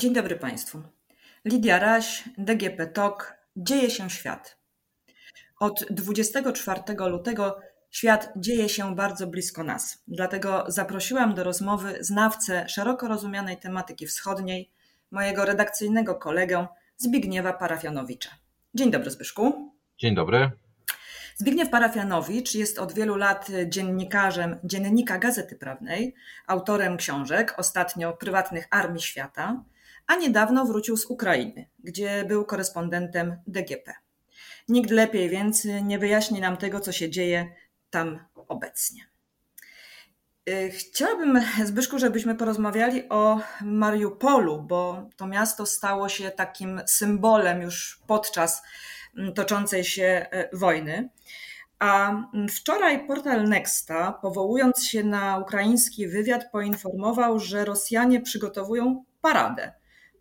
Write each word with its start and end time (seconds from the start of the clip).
Dzień 0.00 0.12
dobry 0.12 0.36
Państwu. 0.36 0.82
Lidia 1.44 1.78
Raś, 1.78 2.24
DGP 2.38 2.86
TOK, 2.86 3.34
Dzieje 3.56 3.90
się 3.90 4.10
świat. 4.10 4.58
Od 5.58 5.84
24 5.90 6.80
lutego 7.10 7.60
świat 7.90 8.32
dzieje 8.36 8.68
się 8.68 8.96
bardzo 8.96 9.26
blisko 9.26 9.64
nas. 9.64 10.02
Dlatego 10.08 10.64
zaprosiłam 10.68 11.34
do 11.34 11.44
rozmowy 11.44 11.98
znawcę 12.00 12.68
szeroko 12.68 13.08
rozumianej 13.08 13.56
tematyki 13.56 14.06
wschodniej, 14.06 14.70
mojego 15.10 15.44
redakcyjnego 15.44 16.14
kolegę 16.14 16.66
Zbigniewa 16.96 17.52
Parafianowicza. 17.52 18.30
Dzień 18.74 18.90
dobry 18.90 19.10
Zbyszku. 19.10 19.74
Dzień 19.98 20.14
dobry. 20.14 20.50
Zbigniew 21.36 21.70
Parafianowicz 21.70 22.54
jest 22.54 22.78
od 22.78 22.92
wielu 22.92 23.16
lat 23.16 23.48
dziennikarzem 23.66 24.56
Dziennika 24.64 25.18
Gazety 25.18 25.56
Prawnej, 25.56 26.14
autorem 26.46 26.96
książek, 26.96 27.54
ostatnio 27.56 28.12
prywatnych 28.12 28.68
Armii 28.70 29.02
Świata, 29.02 29.64
a 30.10 30.14
niedawno 30.16 30.64
wrócił 30.64 30.96
z 30.96 31.06
Ukrainy, 31.06 31.66
gdzie 31.78 32.24
był 32.28 32.44
korespondentem 32.44 33.36
DGP. 33.46 33.94
Nikt 34.68 34.90
lepiej 34.90 35.28
więc 35.28 35.64
nie 35.64 35.98
wyjaśni 35.98 36.40
nam 36.40 36.56
tego, 36.56 36.80
co 36.80 36.92
się 36.92 37.10
dzieje 37.10 37.52
tam 37.90 38.24
obecnie. 38.48 39.06
Y, 40.48 40.70
chciałabym, 40.70 41.40
Zbyszku, 41.64 41.98
żebyśmy 41.98 42.34
porozmawiali 42.34 43.08
o 43.08 43.40
Mariupolu, 43.62 44.62
bo 44.62 45.08
to 45.16 45.26
miasto 45.26 45.66
stało 45.66 46.08
się 46.08 46.30
takim 46.30 46.80
symbolem 46.86 47.62
już 47.62 48.00
podczas 48.06 48.62
mm, 49.16 49.34
toczącej 49.34 49.84
się 49.84 50.26
y, 50.52 50.56
wojny. 50.56 51.08
A 51.78 52.10
mm, 52.10 52.48
wczoraj 52.48 53.06
portal 53.06 53.48
Nexta, 53.48 54.12
powołując 54.12 54.84
się 54.84 55.04
na 55.04 55.38
ukraiński 55.38 56.08
wywiad, 56.08 56.50
poinformował, 56.52 57.38
że 57.38 57.64
Rosjanie 57.64 58.20
przygotowują 58.20 59.04
paradę 59.20 59.79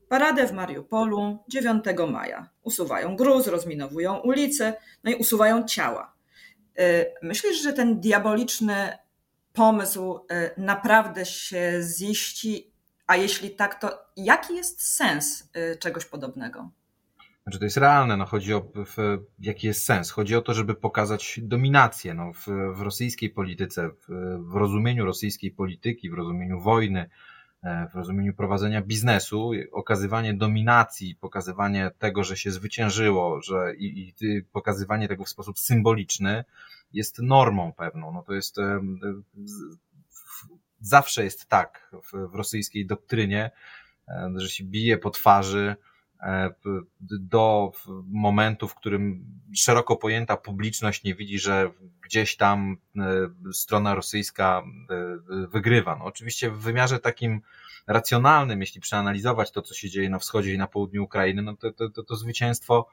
Paradę 0.09 0.47
w 0.47 0.53
Mariupolu 0.53 1.43
9 1.47 1.83
maja. 2.11 2.49
Usuwają 2.63 3.15
gruz, 3.15 3.47
rozminowują 3.47 4.17
ulice, 4.17 4.73
no 5.03 5.11
i 5.11 5.15
usuwają 5.15 5.63
ciała. 5.63 6.13
Y, 6.79 7.05
myślisz, 7.21 7.63
że 7.63 7.73
ten 7.73 7.99
diaboliczny 7.99 8.97
pomysł 9.53 10.15
y, 10.17 10.61
naprawdę 10.61 11.25
się 11.25 11.81
ziści? 11.97 12.71
A 13.07 13.15
jeśli 13.15 13.49
tak, 13.49 13.81
to 13.81 14.05
jaki 14.17 14.55
jest 14.55 14.95
sens 14.95 15.49
y, 15.73 15.77
czegoś 15.77 16.05
podobnego? 16.05 16.69
Znaczy 17.43 17.59
to 17.59 17.65
jest 17.65 17.77
realne, 17.77 18.17
no 18.17 18.25
chodzi 18.25 18.53
o 18.53 18.61
w, 18.75 19.17
jaki 19.39 19.67
jest 19.67 19.85
sens. 19.85 20.11
Chodzi 20.11 20.35
o 20.35 20.41
to, 20.41 20.53
żeby 20.53 20.75
pokazać 20.75 21.39
dominację 21.43 22.13
no, 22.13 22.33
w, 22.33 22.47
w 22.77 22.81
rosyjskiej 22.81 23.29
polityce, 23.29 23.89
w, 23.89 24.07
w 24.51 24.55
rozumieniu 24.55 25.05
rosyjskiej 25.05 25.51
polityki, 25.51 26.09
w 26.09 26.13
rozumieniu 26.13 26.61
wojny, 26.61 27.09
w 27.63 27.95
rozumieniu 27.95 28.33
prowadzenia 28.33 28.81
biznesu, 28.81 29.51
okazywanie 29.71 30.33
dominacji, 30.33 31.15
pokazywanie 31.15 31.91
tego, 31.99 32.23
że 32.23 32.37
się 32.37 32.51
zwyciężyło, 32.51 33.41
że 33.41 33.75
i, 33.75 34.13
i 34.21 34.43
pokazywanie 34.43 35.07
tego 35.07 35.25
w 35.25 35.29
sposób 35.29 35.59
symboliczny 35.59 36.43
jest 36.93 37.19
normą 37.19 37.73
pewną. 37.73 38.13
No 38.13 38.23
to 38.23 38.33
jest 38.33 38.57
zawsze 40.81 41.23
jest 41.23 41.45
tak 41.45 41.91
w, 42.03 42.31
w 42.31 42.35
rosyjskiej 42.35 42.85
doktrynie, 42.85 43.51
e, 44.07 44.33
że 44.35 44.49
się 44.49 44.63
bije 44.63 44.97
po 44.97 45.09
twarzy 45.09 45.67
e, 45.69 45.75
do 47.01 47.71
momentu, 48.07 48.67
w 48.67 48.75
którym 48.75 49.25
szeroko 49.55 49.95
pojęta 49.95 50.37
publiczność 50.37 51.03
nie 51.03 51.15
widzi, 51.15 51.39
że 51.39 51.71
gdzieś 52.01 52.35
tam 52.35 52.77
e, 52.97 53.03
strona 53.53 53.95
rosyjska 53.95 54.63
e, 54.89 55.47
wygrywa. 55.47 55.95
No 55.95 56.05
oczywiście 56.05 56.51
w 56.51 56.59
wymiarze 56.59 56.99
takim 56.99 57.41
racjonalnym, 57.87 58.61
jeśli 58.61 58.81
przeanalizować 58.81 59.51
to, 59.51 59.61
co 59.61 59.73
się 59.73 59.89
dzieje 59.89 60.09
na 60.09 60.19
wschodzie 60.19 60.53
i 60.53 60.57
na 60.57 60.67
południu 60.67 61.03
Ukrainy, 61.03 61.41
no 61.41 61.55
to, 61.55 61.71
to, 61.71 61.89
to, 61.89 62.03
to 62.03 62.15
zwycięstwo 62.15 62.89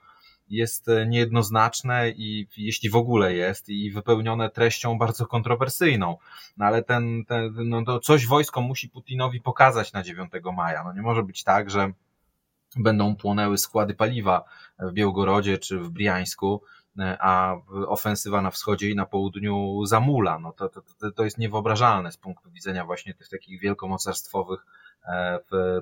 jest 0.48 0.88
e, 0.88 1.06
niejednoznaczne 1.06 2.10
i 2.10 2.48
jeśli 2.56 2.90
w 2.90 2.96
ogóle 2.96 3.34
jest 3.34 3.68
i 3.68 3.90
wypełnione 3.90 4.50
treścią 4.50 4.98
bardzo 4.98 5.26
kontrowersyjną. 5.26 6.16
No 6.56 6.66
ale 6.66 6.82
ten, 6.82 7.24
ten 7.24 7.54
no 7.68 7.84
to 7.84 8.00
coś 8.00 8.26
wojsko 8.26 8.60
musi 8.60 8.88
Putinowi 8.88 9.40
pokazać 9.40 9.92
na 9.92 10.02
9 10.02 10.32
maja. 10.56 10.84
No 10.84 10.92
nie 10.92 11.02
może 11.02 11.22
być 11.22 11.44
tak, 11.44 11.70
że 11.70 11.92
będą 12.76 13.16
płonęły 13.16 13.58
składy 13.58 13.94
paliwa 13.94 14.44
w 14.78 14.92
Białgorodzie 14.92 15.58
czy 15.58 15.78
w 15.78 15.90
Briańsku, 15.90 16.62
a 17.18 17.56
ofensywa 17.86 18.42
na 18.42 18.50
wschodzie 18.50 18.90
i 18.90 18.94
na 18.94 19.06
południu 19.06 19.86
zamula. 19.86 20.38
No 20.38 20.52
to, 20.52 20.68
to, 20.68 21.12
to 21.12 21.24
jest 21.24 21.38
niewyobrażalne 21.38 22.12
z 22.12 22.16
punktu 22.16 22.50
widzenia 22.50 22.84
właśnie 22.84 23.14
tych 23.14 23.28
takich 23.28 23.60
wielkomocarstwowych 23.60 24.66
e, 25.08 25.38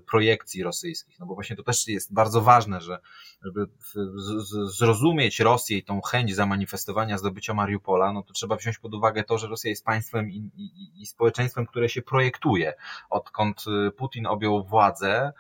projekcji 0.07 0.63
rosyjskich. 0.63 1.19
No 1.19 1.27
bo 1.27 1.35
właśnie 1.35 1.57
to 1.57 1.63
też 1.63 1.89
jest 1.89 2.15
bardzo 2.15 2.41
ważne, 2.41 2.81
że 2.81 2.99
żeby 3.45 3.67
zrozumieć 4.67 5.41
Rosję 5.41 5.79
i 5.79 5.85
tą 5.85 6.01
chęć 6.01 6.35
zamanifestowania 6.35 7.19
zdobycia 7.19 7.55
Mariupola, 7.55 8.13
no 8.13 8.23
to 8.23 8.33
trzeba 8.33 8.57
wziąć 8.57 8.79
pod 8.79 8.95
uwagę 8.95 9.25
to, 9.25 9.39
że 9.39 9.47
Rosja 9.47 9.71
jest 9.71 9.85
państwem 9.85 10.31
i, 10.31 10.51
i, 10.57 11.03
i 11.03 11.07
społeczeństwem, 11.07 11.67
które 11.67 11.89
się 11.89 12.03
projektuje. 12.03 12.75
Odkąd 13.11 13.65
Putin 13.97 14.27
objął 14.27 14.65
władzę 14.65 15.13
e, 15.17 15.33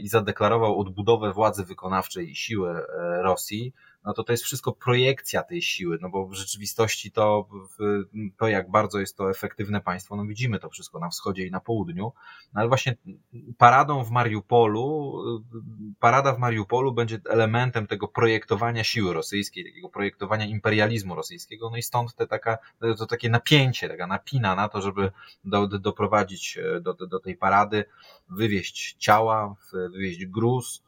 i 0.00 0.08
zadeklarował 0.08 0.80
odbudowę 0.80 1.32
władzy 1.32 1.64
wykonawczej 1.64 2.30
i 2.30 2.36
siły 2.36 2.70
e, 2.70 3.22
Rosji, 3.22 3.72
no 4.06 4.12
to 4.12 4.24
to 4.24 4.32
jest 4.32 4.44
wszystko 4.44 4.72
projekcja 4.72 5.42
tej 5.42 5.62
siły, 5.62 5.98
no 6.00 6.10
bo 6.10 6.26
w 6.26 6.34
rzeczywistości 6.34 7.10
to, 7.10 7.48
to 8.38 8.48
jak 8.48 8.70
bardzo 8.70 9.00
jest 9.00 9.16
to 9.16 9.30
efektywne 9.30 9.80
państwo, 9.80 10.16
no 10.16 10.24
widzimy 10.24 10.58
to 10.58 10.70
wszystko 10.70 10.98
na 10.98 11.08
wschodzie 11.08 11.46
i 11.46 11.50
na 11.50 11.60
południu, 11.60 12.12
no 12.54 12.60
ale 12.60 12.68
właśnie 12.68 12.96
paradą 13.58 14.04
w 14.04 14.10
Mariupolu, 14.10 15.14
parada 16.00 16.32
w 16.32 16.38
Mariupolu 16.38 16.92
będzie 16.92 17.20
elementem 17.30 17.86
tego 17.86 18.08
projektowania 18.08 18.84
siły 18.84 19.14
rosyjskiej, 19.14 19.64
takiego 19.64 19.88
projektowania 19.88 20.46
imperializmu 20.46 21.14
rosyjskiego, 21.14 21.70
no 21.70 21.76
i 21.76 21.82
stąd 21.82 22.14
te 22.14 22.26
taka, 22.26 22.58
to 22.98 23.06
takie 23.06 23.30
napięcie, 23.30 23.88
taka 23.88 24.06
napina 24.06 24.54
na 24.54 24.68
to, 24.68 24.82
żeby 24.82 25.12
do, 25.44 25.66
do, 25.66 25.78
doprowadzić 25.78 26.58
do, 26.80 26.94
do, 26.94 27.06
do 27.06 27.20
tej 27.20 27.36
parady, 27.36 27.84
wywieźć 28.30 28.96
ciała, 28.98 29.54
wywieźć 29.72 30.26
gruz, 30.26 30.82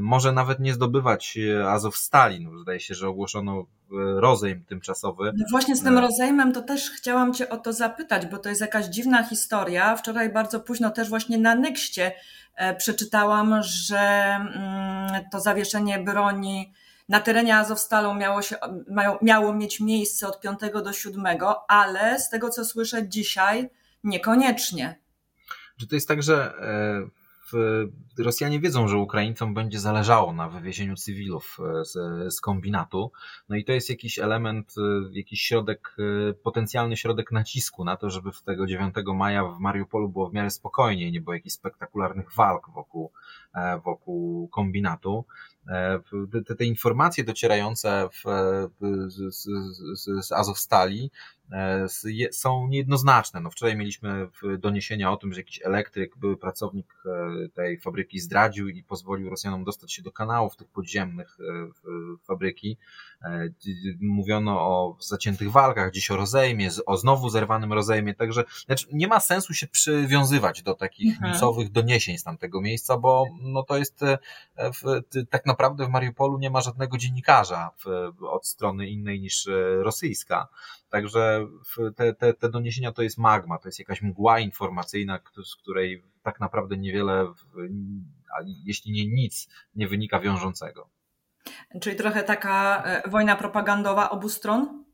może 0.00 0.32
nawet 0.32 0.60
nie 0.60 0.74
zdobywać 0.74 1.38
e, 1.38 1.70
Azov 1.70 1.96
Stalin. 1.96 2.58
Zdaje 2.62 2.80
się, 2.80 2.94
że 2.94 3.08
ogłoszono 3.08 3.60
e, 3.60 3.64
rozejm 4.20 4.64
tymczasowy. 4.64 5.32
No 5.36 5.44
właśnie 5.50 5.76
z 5.76 5.82
tym 5.82 5.98
e, 5.98 6.00
rozejmem 6.00 6.52
to 6.52 6.62
też 6.62 6.90
chciałam 6.90 7.34
Cię 7.34 7.48
o 7.48 7.56
to 7.56 7.72
zapytać, 7.72 8.26
bo 8.26 8.38
to 8.38 8.48
jest 8.48 8.60
jakaś 8.60 8.86
dziwna 8.86 9.22
historia. 9.22 9.96
Wczoraj 9.96 10.32
bardzo 10.32 10.60
późno 10.60 10.90
też 10.90 11.08
właśnie 11.08 11.38
na 11.38 11.54
Nexcie 11.54 12.12
przeczytałam, 12.78 13.62
że 13.62 13.98
mm, 13.98 15.24
to 15.32 15.40
zawieszenie 15.40 15.98
broni 15.98 16.72
na 17.08 17.20
terenie 17.20 17.56
Azowstalu 17.56 18.14
miało, 18.14 18.42
się, 18.42 18.56
miało 19.22 19.54
mieć 19.54 19.80
miejsce 19.80 20.28
od 20.28 20.40
5 20.40 20.58
do 20.84 20.92
7, 20.92 21.24
ale 21.68 22.20
z 22.20 22.30
tego 22.30 22.50
co 22.50 22.64
słyszę 22.64 23.08
dzisiaj 23.08 23.70
niekoniecznie. 24.04 24.98
Że 25.76 25.86
to 25.86 25.94
jest 25.94 26.08
tak, 26.08 26.22
że 26.22 26.52
Rosjanie 28.18 28.60
wiedzą, 28.60 28.88
że 28.88 28.98
Ukraińcom 28.98 29.54
będzie 29.54 29.80
zależało 29.80 30.32
na 30.32 30.48
wywiezieniu 30.48 30.96
cywilów 30.96 31.58
e, 31.60 31.84
z, 31.84 31.92
z 32.34 32.40
kombinatu. 32.40 33.12
No 33.48 33.56
i 33.56 33.64
to 33.64 33.72
jest 33.72 33.90
jakiś 33.90 34.18
element, 34.18 34.74
e, 34.78 35.08
jakiś 35.12 35.40
środek, 35.40 35.96
e, 36.30 36.34
potencjalny 36.34 36.96
środek 36.96 37.32
nacisku 37.32 37.84
na 37.84 37.96
to, 37.96 38.10
żeby 38.10 38.32
w 38.32 38.42
tego 38.42 38.66
9 38.66 38.94
maja 39.14 39.44
w 39.44 39.58
Mariupolu 39.58 40.08
było 40.08 40.30
w 40.30 40.34
miarę 40.34 40.50
spokojniej, 40.50 41.12
nie 41.12 41.20
było 41.20 41.34
jakichś 41.34 41.54
spektakularnych 41.54 42.34
walk 42.34 42.70
wokół, 42.74 43.12
wokół 43.84 44.48
kombinatu. 44.48 45.24
Te, 46.46 46.54
te 46.54 46.64
informacje 46.64 47.24
docierające 47.24 48.08
w, 48.12 48.24
z, 49.08 49.34
z, 49.34 50.26
z 50.26 50.32
Azowstali 50.32 51.10
E, 51.52 51.86
są 52.32 52.68
niejednoznaczne. 52.68 53.40
No 53.40 53.50
wczoraj 53.50 53.76
mieliśmy 53.76 54.28
doniesienia 54.58 55.12
o 55.12 55.16
tym, 55.16 55.32
że 55.32 55.40
jakiś 55.40 55.60
elektryk, 55.64 56.16
były 56.16 56.36
pracownik 56.36 56.94
e, 57.06 57.48
tej 57.48 57.78
fabryki 57.78 58.20
zdradził 58.20 58.68
i 58.68 58.82
pozwolił 58.82 59.30
Rosjanom 59.30 59.64
dostać 59.64 59.92
się 59.92 60.02
do 60.02 60.12
kanałów 60.12 60.56
tych 60.56 60.68
podziemnych 60.68 61.38
e, 61.40 61.44
fabryki. 62.24 62.76
Mówiono 64.00 64.60
o 64.60 64.96
zaciętych 65.00 65.50
walkach, 65.50 65.92
dziś 65.92 66.10
o 66.10 66.16
rozejmie, 66.16 66.70
o 66.86 66.96
znowu 66.96 67.28
zerwanym 67.28 67.72
rozejmie, 67.72 68.14
także 68.14 68.44
znaczy 68.66 68.86
nie 68.92 69.08
ma 69.08 69.20
sensu 69.20 69.54
się 69.54 69.66
przywiązywać 69.66 70.62
do 70.62 70.74
takich 70.74 71.14
mhm. 71.14 71.32
newsowych 71.32 71.72
doniesień 71.72 72.18
z 72.18 72.24
tamtego 72.24 72.60
miejsca, 72.60 72.98
bo 72.98 73.26
no 73.42 73.62
to 73.62 73.78
jest 73.78 74.00
w, 74.56 75.02
tak 75.30 75.46
naprawdę 75.46 75.86
w 75.86 75.88
Mariupolu 75.88 76.38
nie 76.38 76.50
ma 76.50 76.60
żadnego 76.60 76.98
dziennikarza 76.98 77.70
w, 77.84 78.12
od 78.24 78.46
strony 78.46 78.88
innej 78.88 79.20
niż 79.20 79.48
rosyjska. 79.78 80.48
Także 80.90 81.46
te, 81.96 82.14
te, 82.14 82.34
te 82.34 82.48
doniesienia 82.48 82.92
to 82.92 83.02
jest 83.02 83.18
magma, 83.18 83.58
to 83.58 83.68
jest 83.68 83.78
jakaś 83.78 84.02
mgła 84.02 84.40
informacyjna, 84.40 85.20
z 85.44 85.56
której 85.56 86.02
tak 86.22 86.40
naprawdę 86.40 86.76
niewiele, 86.76 87.32
jeśli 88.64 88.92
nie 88.92 89.06
nic, 89.06 89.48
nie 89.74 89.88
wynika 89.88 90.20
wiążącego. 90.20 90.88
Czyli 91.80 91.96
trochę 91.96 92.22
taka 92.22 92.82
e, 92.84 93.10
wojna 93.10 93.36
propagandowa 93.36 94.10
obu 94.10 94.28
stron? 94.28 94.84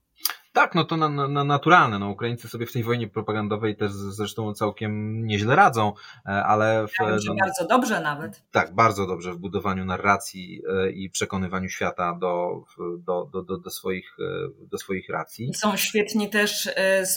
Tak, 0.52 0.74
no 0.74 0.84
to 0.84 0.96
na, 0.96 1.08
na, 1.08 1.44
naturalne. 1.44 1.98
No, 1.98 2.08
Ukraińcy 2.08 2.48
sobie 2.48 2.66
w 2.66 2.72
tej 2.72 2.82
wojnie 2.82 3.08
propagandowej 3.08 3.76
też 3.76 3.92
zresztą 3.92 4.54
całkiem 4.54 5.22
nieźle 5.26 5.56
radzą, 5.56 5.92
e, 6.26 6.28
ale. 6.28 6.86
W, 6.86 6.92
no, 7.26 7.34
bardzo 7.34 7.66
dobrze 7.68 8.00
nawet. 8.00 8.42
Tak, 8.50 8.74
bardzo 8.74 9.06
dobrze 9.06 9.32
w 9.32 9.38
budowaniu 9.38 9.84
narracji 9.84 10.62
e, 10.68 10.90
i 10.90 11.10
przekonywaniu 11.10 11.68
świata 11.68 12.18
do, 12.20 12.62
do, 12.98 13.28
do, 13.32 13.42
do, 13.42 13.58
do, 13.58 13.70
swoich, 13.70 14.16
do 14.58 14.78
swoich 14.78 15.08
racji. 15.08 15.54
Są 15.54 15.76
świetni 15.76 16.30
też 16.30 16.70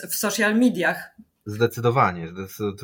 w 0.10 0.16
social 0.16 0.56
mediach. 0.56 1.16
Zdecydowanie. 1.48 2.28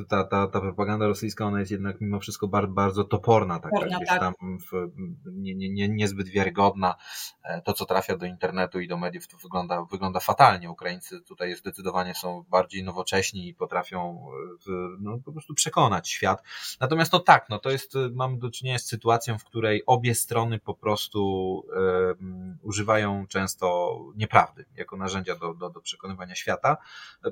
Ta, 0.10 0.24
ta, 0.24 0.48
ta 0.48 0.62
propaganda 0.62 1.08
rosyjska, 1.08 1.46
ona 1.46 1.60
jest 1.60 1.72
jednak 1.72 2.02
mimo 2.02 2.20
wszystko 2.20 2.48
bardzo, 2.48 2.74
bardzo 2.74 3.04
toporna, 3.04 3.60
taka 3.60 3.76
Porna, 3.76 3.98
gdzieś 3.98 4.10
tak. 4.10 4.20
tam 4.20 4.34
w, 4.60 4.92
nie, 5.26 5.56
nie, 5.56 5.90
niezbyt 5.90 6.30
wiarygodna. 6.30 6.96
E, 7.44 7.62
to, 7.62 7.74
co 7.74 7.86
trafia 7.86 8.18
do 8.18 8.26
internetu 8.26 8.80
i 8.80 8.88
do 8.88 8.98
mediów, 8.98 9.28
to 9.28 9.38
wygląda, 9.38 9.86
wygląda 9.92 10.20
fatalnie. 10.20 10.72
Ukraińcy 10.72 11.22
tutaj 11.22 11.56
zdecydowanie 11.56 12.16
są 12.16 12.46
bardziej 12.50 12.84
nowocześni 12.84 13.48
i 13.48 13.54
potrafią 13.54 14.28
w, 14.66 14.98
no, 15.00 15.20
po 15.26 15.32
prostu 15.32 15.54
przekonać 15.54 16.10
świat. 16.10 16.44
Natomiast 16.80 17.14
no 17.14 17.20
tak, 17.20 17.50
no 17.50 17.60
to 17.60 17.70
jest, 17.70 17.94
mamy 18.14 18.38
do 18.38 18.52
czynienia 18.52 18.80
z 18.80 18.86
sytuacją, 18.86 19.38
w 19.38 19.44
której 19.44 19.84
obie 19.86 20.16
strony 20.16 20.60
po 20.60 20.74
prostu 20.74 21.56
um, 21.76 22.58
używają 22.62 23.28
często 23.28 23.98
nieprawdy 24.16 24.66
jako 24.76 24.98
narzędzia 24.98 25.36
do, 25.36 25.54
do, 25.54 25.70
do 25.70 25.82
przekonywania 25.82 26.36
świata. 26.36 26.78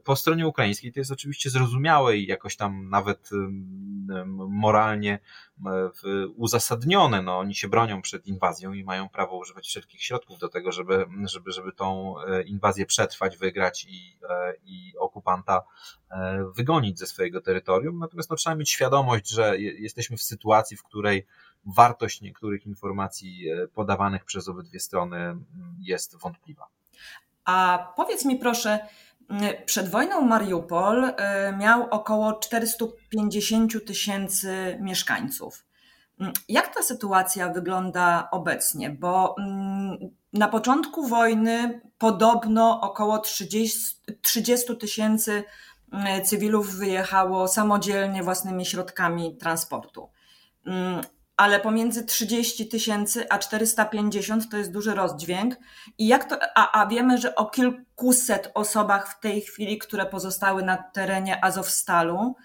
Po 0.04 0.16
stronie 0.16 0.48
ukraińskiej 0.48 0.94
to 0.94 1.00
jest 1.00 1.12
oczywiście 1.22 1.50
zrozumiałe 1.50 2.18
i 2.18 2.28
jakoś 2.28 2.56
tam 2.56 2.90
nawet 2.90 3.30
moralnie 4.50 5.20
uzasadnione. 6.36 7.22
No, 7.22 7.40
oni 7.40 7.56
się 7.56 7.68
bronią 7.68 8.02
przed 8.02 8.28
inwazją 8.28 8.74
i 8.74 8.84
mają 8.84 9.10
prawo 9.10 9.38
używać 9.38 9.68
wszelkich 9.68 10.04
środków 10.04 10.40
do 10.40 10.50
tego, 10.50 10.72
żeby, 10.72 11.06
żeby, 11.26 11.52
żeby 11.52 11.72
tą 11.72 12.16
e, 12.20 12.44
inwazję 12.44 12.86
przetrwać, 12.86 13.38
wygrać 13.38 13.86
i, 13.90 14.20
e, 14.30 14.54
i 14.64 14.94
okupanta 15.00 15.62
e, 16.12 16.46
wygonić 16.56 17.00
ze 17.00 17.08
swojego 17.08 17.42
terytorium. 17.42 18.00
Natomiast 18.00 18.30
no, 18.30 18.36
trzeba 18.36 18.56
mieć 18.56 18.70
świadomość, 18.70 19.30
że 19.30 19.60
jesteśmy 19.60 20.18
w 20.18 20.24
sytuacji, 20.24 20.78
w 20.78 20.84
której 20.84 21.28
wartość 21.66 22.22
niektórych 22.22 22.66
informacji 22.66 23.46
podawanych 23.74 24.26
przez 24.26 24.48
obydwie 24.48 24.80
strony 24.80 25.38
jest 25.80 26.18
wątpliwa. 26.22 26.68
A 27.46 27.88
powiedz 27.96 28.26
mi 28.26 28.36
proszę, 28.36 28.80
przed 29.66 29.90
wojną 29.90 30.22
Mariupol 30.22 31.04
y, 31.04 31.14
miał 31.58 31.88
około 31.90 32.34
450 32.34 33.86
tysięcy 33.86 34.78
mieszkańców. 34.82 35.66
Mm, 36.20 36.34
jak 36.50 36.76
ta 36.76 36.84
sytuacja 36.84 37.50
wygląda 37.50 38.28
obecnie? 38.32 38.90
Bo 38.90 39.36
mm, 39.40 39.98
na 40.34 40.48
początku 40.48 41.08
wojny 41.08 41.82
podobno 41.98 42.82
około 42.82 43.20
30 44.22 44.76
tysięcy 44.80 45.44
y, 46.18 46.22
cywilów 46.22 46.76
wyjechało 46.76 47.48
samodzielnie 47.48 48.24
własnymi 48.24 48.66
środkami 48.66 49.38
transportu. 49.38 50.10
Ale 51.42 51.60
pomiędzy 51.60 52.06
30 52.06 52.68
tysięcy 52.68 53.30
a 53.30 53.40
450 53.40 54.50
to 54.50 54.58
jest 54.58 54.72
duży 54.72 54.96
rozdźwięk. 54.96 55.56
I 55.98 56.08
jak 56.08 56.30
to, 56.30 56.38
a, 56.56 56.82
a 56.82 56.88
wiemy, 56.88 57.18
że 57.18 57.36
o 57.36 57.46
kilkuset 57.46 58.52
osobach 58.54 59.14
w 59.14 59.20
tej 59.20 59.42
chwili, 59.42 59.78
które 59.78 60.06
pozostały 60.06 60.64
na 60.64 60.78
terenie 60.78 61.46
Azowstalu. 61.46 62.36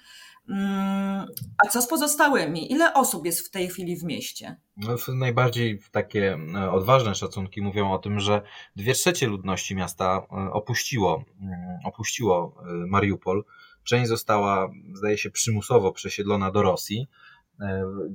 Mm, 0.48 1.26
a 1.64 1.68
co 1.68 1.82
z 1.82 1.88
pozostałymi? 1.88 2.72
Ile 2.72 2.94
osób 2.94 3.26
jest 3.26 3.46
w 3.46 3.50
tej 3.50 3.68
chwili 3.68 3.96
w 3.96 4.04
mieście? 4.04 4.56
No, 4.76 4.96
najbardziej 5.14 5.80
takie 5.90 6.38
e, 6.54 6.70
odważne 6.70 7.14
szacunki 7.14 7.62
mówią 7.62 7.92
o 7.92 7.98
tym, 7.98 8.20
że 8.20 8.42
dwie 8.76 8.94
trzecie 8.94 9.26
ludności 9.26 9.76
miasta 9.76 10.26
e, 10.32 10.52
opuściło, 10.52 11.24
mm, 11.40 11.78
opuściło 11.84 12.54
e, 12.60 12.72
Mariupol. 12.86 13.44
Część 13.84 14.08
została, 14.08 14.70
zdaje 14.94 15.18
się, 15.18 15.30
przymusowo 15.30 15.92
przesiedlona 15.92 16.50
do 16.50 16.62
Rosji 16.62 17.08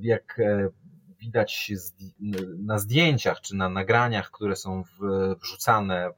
jak 0.01 0.39
e, 0.39 0.69
widać 1.19 1.71
na 2.57 2.79
zdjęciach 2.79 3.41
czy 3.41 3.55
na 3.55 3.69
nagraniach, 3.69 4.31
które 4.31 4.55
są 4.55 4.83
wrzucane 5.41 6.11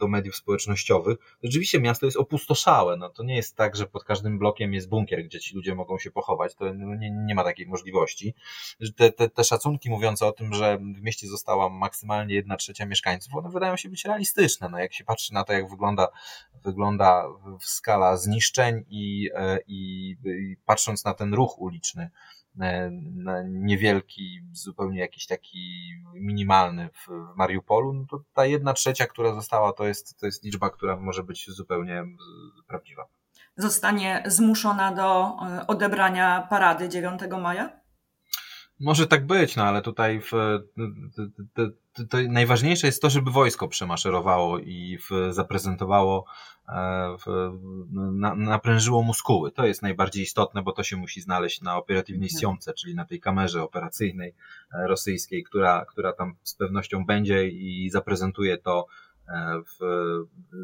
do 0.00 0.08
mediów 0.08 0.36
społecznościowych, 0.36 1.18
rzeczywiście 1.42 1.80
miasto 1.80 2.06
jest 2.06 2.18
opustoszałe. 2.18 2.96
No, 2.96 3.10
to 3.10 3.22
nie 3.22 3.36
jest 3.36 3.56
tak, 3.56 3.76
że 3.76 3.86
pod 3.86 4.04
każdym 4.04 4.38
blokiem 4.38 4.74
jest 4.74 4.88
bunkier, 4.88 5.24
gdzie 5.24 5.40
ci 5.40 5.54
ludzie 5.54 5.74
mogą 5.74 5.98
się 5.98 6.10
pochować. 6.10 6.54
To 6.54 6.74
nie, 6.74 7.10
nie 7.10 7.34
ma 7.34 7.44
takiej 7.44 7.66
możliwości. 7.66 8.34
Te, 8.96 9.12
te, 9.12 9.28
te 9.28 9.44
szacunki 9.44 9.90
mówiące 9.90 10.26
o 10.26 10.32
tym, 10.32 10.54
że 10.54 10.78
w 10.78 11.02
mieście 11.02 11.28
została 11.28 11.68
maksymalnie 11.68 12.34
jedna 12.34 12.56
trzecia 12.56 12.86
mieszkańców, 12.86 13.34
one 13.34 13.50
wydają 13.50 13.76
się 13.76 13.88
być 13.88 14.04
realistyczne. 14.04 14.68
No, 14.68 14.78
jak 14.78 14.92
się 14.94 15.04
patrzy 15.04 15.34
na 15.34 15.44
to, 15.44 15.52
jak 15.52 15.70
wygląda, 15.70 16.08
wygląda 16.64 17.24
skala 17.60 18.16
zniszczeń 18.16 18.84
i, 18.88 19.30
e, 19.34 19.58
i, 19.66 20.10
i 20.24 20.56
patrząc 20.66 21.04
na 21.04 21.14
ten 21.14 21.34
ruch 21.34 21.58
uliczny, 21.58 22.10
niewielki, 23.44 24.40
zupełnie 24.52 25.00
jakiś 25.00 25.26
taki 25.26 25.82
minimalny 26.14 26.88
w, 26.94 27.08
Mariupolu, 27.36 27.92
no 27.92 28.04
to 28.10 28.24
ta 28.34 28.46
jedna 28.46 28.72
trzecia, 28.72 29.06
która 29.06 29.34
została, 29.34 29.72
to 29.72 29.86
jest, 29.86 30.20
to 30.20 30.26
jest 30.26 30.44
liczba, 30.44 30.70
która 30.70 30.96
może 30.96 31.22
być 31.22 31.50
zupełnie 31.50 32.04
prawdziwa. 32.66 33.06
Zostanie 33.56 34.22
zmuszona 34.26 34.92
do 34.92 35.36
e, 35.46 35.66
odebrania 35.66 36.46
parady 36.50 36.88
9 36.88 37.20
maja? 37.42 37.79
Może 38.80 39.06
tak 39.06 39.26
być, 39.26 39.56
no 39.56 39.64
ale 39.64 39.82
tutaj 39.82 40.20
w, 40.20 40.30
to, 41.54 41.62
to, 41.92 42.04
to 42.04 42.18
najważniejsze 42.28 42.86
jest 42.86 43.02
to, 43.02 43.10
żeby 43.10 43.30
wojsko 43.30 43.68
przemaszerowało 43.68 44.58
i 44.58 44.98
w, 44.98 45.34
zaprezentowało 45.34 46.24
E, 46.70 47.16
na, 47.92 48.34
naprężyło 48.34 49.02
muskuły. 49.02 49.52
To 49.52 49.66
jest 49.66 49.82
najbardziej 49.82 50.22
istotne, 50.22 50.62
bo 50.62 50.72
to 50.72 50.82
się 50.82 50.96
musi 50.96 51.20
znaleźć 51.20 51.60
na 51.60 51.76
operatywnej 51.76 52.28
mhm. 52.28 52.38
ściąmce, 52.38 52.74
czyli 52.74 52.94
na 52.94 53.04
tej 53.04 53.20
kamerze 53.20 53.62
operacyjnej 53.62 54.34
e, 54.74 54.86
rosyjskiej, 54.86 55.44
która, 55.44 55.84
która 55.84 56.12
tam 56.12 56.34
z 56.42 56.54
pewnością 56.54 57.06
będzie 57.06 57.48
i 57.48 57.90
zaprezentuje 57.90 58.58
to 58.58 58.86
e, 59.28 59.62
w, 59.62 59.84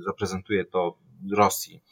zaprezentuje 0.06 0.64
to 0.64 0.98
Rosji 1.32 1.82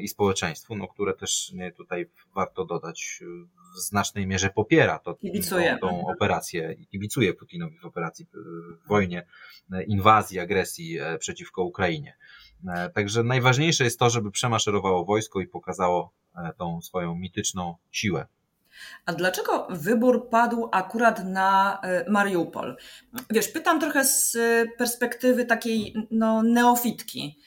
i 0.00 0.08
społeczeństwu, 0.08 0.76
no, 0.76 0.88
które 0.88 1.14
też 1.14 1.52
tutaj 1.76 2.10
warto 2.34 2.64
dodać 2.64 3.20
w 3.74 3.78
znacznej 3.78 4.26
mierze 4.26 4.50
popiera 4.50 4.98
to, 4.98 5.14
tą, 5.50 5.78
tą 5.80 6.06
operację 6.06 6.76
i 6.78 6.86
kibicuje 6.86 7.34
Putinowi 7.34 7.78
w 7.78 7.84
operacji 7.84 8.26
w 8.84 8.88
wojnie, 8.88 9.26
inwazji, 9.86 10.38
agresji 10.38 10.98
przeciwko 11.18 11.62
Ukrainie. 11.62 12.16
E, 12.68 12.90
także 12.90 13.22
najważniejsze 13.22 13.84
jest 13.84 13.98
to, 13.98 14.10
żeby 14.10 14.30
przemaszerowało 14.30 15.04
wojsko 15.04 15.40
i 15.40 15.46
pokazało 15.46 16.12
e, 16.36 16.52
tą 16.58 16.82
swoją 16.82 17.14
mityczną 17.14 17.76
siłę. 17.90 18.26
A 19.06 19.12
dlaczego 19.12 19.66
wybór 19.70 20.28
padł 20.28 20.68
akurat 20.72 21.24
na 21.24 21.80
e, 21.82 22.10
Mariupol? 22.10 22.76
Wiesz, 23.30 23.48
pytam 23.48 23.80
trochę 23.80 24.04
z 24.04 24.38
perspektywy 24.78 25.44
takiej 25.44 25.94
no, 26.10 26.42
neofitki. 26.42 27.38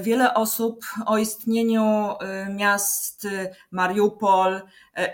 Wiele 0.00 0.34
osób 0.34 0.84
o 1.06 1.18
istnieniu 1.18 2.14
miast 2.50 3.26
Mariupol, 3.70 4.62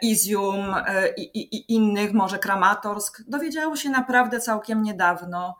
Izium 0.02 0.74
i, 1.16 1.22
i, 1.22 1.56
i 1.56 1.74
innych, 1.74 2.12
może 2.12 2.38
Kramatorsk, 2.38 3.22
dowiedziało 3.28 3.76
się 3.76 3.90
naprawdę 3.90 4.40
całkiem 4.40 4.82
niedawno 4.82 5.56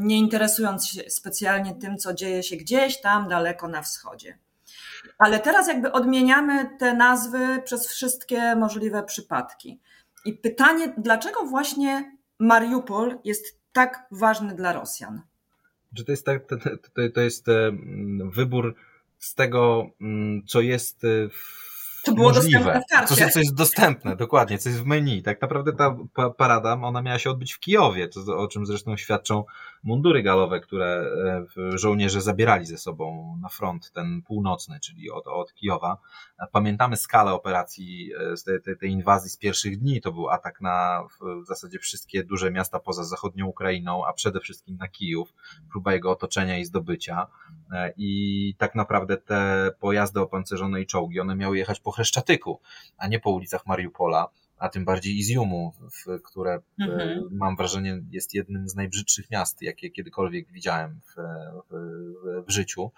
nie 0.00 0.18
interesując 0.18 0.86
się 0.86 1.10
specjalnie 1.10 1.74
tym, 1.74 1.98
co 1.98 2.14
dzieje 2.14 2.42
się 2.42 2.56
gdzieś 2.56 3.00
tam 3.00 3.28
daleko 3.28 3.68
na 3.68 3.82
wschodzie. 3.82 4.38
Ale 5.18 5.38
teraz 5.38 5.68
jakby 5.68 5.92
odmieniamy 5.92 6.70
te 6.78 6.94
nazwy 6.94 7.62
przez 7.64 7.88
wszystkie 7.88 8.56
możliwe 8.56 9.02
przypadki. 9.02 9.80
I 10.24 10.32
pytanie, 10.32 10.94
dlaczego 10.98 11.44
właśnie 11.44 12.16
Mariupol 12.38 13.18
jest 13.24 13.44
tak 13.72 14.06
ważny 14.10 14.54
dla 14.54 14.72
Rosjan? 14.72 15.22
Że 15.92 16.04
to 16.04 16.12
jest, 16.12 16.26
tak, 16.26 16.46
to, 16.46 16.56
to, 16.56 17.02
to 17.14 17.20
jest 17.20 17.46
wybór 18.24 18.74
z 19.18 19.34
tego, 19.34 19.90
mm, 20.00 20.42
co 20.46 20.60
jest 20.60 21.02
w 21.30 21.68
to 22.04 22.14
było 22.14 22.28
możliwe. 22.28 22.58
dostępne 22.58 22.80
w 22.80 22.90
karcie. 22.90 23.14
Co, 23.14 23.30
co 23.32 23.38
jest 23.38 23.54
dostępne, 23.54 24.16
dokładnie, 24.16 24.58
co 24.58 24.68
jest 24.68 24.82
w 24.82 24.86
menu. 24.86 25.22
Tak 25.22 25.42
naprawdę 25.42 25.72
ta 25.72 25.96
parada, 26.36 26.72
ona 26.72 27.02
miała 27.02 27.18
się 27.18 27.30
odbyć 27.30 27.52
w 27.52 27.60
Kijowie, 27.60 28.08
to, 28.08 28.38
o 28.38 28.48
czym 28.48 28.66
zresztą 28.66 28.96
świadczą 28.96 29.44
mundury 29.82 30.22
galowe, 30.22 30.60
które 30.60 31.10
e, 31.56 31.78
żołnierze 31.78 32.20
zabierali 32.20 32.66
ze 32.66 32.78
sobą 32.78 33.36
na 33.42 33.48
front, 33.48 33.92
ten 33.92 34.22
północny, 34.22 34.80
czyli 34.80 35.10
od, 35.10 35.26
od 35.26 35.54
Kijowa. 35.54 35.98
Pamiętamy 36.52 36.96
skalę 36.96 37.32
operacji 37.32 38.10
e, 38.46 38.60
tej, 38.60 38.76
tej, 38.76 38.90
inwazji 38.90 39.30
z 39.30 39.36
pierwszych 39.36 39.78
dni. 39.78 40.00
To 40.00 40.12
był 40.12 40.28
atak 40.28 40.60
na 40.60 41.02
w 41.20 41.46
zasadzie 41.46 41.78
wszystkie 41.78 42.24
duże 42.24 42.50
miasta 42.50 42.80
poza 42.80 43.04
zachodnią 43.04 43.46
Ukrainą, 43.46 44.06
a 44.06 44.12
przede 44.12 44.40
wszystkim 44.40 44.76
na 44.76 44.88
Kijów, 44.88 45.34
próba 45.70 45.92
jego 45.92 46.10
otoczenia 46.10 46.58
i 46.58 46.64
zdobycia. 46.64 47.26
E, 47.72 47.92
I 47.96 48.54
tak 48.58 48.74
naprawdę 48.74 49.16
te 49.16 49.70
pojazdy 49.80 50.20
opancerzone 50.20 50.80
i 50.80 50.86
czołgi, 50.86 51.20
one 51.20 51.36
miały 51.36 51.58
jechać 51.58 51.80
po 51.80 51.90
Chreszczatyku, 51.90 52.60
a 52.98 53.08
nie 53.08 53.20
po 53.20 53.30
ulicach 53.30 53.66
Mariupola 53.66 54.28
a 54.58 54.68
tym 54.68 54.84
bardziej 54.84 55.18
Iziumu, 55.18 55.72
które 56.24 56.60
mhm. 56.80 57.28
mam 57.30 57.56
wrażenie 57.56 58.00
jest 58.10 58.34
jednym 58.34 58.68
z 58.68 58.74
najbrzydszych 58.74 59.30
miast, 59.30 59.62
jakie 59.62 59.90
kiedykolwiek 59.90 60.52
widziałem 60.52 61.00
w, 61.00 61.14
w, 61.70 62.44
w 62.46 62.50
życiu. 62.50 62.90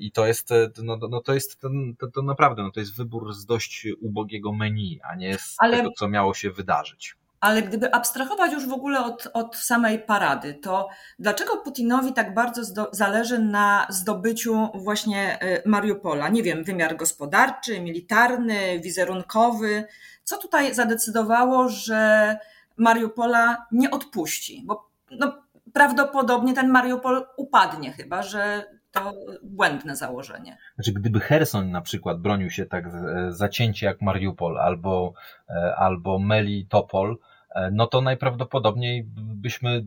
I 0.00 0.12
to 0.12 0.26
jest, 0.26 0.48
no, 0.82 0.98
no 1.10 1.20
to 1.20 1.34
jest 1.34 1.60
to, 1.60 1.70
to, 1.98 2.06
to 2.06 2.22
naprawdę, 2.22 2.62
no 2.62 2.70
to 2.70 2.80
jest 2.80 2.96
wybór 2.96 3.32
z 3.32 3.46
dość 3.46 3.86
ubogiego 4.00 4.52
menu, 4.52 5.00
a 5.02 5.14
nie 5.14 5.38
z 5.38 5.56
Ale... 5.58 5.76
tego, 5.76 5.90
co 5.98 6.08
miało 6.08 6.34
się 6.34 6.50
wydarzyć. 6.50 7.16
Ale 7.42 7.62
gdyby 7.62 7.94
abstrahować 7.94 8.52
już 8.52 8.66
w 8.66 8.72
ogóle 8.72 9.04
od, 9.04 9.28
od 9.32 9.56
samej 9.56 9.98
parady, 9.98 10.54
to 10.54 10.88
dlaczego 11.18 11.56
Putinowi 11.56 12.12
tak 12.12 12.34
bardzo 12.34 12.64
zdo, 12.64 12.88
zależy 12.92 13.38
na 13.38 13.86
zdobyciu 13.90 14.68
właśnie 14.74 15.42
y, 15.42 15.62
Mariupola? 15.66 16.28
Nie 16.28 16.42
wiem, 16.42 16.64
wymiar 16.64 16.96
gospodarczy, 16.96 17.80
militarny, 17.80 18.80
wizerunkowy. 18.80 19.84
Co 20.24 20.38
tutaj 20.38 20.74
zadecydowało, 20.74 21.68
że 21.68 22.36
Mariupola 22.76 23.66
nie 23.72 23.90
odpuści? 23.90 24.62
Bo 24.66 24.90
no, 25.10 25.42
prawdopodobnie 25.72 26.54
ten 26.54 26.68
Mariupol 26.68 27.26
upadnie, 27.36 27.92
chyba 27.92 28.22
że 28.22 28.64
to 28.92 29.12
błędne 29.42 29.96
założenie. 29.96 30.58
Znaczy, 30.74 30.92
gdyby 30.92 31.20
Herson 31.20 31.70
na 31.70 31.80
przykład 31.80 32.20
bronił 32.20 32.50
się 32.50 32.66
tak 32.66 32.84
zacięcie 33.28 33.86
jak 33.86 34.02
Mariupol 34.02 34.58
albo, 34.58 35.12
e, 35.48 35.76
albo 35.76 36.18
Melitopol, 36.18 37.16
E, 37.16 37.31
no 37.72 37.86
to 37.86 38.00
najprawdopodobniej 38.00 39.04
byśmy 39.16 39.86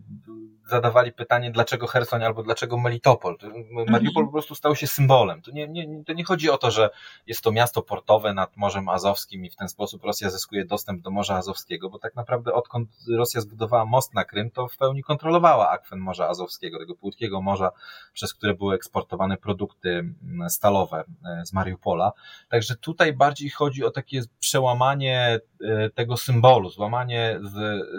zadawali 0.65 1.11
pytanie, 1.11 1.51
dlaczego 1.51 1.87
Hersoń 1.87 2.23
albo 2.23 2.43
dlaczego 2.43 2.77
Melitopol. 2.77 3.37
Mariupol 3.71 3.95
mhm. 3.97 4.25
po 4.25 4.31
prostu 4.31 4.55
stał 4.55 4.75
się 4.75 4.87
symbolem. 4.87 5.41
To 5.41 5.51
nie, 5.51 5.67
nie, 5.67 6.03
to 6.03 6.13
nie 6.13 6.23
chodzi 6.23 6.49
o 6.49 6.57
to, 6.57 6.71
że 6.71 6.89
jest 7.27 7.41
to 7.41 7.51
miasto 7.51 7.81
portowe 7.81 8.33
nad 8.33 8.57
Morzem 8.57 8.89
Azowskim 8.89 9.45
i 9.45 9.49
w 9.49 9.55
ten 9.55 9.69
sposób 9.69 10.03
Rosja 10.03 10.29
zyskuje 10.29 10.65
dostęp 10.65 11.01
do 11.01 11.11
Morza 11.11 11.35
Azowskiego, 11.35 11.89
bo 11.89 11.99
tak 11.99 12.15
naprawdę 12.15 12.53
odkąd 12.53 12.89
Rosja 13.17 13.41
zbudowała 13.41 13.85
most 13.85 14.13
na 14.13 14.25
Krym, 14.25 14.51
to 14.51 14.67
w 14.67 14.77
pełni 14.77 15.03
kontrolowała 15.03 15.69
akwen 15.69 15.99
Morza 15.99 16.27
Azowskiego, 16.27 16.79
tego 16.79 16.95
płytkiego 16.95 17.41
morza, 17.41 17.71
przez 18.13 18.33
które 18.33 18.53
były 18.53 18.75
eksportowane 18.75 19.37
produkty 19.37 20.13
stalowe 20.49 21.03
e, 21.25 21.45
z 21.45 21.53
Mariupola. 21.53 22.11
Także 22.49 22.75
tutaj 22.75 23.13
bardziej 23.13 23.49
chodzi 23.49 23.83
o 23.83 23.91
takie 23.91 24.21
przełamanie 24.39 25.39
e, 25.63 25.89
tego 25.89 26.17
symbolu, 26.17 26.69
złamanie 26.69 27.39
z, 27.41 27.53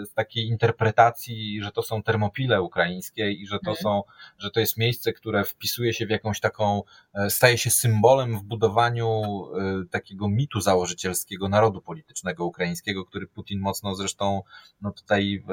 z 0.08 0.14
takiej 0.14 0.46
interpretacji, 0.46 1.62
że 1.62 1.72
to 1.72 1.82
są 1.82 2.02
termopile 2.02 2.55
ukraińskie 2.60 3.32
i 3.32 3.46
że 3.46 3.58
to 3.58 3.70
mhm. 3.70 3.76
są, 3.76 4.02
że 4.38 4.50
to 4.50 4.60
jest 4.60 4.76
miejsce, 4.76 5.12
które 5.12 5.44
wpisuje 5.44 5.92
się 5.92 6.06
w 6.06 6.10
jakąś 6.10 6.40
taką, 6.40 6.82
e, 7.14 7.30
staje 7.30 7.58
się 7.58 7.70
symbolem 7.70 8.38
w 8.38 8.42
budowaniu 8.42 9.22
e, 9.22 9.84
takiego 9.90 10.28
mitu 10.28 10.60
założycielskiego 10.60 11.48
narodu 11.48 11.80
politycznego 11.80 12.44
ukraińskiego, 12.44 13.04
który 13.04 13.26
Putin 13.26 13.60
mocno 13.60 13.94
zresztą 13.94 14.42
no 14.80 14.92
tutaj 14.92 15.44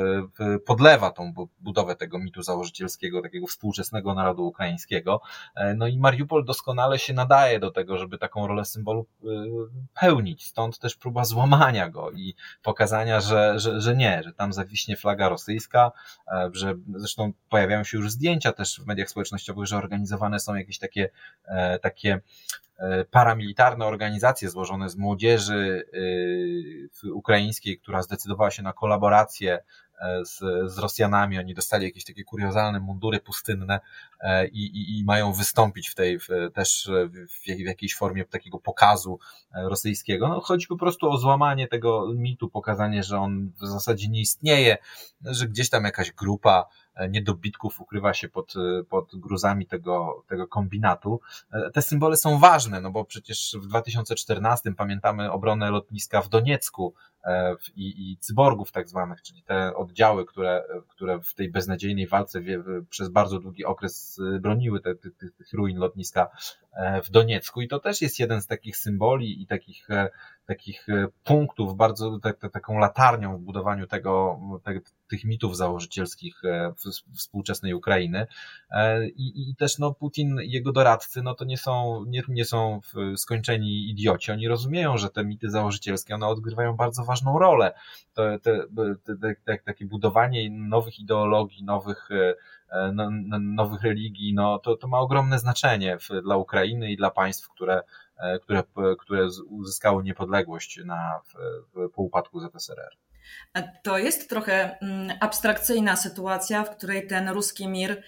podlewa 0.66 1.12
tą 1.12 1.34
budowę 1.60 1.96
tego 1.96 2.20
mitu 2.20 2.44
założycielskiego, 2.44 3.22
takiego 3.22 3.48
współczesnego 3.48 4.14
narodu 4.14 4.48
ukraińskiego. 4.48 5.22
E, 5.56 5.74
no 5.74 5.88
i 5.88 5.98
Mariupol 5.98 6.46
doskonale 6.46 7.00
się 7.00 7.14
nadaje 7.14 7.60
do 7.60 7.72
tego, 7.72 7.98
żeby 7.98 8.18
taką 8.18 8.48
rolę 8.48 8.66
symbolu 8.66 9.06
pełnić. 10.02 10.46
Stąd 10.46 10.80
też 10.80 10.96
próba 10.96 11.26
złamania 11.26 11.90
go 11.90 12.12
i 12.12 12.36
pokazania, 12.64 13.22
że, 13.22 13.60
że, 13.60 13.82
że 13.82 13.96
nie, 13.96 14.24
że 14.24 14.34
tam 14.34 14.54
zawiśnie 14.54 14.96
flaga 14.96 15.30
rosyjska, 15.30 15.92
że 16.52 16.76
zresztą 16.96 17.34
pojawiają 17.50 17.84
się 17.84 17.98
już 17.98 18.12
zdjęcia 18.12 18.54
też 18.54 18.82
w 18.82 18.86
mediach 18.86 19.10
społecznościowych, 19.10 19.66
że 19.66 19.78
organizowane 19.78 20.40
są 20.40 20.56
jakieś 20.56 20.80
takie, 20.80 21.10
e, 21.46 21.80
takie 21.80 22.20
e, 22.78 23.06
paramilitarne 23.06 23.86
organizacje 23.86 24.50
złożone 24.50 24.90
z 24.90 24.96
młodzieży 24.96 25.86
e, 27.04 27.12
ukraińskiej, 27.12 27.80
która 27.80 28.02
zdecydowała 28.02 28.52
się 28.52 28.64
na 28.64 28.74
kolaborację 28.74 29.64
z, 30.24 30.40
z 30.72 30.78
Rosjanami. 30.78 31.40
Oni 31.40 31.54
dostali 31.54 31.86
jakieś 31.86 32.06
takie 32.06 32.24
kuriozalne 32.24 32.80
mundury 32.80 33.20
pustynne 33.20 33.80
i, 34.52 34.66
i, 34.66 35.00
i 35.00 35.04
mają 35.04 35.34
wystąpić 35.34 35.90
w 35.90 35.96
tej 35.96 36.20
w, 36.20 36.28
też 36.54 36.92
w, 37.10 37.46
w 37.46 37.60
jakiejś 37.60 37.96
formie 37.96 38.26
takiego 38.26 38.60
pokazu 38.60 39.20
rosyjskiego. 39.54 40.28
No, 40.28 40.42
chodzi 40.42 40.68
po 40.68 40.78
prostu 40.78 41.10
o 41.10 41.18
złamanie 41.18 41.68
tego 41.68 42.14
mitu, 42.16 42.50
pokazanie, 42.50 43.04
że 43.04 43.20
on 43.20 43.52
w 43.62 43.68
zasadzie 43.68 44.10
nie 44.10 44.22
istnieje, 44.22 44.78
że 45.26 45.48
gdzieś 45.48 45.70
tam 45.70 45.84
jakaś 45.84 46.12
grupa 46.12 46.66
niedobitków 47.10 47.82
ukrywa 47.82 48.14
się 48.14 48.30
pod, 48.30 48.54
e, 48.56 48.84
pod 48.84 49.16
gruzami 49.16 49.68
tego, 49.68 50.24
tego 50.28 50.48
kombinatu. 50.48 51.20
E, 51.52 51.72
te 51.72 51.82
symbole 51.82 52.18
są 52.18 52.40
ważne, 52.40 52.82
no 52.82 52.92
bo 52.92 53.06
przecież 53.06 53.58
w 53.62 53.68
2014 53.68 54.74
pamiętamy 54.76 55.32
obronę 55.32 55.72
lotniska 55.72 56.22
w 56.22 56.30
Doniecku 56.30 56.94
i, 57.76 58.12
i 58.12 58.18
cyborgów 58.18 58.72
tak 58.72 58.90
zwanych, 58.90 59.22
czyli 59.22 59.44
te 59.44 59.76
oddziały, 59.76 60.26
które, 60.26 60.64
które 60.88 61.20
w 61.20 61.34
tej 61.34 61.52
beznadziejnej 61.52 62.08
walce 62.08 62.42
przez 62.90 63.10
bardzo 63.10 63.40
długi 63.40 63.66
okres 63.66 64.20
broniły 64.42 64.82
tych 64.82 65.00
te, 65.00 65.10
te, 65.10 65.26
te 65.30 65.58
ruin 65.58 65.78
lotniska 65.78 66.30
w 67.04 67.10
Doniecku 67.10 67.62
i 67.62 67.68
to 67.68 67.80
też 67.80 68.02
jest 68.02 68.20
jeden 68.20 68.42
z 68.42 68.48
takich 68.48 68.78
symboli 68.78 69.42
i 69.42 69.48
takich 69.48 69.88
takich 70.46 70.90
e, 70.90 71.08
punktów, 71.24 71.76
bardzo 71.76 72.20
taką 72.52 72.78
latarnią 72.78 73.38
w 73.38 73.42
budowaniu 73.42 73.88
tego, 73.88 74.40
te, 74.64 74.80
tych 75.14 75.24
mitów 75.24 75.58
założycielskich 75.58 76.46
e, 76.46 76.74
współczesnej 77.16 77.74
Ukrainy. 77.74 78.28
E, 78.72 79.08
I, 79.08 79.50
I, 79.50 79.56
też 79.56 79.80
no, 79.80 79.94
Putin 79.94 80.40
i 80.42 80.52
jego 80.52 80.72
doradcy 80.72 81.22
no, 81.22 81.34
to 81.36 81.46
nie 81.46 81.58
są, 81.58 82.04
nie, 82.08 82.24
nie 82.28 82.46
są 82.46 82.82
skończeni 83.16 83.90
idioci. 83.90 84.32
Oni 84.32 84.48
rozumieją, 84.48 84.98
że 84.98 85.10
te 85.10 85.26
mity 85.26 85.50
założycielskie 85.50 86.16
one 86.16 86.28
odgrywają 86.28 86.76
bardzo 86.76 87.04
ważną 87.04 87.40
rolę. 87.40 87.74
Te, 88.14 88.40
te, 88.40 88.66
te, 89.46 89.58
takie 89.66 89.86
budowanie 89.86 90.50
nowych 90.52 91.00
ideologii, 91.00 91.64
nowych 91.64 92.10
no, 92.94 93.10
nowych 93.40 93.82
religii, 93.82 94.34
no 94.34 94.60
to, 94.60 94.78
to 94.78 94.88
ma 94.88 95.00
ogromne 95.00 95.40
znaczenie 95.40 95.98
dla 96.24 96.38
Ukrainy 96.38 96.92
i 96.92 96.98
dla 96.98 97.12
państw, 97.12 97.50
które 97.50 97.82
E, 98.18 98.40
które, 98.40 98.64
które 99.00 99.28
uzyskały 99.50 100.04
niepodległość 100.04 100.80
na, 100.86 101.22
po 101.96 102.02
upadku 102.02 102.40
ZSRR. 102.40 102.98
To 103.84 103.98
jest 103.98 104.30
trochę 104.30 104.78
mm, 104.80 105.18
abstrakcyjna 105.20 105.96
sytuacja, 105.96 106.64
w 106.64 106.78
której 106.78 107.08
ten 107.08 107.30
ruski 107.30 107.68
mir 107.68 108.04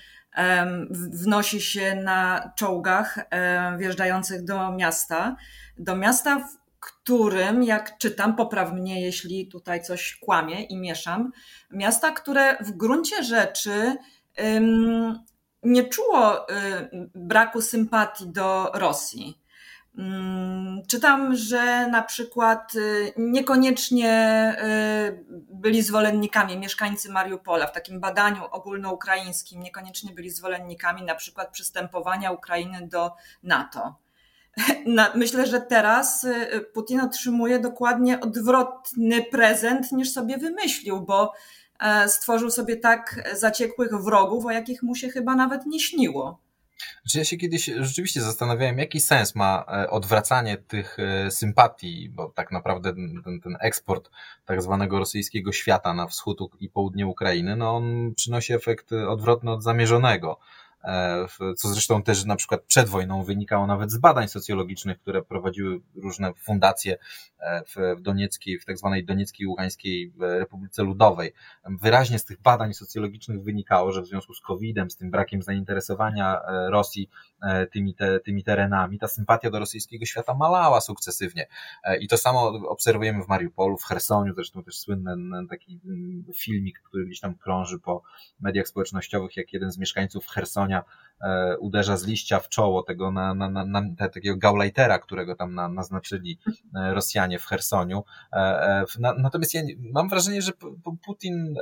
wnosi 0.90 1.62
się 1.62 1.96
na 1.96 2.52
czołgach 2.56 3.20
wjeżdżających 3.78 4.46
do 4.46 4.72
miasta. 4.72 5.36
Do 5.78 5.96
miasta, 5.96 6.40
w 6.40 6.58
którym, 6.80 7.64
jak 7.64 7.98
czytam, 7.98 8.36
popraw 8.36 8.74
mnie, 8.74 9.02
jeśli 9.02 9.48
tutaj 9.48 9.84
coś 9.84 10.16
kłamie 10.16 10.64
i 10.64 10.78
mieszam, 10.78 11.32
miasta, 11.72 12.12
które 12.12 12.58
w 12.58 12.72
gruncie 12.72 13.24
rzeczy 13.24 13.98
nie 15.64 15.84
czuło 15.84 16.50
y, 16.50 16.54
braku 17.16 17.62
sympatii 17.62 18.28
do 18.28 18.72
Rosji. 18.74 19.38
Mm, 19.98 20.82
czytam, 20.88 21.36
że 21.36 21.88
na 21.88 22.02
przykład 22.02 22.76
y, 22.76 23.14
niekoniecznie 23.18 24.12
y, 25.10 25.26
byli 25.50 25.82
zwolennikami 25.82 26.58
mieszkańcy 26.58 27.12
Mariupola 27.12 27.68
w 27.68 27.72
takim 27.72 28.00
badaniu 28.00 28.42
ogólnoukraińskim, 28.52 29.64
niekoniecznie 29.64 30.14
byli 30.14 30.30
zwolennikami 30.30 31.04
na 31.04 31.16
przykład 31.16 31.52
przystępowania 31.52 32.32
Ukrainy 32.32 32.88
do 32.88 33.12
NATO. 33.44 33.96
Myślę, 35.16 35.48
że 35.48 35.62
teraz 35.62 36.24
y, 36.24 36.66
Putin 36.74 37.02
otrzymuje 37.02 37.60
dokładnie 37.60 38.20
odwrotny 38.20 39.24
prezent 39.24 39.92
niż 39.92 40.12
sobie 40.12 40.38
wymyślił, 40.38 41.02
bo 41.02 41.34
e, 41.80 42.10
stworzył 42.10 42.52
sobie 42.52 42.78
tak 42.78 43.30
zaciekłych 43.34 43.92
wrogów, 43.96 44.46
o 44.46 44.52
jakich 44.52 44.84
mu 44.84 44.96
się 44.96 45.10
chyba 45.10 45.36
nawet 45.36 45.66
nie 45.66 45.80
śniło. 45.80 46.45
Znaczy 47.04 47.18
ja 47.18 47.26
się 47.26 47.38
kiedyś 47.38 47.66
rzeczywiście 47.66 48.22
zastanawiałem, 48.22 48.78
jaki 48.78 49.02
sens 49.02 49.36
ma 49.36 49.66
e, 49.68 49.90
odwracanie 49.90 50.58
tych 50.58 50.98
e, 51.00 51.32
sympatii, 51.32 52.10
bo 52.10 52.30
tak 52.30 52.52
naprawdę 52.52 52.94
ten, 53.24 53.42
ten 53.42 53.58
eksport 53.62 54.10
tak 54.46 54.62
zwanego 54.62 55.00
rosyjskiego 55.00 55.52
świata 55.52 55.94
na 55.94 56.08
wschód 56.08 56.40
i 56.60 56.70
południe 56.70 57.08
Ukrainy, 57.08 57.56
no 57.56 57.76
on 57.76 58.14
przynosi 58.16 58.54
efekt 58.54 58.92
odwrotny 58.92 59.52
od 59.52 59.64
zamierzonego. 59.64 60.40
E, 60.86 61.26
co 61.58 61.68
zresztą 61.68 62.04
też 62.04 62.26
na 62.26 62.36
przykład 62.36 62.62
przed 62.62 62.90
wojną 62.90 63.24
wynikało 63.24 63.68
nawet 63.68 63.92
z 63.92 63.98
badań 63.98 64.28
socjologicznych, 64.28 65.00
które 65.00 65.22
prowadziły 65.22 65.80
różne 65.96 66.34
fundacje 66.34 66.98
e, 67.40 67.64
w 67.76 68.02
Donieckiej, 68.02 68.60
w 68.60 68.66
tak 68.66 68.78
zwanej 68.78 69.06
Donieckiej 69.06 69.48
Ługańskiej 69.48 70.14
Republice 70.20 70.84
Ludowej. 70.84 71.34
Wyraźnie 71.82 72.20
z 72.20 72.26
tych 72.26 72.42
badań 72.42 72.74
socjologicznych 72.74 73.44
wynikało, 73.44 73.92
że 73.92 74.02
w 74.02 74.08
związku 74.08 74.34
z 74.34 74.42
COVID-em, 74.42 74.92
z 74.92 74.98
tym 74.98 75.12
brakiem 75.12 75.42
zainteresowania 75.42 76.42
e, 76.42 76.70
Rosji 76.70 77.10
tymi, 77.72 77.96
te, 77.96 78.20
tymi 78.20 78.44
terenami, 78.44 79.00
ta 79.00 79.08
sympatia 79.08 79.50
do 79.50 79.60
rosyjskiego 79.60 80.06
świata 80.06 80.34
malała 80.34 80.82
sukcesywnie. 80.82 81.48
I 82.00 82.08
to 82.08 82.18
samo 82.18 82.48
obserwujemy 82.48 83.24
w 83.24 83.28
Mariupolu, 83.28 83.78
w 83.78 83.84
Chersoniu, 83.84 84.34
zresztą 84.34 84.64
też 84.64 84.80
słynny 84.80 85.16
taki 85.50 85.80
filmik, 86.36 86.82
który 86.84 87.06
gdzieś 87.06 87.20
tam 87.20 87.36
krąży 87.36 87.80
po 87.80 88.04
mediach 88.40 88.68
społecznościowych, 88.68 89.38
jak 89.38 89.54
jeden 89.54 89.72
z 89.72 89.78
mieszkańców 89.78 90.28
Chersonia 90.28 90.75
Rosja 90.76 91.06
uderza 91.60 91.98
z 91.98 92.06
liścia 92.06 92.40
w 92.40 92.50
czoło 92.50 92.84
tego 92.84 93.12
na, 93.12 93.34
na, 93.34 93.50
na, 93.50 93.66
na 93.66 94.10
takiego 94.10 94.38
Gauleitera, 94.38 95.00
którego 95.00 95.36
tam 95.36 95.56
na, 95.56 95.70
naznaczyli 95.70 96.40
Rosjanie 96.74 97.40
w 97.40 97.46
Hersoniu. 97.46 98.04
Natomiast 99.18 99.54
ja 99.54 99.62
mam 99.80 100.10
wrażenie, 100.10 100.42
że 100.42 100.52
Putin 101.06 101.56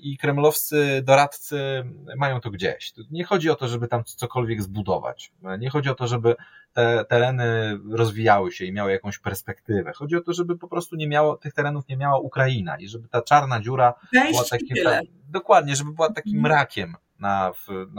i 0.00 0.16
kremlowscy 0.18 1.02
doradcy 1.04 1.84
mają 2.16 2.40
to 2.40 2.50
gdzieś. 2.50 2.92
Nie 3.10 3.24
chodzi 3.24 3.50
o 3.50 3.54
to, 3.54 3.68
żeby 3.68 3.88
tam 3.88 4.04
cokolwiek 4.04 4.62
zbudować. 4.62 5.32
Nie 5.58 5.70
chodzi 5.70 5.90
o 5.90 5.94
to, 5.94 6.06
żeby 6.06 6.36
te 6.72 7.04
tereny 7.04 7.78
rozwijały 7.92 8.52
się 8.52 8.64
i 8.64 8.72
miały 8.72 8.92
jakąś 8.92 9.18
perspektywę. 9.18 9.92
Chodzi 9.92 10.16
o 10.16 10.20
to, 10.20 10.32
żeby 10.32 10.58
po 10.58 10.68
prostu 10.68 10.96
nie 10.96 11.08
miało, 11.08 11.36
tych 11.36 11.54
terenów 11.54 11.88
nie 11.88 11.96
miała 11.96 12.18
Ukraina 12.18 12.76
i 12.76 12.88
żeby 12.88 13.08
ta 13.08 13.22
czarna 13.22 13.60
dziura 13.60 13.94
Wejść 14.12 14.30
była 14.30 14.44
takim, 14.50 14.76
ta, 14.84 15.00
dokładnie, 15.28 15.76
żeby 15.76 15.92
była 15.92 16.12
takim 16.12 16.36
mhm. 16.36 16.52
mrakiem 16.52 16.94
na, 17.20 17.52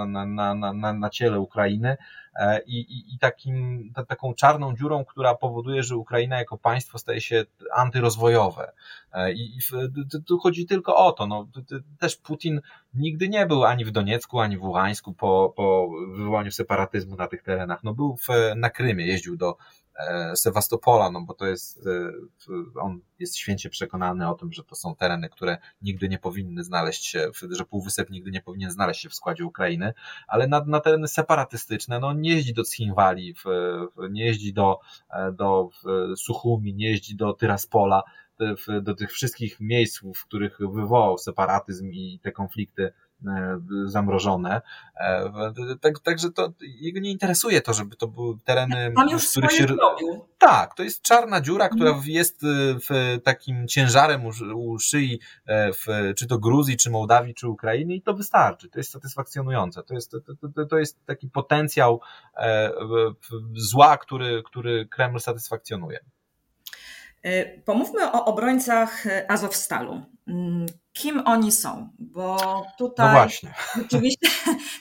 na, 0.05 0.25
na, 0.25 0.73
na, 0.73 0.93
na, 0.93 1.09
ciele 1.09 1.39
Ukrainy 1.39 1.97
e, 2.35 2.61
i, 2.61 2.79
i, 2.79 3.15
i 3.15 3.19
takim, 3.19 3.89
ta, 3.95 4.05
taką 4.05 4.33
czarną 4.33 4.75
dziurą, 4.75 5.05
która 5.05 5.35
powoduje, 5.35 5.83
że 5.83 5.95
Ukraina 5.95 6.37
jako 6.37 6.57
państwo 6.57 6.97
staje 6.97 7.21
się 7.21 7.45
antyrozwojowe. 7.75 8.71
E, 9.13 9.33
I, 9.33 9.57
i 9.57 9.61
tu 10.27 10.39
chodzi 10.39 10.65
tylko 10.65 10.95
o 10.95 11.11
to. 11.11 11.27
No, 11.27 11.47
też 11.99 12.15
Putin 12.15 12.61
nigdy 12.93 13.29
nie 13.29 13.45
był 13.45 13.63
ani 13.65 13.85
w 13.85 13.91
Doniecku, 13.91 14.39
ani 14.39 14.57
w 14.57 14.63
Ługańsku 14.63 15.13
po, 15.13 15.53
po 15.55 15.89
wywołaniu 16.15 16.51
separatyzmu 16.51 17.15
na 17.15 17.27
tych 17.27 17.43
terenach. 17.43 17.83
No, 17.83 17.93
był 17.93 18.15
w, 18.15 18.27
na 18.55 18.69
Krymie, 18.69 19.05
jeździł 19.05 19.37
do 19.37 19.57
Sewastopola, 20.35 21.11
no 21.11 21.21
bo 21.21 21.33
to 21.33 21.45
jest, 21.45 21.87
e, 21.87 22.81
on 22.81 23.01
jest 23.19 23.37
święcie 23.37 23.69
przekonany 23.69 24.29
o 24.29 24.33
tym, 24.33 24.53
że 24.53 24.63
to 24.63 24.75
są 24.75 24.95
tereny, 24.95 25.29
które 25.29 25.57
nigdy 25.81 26.09
nie 26.09 26.19
powinny 26.19 26.63
znaleźć 26.63 27.05
się, 27.05 27.31
że 27.49 27.65
Półwysep 27.65 28.09
nigdy 28.09 28.31
nie 28.31 28.41
powinien 28.41 28.71
znaleźć 28.71 29.01
się 29.01 29.09
w 29.09 29.15
składzie 29.15 29.45
Ukrainy, 29.45 29.93
ale 30.27 30.47
na, 30.47 30.63
na 30.65 30.79
tereny 30.79 31.07
separatystyczne, 31.07 31.99
no 31.99 32.13
nie 32.13 32.35
jeździ 32.35 32.53
do 32.53 32.63
Cchinwali, 32.63 33.35
nie 34.11 34.25
jeździ 34.25 34.53
do, 34.53 34.79
e, 35.09 35.31
do 35.31 35.69
Suchumi, 36.17 36.73
nie 36.73 36.89
jeździ 36.89 37.15
do 37.15 37.33
Tyraspola, 37.33 38.03
do 38.81 38.95
tych 38.95 39.11
wszystkich 39.11 39.59
miejsc, 39.59 40.01
w 40.15 40.25
których 40.25 40.57
wywołał 40.59 41.17
separatyzm 41.17 41.91
i 41.91 42.19
te 42.23 42.31
konflikty 42.31 42.93
E, 43.10 43.10
zamrożone. 43.85 44.61
E, 44.95 45.31
tak, 45.81 45.99
także 45.99 46.31
to 46.31 46.53
jego 46.61 46.99
nie 46.99 47.11
interesuje 47.11 47.61
to, 47.61 47.73
żeby 47.73 47.95
to 47.95 48.07
były 48.07 48.35
tereny, 48.43 48.93
Tam 48.95 49.09
już 49.09 49.27
w 49.27 49.31
których 49.31 49.51
się. 49.51 49.65
Robił. 49.65 50.25
Tak, 50.37 50.75
to 50.75 50.83
jest 50.83 51.01
czarna 51.01 51.41
dziura, 51.41 51.69
która 51.69 51.89
mhm. 51.89 52.09
jest 52.09 52.43
e, 52.43 52.47
w 52.89 53.19
takim 53.23 53.67
ciężarem 53.67 54.25
u, 54.25 54.31
u 54.55 54.79
szyi, 54.79 55.19
w, 55.47 56.13
czy 56.15 56.27
to 56.27 56.39
Gruzji, 56.39 56.77
czy 56.77 56.89
Mołdawii, 56.89 57.33
czy 57.33 57.47
Ukrainy, 57.47 57.95
i 57.95 58.01
to 58.01 58.13
wystarczy. 58.13 58.69
To 58.69 58.79
jest 58.79 58.91
satysfakcjonujące. 58.91 59.83
To 59.83 59.93
jest, 59.93 60.11
to, 60.11 60.19
to, 60.55 60.65
to 60.65 60.77
jest 60.77 61.05
taki 61.05 61.29
potencjał 61.29 62.01
zła, 63.53 63.97
który, 63.97 64.43
który 64.45 64.87
Kreml 64.87 65.19
satysfakcjonuje. 65.19 65.99
Pomówmy 67.65 68.11
o 68.11 68.25
obrońcach 68.25 69.03
Azowstalu. 69.27 70.01
Mm, 70.27 70.65
kim 70.93 71.21
oni 71.25 71.51
są, 71.51 71.89
bo 71.99 72.37
tutaj. 72.77 73.05
No 73.07 73.11
właśnie. 73.11 73.53
Rzeczywiście, 73.75 74.27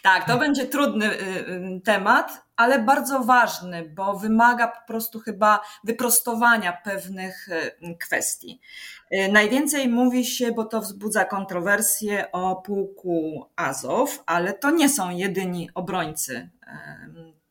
tak, 0.03 0.27
to 0.27 0.39
będzie 0.39 0.67
trudny 0.67 1.07
y, 1.07 1.19
y, 1.77 1.81
temat, 1.85 2.43
ale 2.57 2.79
bardzo 2.79 3.21
ważny, 3.21 3.89
bo 3.95 4.17
wymaga 4.17 4.69
po 4.69 4.87
prostu 4.87 5.21
chyba 5.21 5.61
wyprostowania 5.85 6.73
pewnych 6.85 7.49
y, 7.49 7.97
kwestii. 8.01 8.61
Najwięcej 9.33 9.89
mówi 9.89 10.25
się, 10.25 10.53
bo 10.53 10.65
to 10.65 10.81
wzbudza 10.81 11.25
kontrowersje 11.25 12.33
o 12.33 12.57
pułku 12.57 13.47
Azow, 13.57 14.23
ale 14.27 14.53
to 14.53 14.71
nie 14.71 14.89
są 14.89 15.11
jedyni 15.11 15.71
obrońcy 15.75 16.51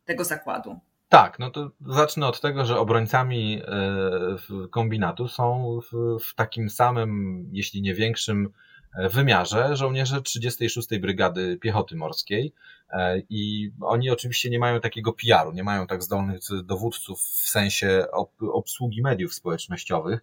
tego 0.05 0.24
zakładu. 0.24 0.79
Tak, 1.10 1.39
no 1.39 1.51
to 1.51 1.72
zacznę 1.86 2.28
od 2.28 2.42
tego, 2.42 2.66
że 2.66 2.80
obrońcami 2.80 3.62
e, 3.62 4.68
kombinatu 4.70 5.28
są 5.28 5.80
w 6.20 6.36
takim 6.36 6.70
samym, 6.70 7.46
jeśli 7.51 7.82
nie 7.82 7.94
większym 7.94 8.50
e, 8.96 9.10
wymiarze 9.10 9.75
żołnierze 9.75 10.22
36. 10.22 10.88
Brygady 11.00 11.58
Piechoty 11.58 11.96
Morskiej 11.96 12.54
e, 12.89 13.22
i 13.30 13.72
oni 13.82 14.10
oczywiście 14.10 14.50
nie 14.50 14.60
mają 14.60 14.80
takiego 14.80 15.13
PR-u, 15.13 15.51
nie 15.51 15.63
mają 15.63 15.88
tak 15.88 16.04
zdolnych 16.04 16.39
dowódców 16.63 17.19
w 17.22 17.50
sensie 17.50 18.06
obsługi 18.54 19.02
mediów 19.02 19.34
społecznościowych. 19.34 20.19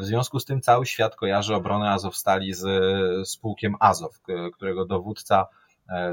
W 0.00 0.04
związku 0.04 0.40
z 0.40 0.44
tym 0.44 0.60
cały 0.60 0.86
świat 0.86 1.16
kojarzy 1.16 1.54
obronę 1.54 1.90
Azowstali 1.90 2.54
z, 2.54 3.36
pułkiem 3.36 3.74
Azow, 3.80 4.20
którego 4.52 4.86
dowódca 4.86 5.46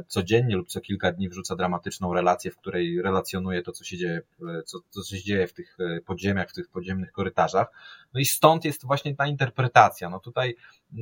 codziennie 0.07 0.55
lub 0.55 0.67
co 0.69 0.81
kilka 0.81 1.11
dni 1.11 1.29
wrzuca 1.29 1.55
dramatyczną 1.55 2.13
relację, 2.13 2.51
w 2.51 2.57
której 2.57 3.01
relacjonuje 3.01 3.61
to, 3.61 3.71
co 3.71 3.83
się 3.83 3.97
dzieje, 3.97 4.21
co, 4.65 4.79
co 4.89 5.15
się 5.15 5.23
dzieje 5.23 5.47
w 5.47 5.53
tych 5.53 5.77
e, 5.79 6.01
podziemiach, 6.01 6.49
w 6.49 6.53
tych 6.53 6.69
podziemnych 6.69 7.11
korytarzach. 7.11 7.67
No 8.13 8.19
i 8.19 8.25
stąd 8.25 8.65
jest 8.65 8.85
właśnie 8.85 9.15
ta 9.15 9.27
interpretacja. 9.27 10.09
No 10.09 10.19
tutaj 10.19 10.55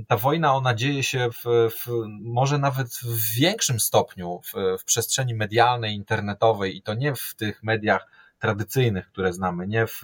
ta 0.07 0.17
wojna, 0.17 0.53
ona 0.53 0.73
dzieje 0.73 1.03
się 1.03 1.29
w, 1.31 1.43
w 1.71 1.88
może 2.21 2.57
nawet 2.57 2.88
w 2.88 3.39
większym 3.39 3.79
stopniu 3.79 4.41
w, 4.43 4.79
w 4.81 4.83
przestrzeni 4.85 5.35
medialnej, 5.35 5.95
internetowej 5.95 6.77
i 6.77 6.81
to 6.81 6.93
nie 6.93 7.15
w 7.15 7.35
tych 7.35 7.63
mediach 7.63 8.07
tradycyjnych, 8.39 9.07
które 9.07 9.33
znamy, 9.33 9.67
nie 9.67 9.88
w, 9.88 10.03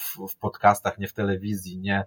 w, 0.00 0.28
w 0.28 0.36
podcastach, 0.36 0.98
nie 0.98 1.08
w 1.08 1.12
telewizji, 1.12 1.78
nie 1.78 1.96
E, 1.98 2.04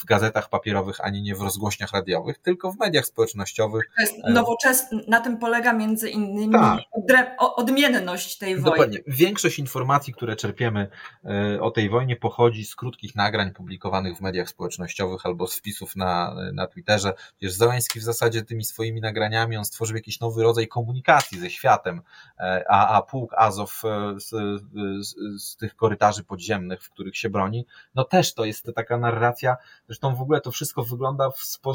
w 0.00 0.04
gazetach 0.04 0.48
papierowych, 0.48 1.00
ani 1.00 1.22
nie 1.22 1.34
w 1.34 1.40
rozgłośniach 1.40 1.92
radiowych, 1.92 2.38
tylko 2.38 2.72
w 2.72 2.78
mediach 2.78 3.06
społecznościowych. 3.06 3.82
To 3.96 4.02
jest 4.02 4.14
nowoczesne, 4.24 5.00
na 5.08 5.20
tym 5.20 5.38
polega 5.38 5.72
między 5.72 6.10
innymi 6.10 6.52
tak. 6.52 6.80
odmienność 7.38 8.38
tej 8.38 8.54
wojny. 8.54 8.70
Dokładnie. 8.70 8.98
Większość 9.06 9.58
informacji, 9.58 10.12
które 10.12 10.36
czerpiemy 10.36 10.88
e, 11.24 11.60
o 11.60 11.70
tej 11.70 11.90
wojnie 11.90 12.16
pochodzi 12.16 12.64
z 12.64 12.76
krótkich 12.76 13.14
nagrań 13.14 13.50
publikowanych 13.52 14.16
w 14.16 14.20
mediach 14.20 14.48
społecznościowych 14.48 15.26
albo 15.26 15.46
z 15.46 15.58
wpisów 15.58 15.96
na, 15.96 16.34
na 16.52 16.66
Twitterze. 16.66 17.12
Wiesz, 17.42 17.52
Załęski 17.52 18.00
w 18.00 18.02
zasadzie 18.02 18.42
tymi 18.42 18.64
swoimi 18.64 19.00
nagraniami 19.00 19.56
on 19.56 19.64
stworzył 19.64 19.96
jakiś 19.96 20.20
nowy 20.20 20.42
rodzaj 20.42 20.68
komunikacji 20.68 21.40
ze 21.40 21.50
światem, 21.50 22.02
e, 22.38 22.64
a, 22.68 22.96
a 22.96 23.02
pułk 23.02 23.34
Azow 23.36 23.82
z, 24.16 24.30
z, 25.06 25.14
z 25.42 25.56
tych 25.56 25.76
korytarzy 25.76 26.24
podziemnych, 26.24 26.82
w 26.82 26.90
których 26.90 27.16
się 27.16 27.30
broni, 27.30 27.66
no 27.94 28.04
też 28.04 28.34
to 28.34 28.44
jest 28.44 28.72
taka 28.74 28.98
narracja 28.98 29.41
Zresztą 29.86 30.14
w 30.14 30.20
ogóle 30.22 30.40
to 30.40 30.50
wszystko 30.50 30.82
wygląda 30.82 31.30
w, 31.30 31.38
spo, 31.42 31.74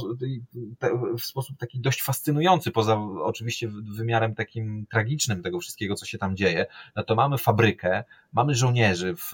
w 1.20 1.22
sposób 1.22 1.58
taki 1.58 1.80
dość 1.80 2.04
fascynujący, 2.04 2.72
poza 2.72 2.96
oczywiście 3.24 3.68
wymiarem 3.98 4.36
takim 4.36 4.86
tragicznym 4.92 5.44
tego 5.44 5.60
wszystkiego, 5.60 5.96
co 5.96 6.06
się 6.06 6.18
tam 6.18 6.36
dzieje. 6.36 6.66
No 6.96 7.04
to 7.04 7.16
mamy 7.16 7.38
fabrykę, 7.38 8.04
mamy 8.34 8.56
żołnierzy 8.56 9.16
w, 9.16 9.32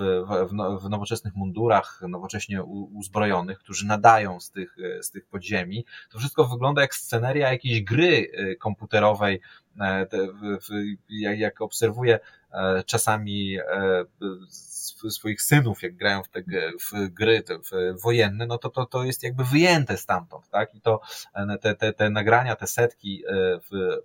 w, 0.49 0.53
no, 0.53 0.79
w 0.79 0.89
nowoczesnych 0.89 1.35
mundurach, 1.35 2.01
nowocześnie 2.09 2.63
uzbrojonych, 2.63 3.59
którzy 3.59 3.85
nadają 3.87 4.39
z 4.39 4.51
tych, 4.51 4.75
z 5.01 5.11
tych 5.11 5.25
podziemi. 5.25 5.85
To 6.11 6.19
wszystko 6.19 6.45
wygląda 6.45 6.81
jak 6.81 6.95
sceneria 6.95 7.51
jakiejś 7.51 7.83
gry 7.83 8.31
y, 8.39 8.55
komputerowej, 8.59 9.41
e, 9.79 10.07
jak, 11.09 11.39
jak 11.39 11.61
obserwuję 11.61 12.19
czasami 12.85 13.57
e, 13.57 14.05
swoich 15.09 15.41
synów, 15.41 15.83
jak 15.83 15.95
grają 15.95 16.23
w 16.23 16.29
te 16.29 16.43
w 16.91 17.09
gry 17.09 17.41
te, 17.41 17.59
w 17.59 18.01
wojenne, 18.01 18.45
no 18.45 18.57
to, 18.57 18.69
to 18.69 18.85
to 18.85 19.03
jest 19.03 19.23
jakby 19.23 19.43
wyjęte 19.43 19.97
stamtąd, 19.97 20.49
tak? 20.49 20.75
I 20.75 20.81
to 20.81 21.01
te, 21.61 21.75
te, 21.75 21.93
te 21.93 22.09
nagrania, 22.09 22.55
te 22.55 22.67
setki 22.67 23.23
w, 23.71 23.97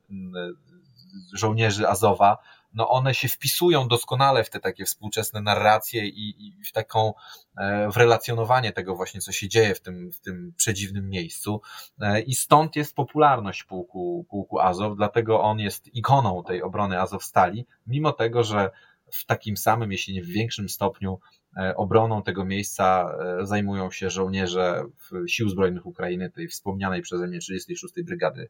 żołnierzy 1.32 1.88
Azowa, 1.88 2.38
no 2.74 2.88
one 2.88 3.14
się 3.14 3.28
wpisują 3.28 3.88
doskonale 3.88 4.44
w 4.44 4.50
te 4.50 4.61
takie 4.61 4.85
współczesne 4.85 5.40
narracje 5.40 6.07
i, 6.07 6.46
i 6.48 6.64
w 6.64 6.72
taką, 6.72 7.14
e, 7.59 7.90
w 7.90 7.96
relacjonowanie 7.96 8.72
tego 8.72 8.96
właśnie, 8.96 9.20
co 9.20 9.33
się 9.33 9.48
dzieje 9.48 9.74
w 9.74 9.81
tym, 9.81 10.12
w 10.12 10.20
tym 10.20 10.52
przedziwnym 10.57 11.09
miejscu. 11.09 11.61
E, 12.00 12.20
I 12.20 12.35
stąd 12.35 12.76
jest 12.76 12.94
popularność 12.94 13.64
pułku, 13.64 14.26
pułku 14.31 14.61
Azow, 14.61 14.96
dlatego 14.96 15.40
on 15.40 15.59
jest 15.59 15.94
ikoną 15.94 16.42
tej 16.44 16.62
obrony 16.62 17.00
Azowstali, 17.00 17.66
mimo 17.87 18.12
tego, 18.12 18.44
że 18.44 18.70
w 19.12 19.26
takim 19.26 19.57
samym, 19.57 19.92
jeśli 19.92 20.14
nie 20.14 20.22
w 20.22 20.26
większym 20.26 20.68
stopniu, 20.68 21.20
e, 21.57 21.76
obroną 21.76 22.22
tego 22.22 22.44
miejsca 22.44 23.14
zajmują 23.42 23.90
się 23.90 24.11
żołnierze 24.11 24.85
Sił 25.26 25.48
Zbrojnych 25.48 25.87
Ukrainy, 25.87 26.31
tej 26.31 26.48
wspomnianej 26.48 27.02
przeze 27.02 27.26
mnie 27.26 27.38
36. 27.38 27.94
Brygady 28.02 28.48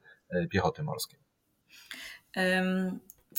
Piechoty 0.50 0.82
Morskiej. 0.82 1.18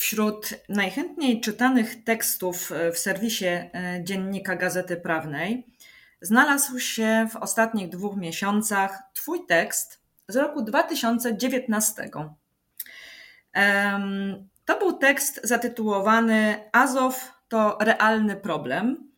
Wśród 0.00 0.54
najchętniej 0.68 1.40
czytanych 1.40 2.04
tekstów 2.04 2.72
e, 2.72 2.92
w 2.92 2.98
serwisie 2.98 3.46
e, 3.46 3.70
Dziennika 4.04 4.56
Gazety 4.56 4.96
Prawnej 4.96 5.66
znalazł 6.20 6.78
się 6.78 7.28
w 7.30 7.36
ostatnich 7.36 7.88
dwóch 7.88 8.16
miesiącach 8.16 9.02
Twój 9.12 9.46
tekst 9.46 10.00
z 10.28 10.36
roku 10.36 10.62
2019. 10.62 12.10
To 14.64 14.78
był 14.78 14.92
tekst 14.92 15.40
zatytułowany 15.44 16.64
Azow 16.72 17.32
to 17.48 17.78
realny 17.80 18.36
problem. 18.36 19.10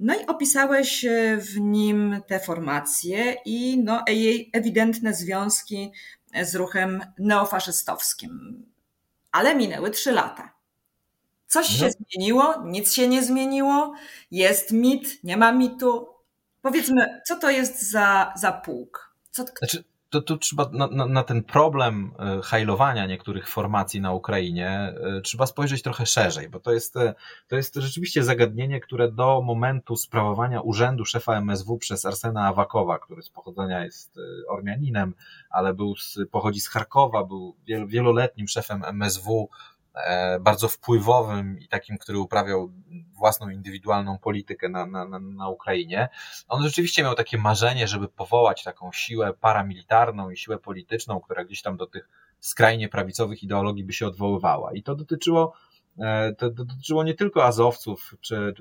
No 0.00 0.14
i 0.14 0.26
opisałeś 0.26 1.04
e, 1.04 1.36
w 1.36 1.60
nim 1.60 2.22
te 2.26 2.40
formacje 2.40 3.36
i 3.44 3.82
no, 3.84 4.04
jej 4.08 4.50
ewidentne 4.52 5.14
związki 5.14 5.92
z 6.42 6.54
ruchem 6.54 7.04
neofaszystowskim. 7.18 8.64
Ale 9.32 9.54
minęły 9.54 9.90
trzy 9.90 10.12
lata. 10.12 10.58
Coś 11.46 11.66
się 11.66 11.90
zmieniło, 11.90 12.62
nic 12.64 12.92
się 12.92 13.08
nie 13.08 13.22
zmieniło, 13.22 13.94
jest 14.30 14.72
mit, 14.72 15.24
nie 15.24 15.36
ma 15.36 15.52
mitu. 15.52 16.08
Powiedzmy, 16.62 17.20
co 17.26 17.36
to 17.36 17.50
jest 17.50 17.90
za, 17.90 18.32
za 18.36 18.52
pułk? 18.52 19.14
Co... 19.30 19.44
Znaczy, 19.58 19.84
to 20.10 20.22
tu 20.22 20.38
trzeba 20.38 20.70
na, 20.72 20.86
na, 20.86 21.06
na, 21.06 21.22
ten 21.22 21.42
problem 21.44 22.10
e, 22.18 22.40
hajlowania 22.42 23.06
niektórych 23.06 23.48
formacji 23.48 24.00
na 24.00 24.12
Ukrainie 24.12 24.68
e, 24.68 25.20
trzeba 25.20 25.46
spojrzeć 25.46 25.82
trochę 25.82 26.06
szerzej, 26.06 26.48
bo 26.48 26.60
to 26.60 26.72
jest, 26.72 26.96
e, 26.96 27.14
to 27.48 27.56
jest 27.56 27.74
rzeczywiście 27.74 28.24
zagadnienie, 28.24 28.80
które 28.80 29.12
do 29.12 29.42
momentu 29.42 29.96
sprawowania 29.96 30.60
urzędu 30.60 31.04
szefa 31.04 31.36
MSW 31.36 31.78
przez 31.78 32.04
Arsena 32.04 32.46
Awakowa, 32.46 32.98
który 32.98 33.22
z 33.22 33.30
pochodzenia 33.30 33.84
jest 33.84 34.16
Ormianinem, 34.48 35.14
ale 35.50 35.74
był 35.74 35.96
z, 35.96 36.18
pochodzi 36.30 36.60
z 36.60 36.68
Charkowa, 36.68 37.24
był 37.24 37.56
wieloletnim 37.86 38.48
szefem 38.48 38.84
MSW, 38.84 39.48
bardzo 40.40 40.68
wpływowym 40.68 41.58
i 41.58 41.68
takim, 41.68 41.98
który 41.98 42.18
uprawiał 42.18 42.72
własną 43.14 43.48
indywidualną 43.48 44.18
politykę 44.18 44.68
na, 44.68 44.86
na, 44.86 45.18
na 45.18 45.48
Ukrainie. 45.48 46.08
On 46.48 46.62
rzeczywiście 46.62 47.02
miał 47.02 47.14
takie 47.14 47.38
marzenie, 47.38 47.88
żeby 47.88 48.08
powołać 48.08 48.64
taką 48.64 48.92
siłę 48.92 49.34
paramilitarną 49.40 50.30
i 50.30 50.36
siłę 50.36 50.58
polityczną, 50.58 51.20
która 51.20 51.44
gdzieś 51.44 51.62
tam 51.62 51.76
do 51.76 51.86
tych 51.86 52.08
skrajnie 52.40 52.88
prawicowych 52.88 53.42
ideologii 53.42 53.84
by 53.84 53.92
się 53.92 54.06
odwoływała. 54.06 54.72
I 54.72 54.82
to 54.82 54.94
dotyczyło 54.94 55.52
E, 55.52 55.67
to 56.38 56.50
dotyczyło 56.50 57.04
nie 57.04 57.14
tylko 57.14 57.44
Azowców, 57.44 58.14
czy, 58.20 58.54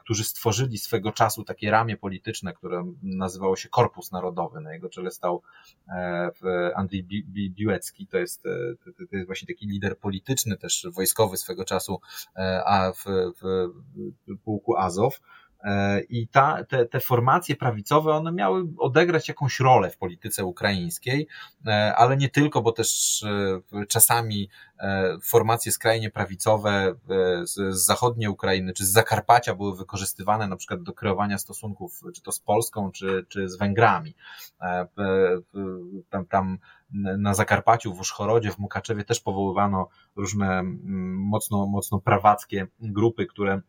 którzy 0.00 0.24
stworzyli 0.24 0.78
swego 0.78 1.12
czasu 1.12 1.44
takie 1.44 1.70
ramię 1.70 1.96
polityczne, 1.96 2.52
które 2.52 2.92
nazywało 3.02 3.56
się 3.56 3.68
Korpus 3.68 4.12
Narodowy. 4.12 4.60
Na 4.60 4.72
jego 4.72 4.88
czele 4.88 5.10
stał 5.10 5.42
e, 5.88 6.30
Andrzej 6.76 7.04
Biłecki, 7.50 8.06
to 8.06 8.18
jest, 8.18 8.46
e, 8.46 8.50
to 9.08 9.16
jest 9.16 9.26
właśnie 9.26 9.48
taki 9.48 9.66
lider 9.66 9.98
polityczny, 9.98 10.56
też 10.56 10.86
wojskowy 10.94 11.36
swego 11.36 11.64
czasu 11.64 12.00
a 12.66 12.92
w, 12.92 13.04
w 13.40 14.38
pułku 14.44 14.76
Azow. 14.76 15.20
E, 15.64 16.00
I 16.00 16.28
ta, 16.28 16.64
te, 16.64 16.86
te 16.86 17.00
formacje 17.00 17.56
prawicowe, 17.56 18.12
one 18.12 18.32
miały 18.32 18.64
odegrać 18.78 19.28
jakąś 19.28 19.60
rolę 19.60 19.90
w 19.90 19.98
polityce 19.98 20.44
ukraińskiej, 20.44 21.26
e, 21.66 21.96
ale 21.96 22.16
nie 22.16 22.28
tylko, 22.28 22.62
bo 22.62 22.72
też 22.72 23.22
e, 23.72 23.86
czasami 23.86 24.48
formacje 25.22 25.72
skrajnie 25.72 26.10
prawicowe 26.10 26.94
z, 27.42 27.54
z 27.54 27.86
zachodniej 27.86 28.28
Ukrainy 28.28 28.72
czy 28.72 28.86
z 28.86 28.92
Zakarpacia 28.92 29.54
były 29.54 29.76
wykorzystywane 29.76 30.48
na 30.48 30.56
przykład 30.56 30.82
do 30.82 30.92
kreowania 30.92 31.38
stosunków 31.38 32.00
czy 32.14 32.22
to 32.22 32.32
z 32.32 32.40
Polską, 32.40 32.92
czy, 32.92 33.26
czy 33.28 33.48
z 33.48 33.58
Węgrami. 33.58 34.14
Tam, 36.10 36.26
tam 36.26 36.58
na 37.18 37.34
Zakarpaciu, 37.34 37.94
w 37.94 38.00
Uszchorodzie, 38.00 38.50
w 38.50 38.58
Mukaczewie 38.58 39.04
też 39.04 39.20
powoływano 39.20 39.88
różne 40.16 40.62
mocno, 41.14 41.66
mocno 41.66 42.00
prawackie 42.00 42.66
grupy, 42.80 43.26
które 43.26 43.60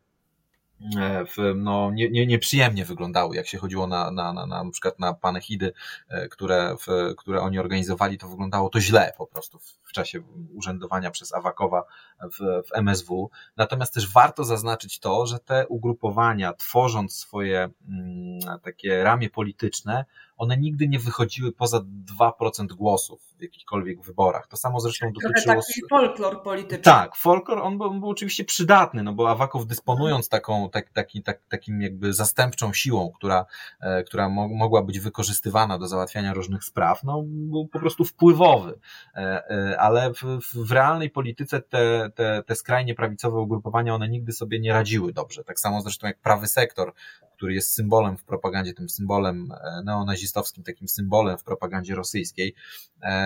w, 1.36 1.54
no, 1.56 1.90
nie, 1.90 2.10
nie, 2.10 2.26
nieprzyjemnie 2.26 2.84
wyglądały, 2.84 3.36
jak 3.36 3.46
się 3.46 3.58
chodziło 3.58 3.86
na, 3.86 4.10
na, 4.10 4.32
na, 4.32 4.46
na, 4.46 4.64
na 4.64 4.70
przykład 4.70 4.98
na 4.98 5.14
panechidy, 5.14 5.72
e, 6.08 6.28
które, 6.28 6.76
w, 6.80 7.14
które 7.16 7.40
oni 7.40 7.58
organizowali, 7.58 8.18
to 8.18 8.28
wyglądało 8.28 8.68
to 8.68 8.80
źle 8.80 9.12
po 9.18 9.26
prostu 9.26 9.58
w, 9.58 9.78
w 9.82 9.92
czasie 9.92 10.22
urzędowania 10.54 11.10
przez 11.10 11.34
Awakowa 11.34 11.84
w, 12.22 12.38
w 12.68 12.74
MSW. 12.74 13.30
Natomiast 13.56 13.94
też 13.94 14.12
warto 14.12 14.44
zaznaczyć 14.44 14.98
to, 14.98 15.26
że 15.26 15.38
te 15.38 15.66
ugrupowania, 15.68 16.52
tworząc 16.52 17.14
swoje 17.14 17.70
mm, 17.88 18.60
takie 18.62 19.02
ramię 19.02 19.30
polityczne, 19.30 20.04
one 20.36 20.56
nigdy 20.56 20.88
nie 20.88 20.98
wychodziły 20.98 21.52
poza 21.52 21.84
2% 22.18 22.66
głosów 22.66 23.31
w 23.42 23.44
jakichkolwiek 23.44 24.02
wyborach. 24.02 24.46
To 24.46 24.56
samo 24.56 24.80
zresztą 24.80 25.12
dotyczyło... 25.12 25.54
taki 25.54 25.80
folklor 25.90 26.42
polityczny. 26.42 26.82
Tak, 26.82 27.16
folklor, 27.16 27.58
on 27.58 27.78
był, 27.78 27.86
on 27.86 28.00
był 28.00 28.08
oczywiście 28.08 28.44
przydatny, 28.44 29.02
no 29.02 29.12
bo 29.12 29.30
Awakow 29.30 29.66
dysponując 29.66 30.28
taką, 30.28 30.70
tak, 30.70 30.90
taki, 30.90 31.22
tak, 31.22 31.40
takim 31.48 31.82
jakby 31.82 32.12
zastępczą 32.14 32.72
siłą, 32.72 33.12
która, 33.16 33.46
e, 33.80 34.04
która 34.04 34.28
mo 34.28 34.48
mogła 34.48 34.82
być 34.82 35.00
wykorzystywana 35.00 35.78
do 35.78 35.88
załatwiania 35.88 36.34
różnych 36.34 36.64
spraw, 36.64 37.04
no 37.04 37.22
był 37.26 37.68
po 37.68 37.78
prostu 37.80 38.04
wpływowy. 38.04 38.78
E, 39.14 39.50
e, 39.50 39.80
ale 39.80 40.12
w, 40.14 40.22
w 40.66 40.72
realnej 40.72 41.10
polityce 41.10 41.60
te, 41.60 42.10
te, 42.14 42.42
te 42.46 42.54
skrajnie 42.54 42.94
prawicowe 42.94 43.38
ugrupowania, 43.38 43.94
one 43.94 44.08
nigdy 44.08 44.32
sobie 44.32 44.60
nie 44.60 44.72
radziły 44.72 45.12
dobrze. 45.12 45.44
Tak 45.44 45.60
samo 45.60 45.80
zresztą 45.80 46.06
jak 46.06 46.20
prawy 46.20 46.46
sektor, 46.46 46.92
który 47.36 47.54
jest 47.54 47.74
symbolem 47.74 48.16
w 48.16 48.24
propagandzie, 48.24 48.74
tym 48.74 48.88
symbolem 48.88 49.48
neonazistowskim, 49.84 50.64
takim 50.64 50.88
symbolem 50.88 51.38
w 51.38 51.44
propagandzie 51.44 51.94
rosyjskiej. 51.94 52.54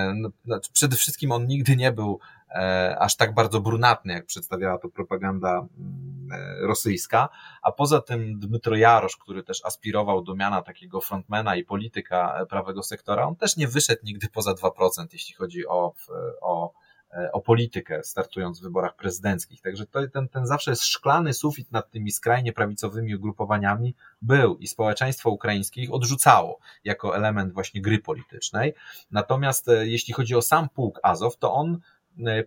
E, 0.07 0.14
no, 0.14 0.29
znaczy 0.45 0.73
przede 0.73 0.97
wszystkim 0.97 1.33
on 1.33 1.47
nigdy 1.47 1.77
nie 1.77 1.92
był 1.92 2.19
e, 2.51 2.97
aż 2.99 3.16
tak 3.16 3.35
bardzo 3.35 3.61
brunatny, 3.61 4.12
jak 4.12 4.27
przedstawiała 4.27 4.79
to 4.79 4.88
propaganda 4.88 5.66
mm, 5.79 6.29
rosyjska, 6.61 7.29
a 7.62 7.73
poza 7.73 8.01
tym 8.01 8.38
Dmytro 8.38 8.77
Jarosz, 8.77 9.16
który 9.16 9.42
też 9.42 9.64
aspirował 9.64 10.23
do 10.23 10.35
miana 10.35 10.62
takiego 10.62 11.01
frontmana 11.01 11.57
i 11.57 11.64
polityka 11.64 12.47
prawego 12.49 12.83
sektora, 12.83 13.27
on 13.27 13.37
też 13.37 13.57
nie 13.57 13.69
wyszedł 13.69 14.01
nigdy 14.05 14.29
poza 14.29 14.53
2%, 14.53 15.07
jeśli 15.12 15.35
chodzi 15.35 15.66
o, 15.66 15.95
o 16.40 16.73
E, 16.73 16.86
o 17.33 17.40
politykę, 17.40 18.05
startując 18.05 18.61
w 18.61 18.62
wyborach 18.62 18.97
prezydenckich. 18.97 19.61
Także 19.61 19.87
to, 19.87 20.09
ten, 20.09 20.29
ten 20.29 20.47
zawsze 20.47 20.71
jest 20.71 20.85
szklany 20.85 21.35
sufit 21.35 21.73
nad 21.73 21.90
tymi 21.90 22.12
skrajnie 22.12 22.53
prawicowymi 22.53 23.14
ugrupowaniami 23.14 23.95
był 24.23 24.57
i 24.57 24.66
społeczeństwo 24.66 25.31
ukraińskie 25.31 25.83
ich 25.83 25.92
odrzucało 25.92 26.59
jako 26.85 27.16
element 27.16 27.53
właśnie 27.53 27.83
gry 27.83 27.99
politycznej. 27.99 28.75
Natomiast 29.11 29.69
e, 29.69 29.87
jeśli 29.87 30.14
chodzi 30.14 30.35
o 30.35 30.42
sam 30.42 30.69
pułk 30.69 31.01
Azow, 31.03 31.37
to 31.37 31.55
on 31.55 31.73
E, 31.75 31.96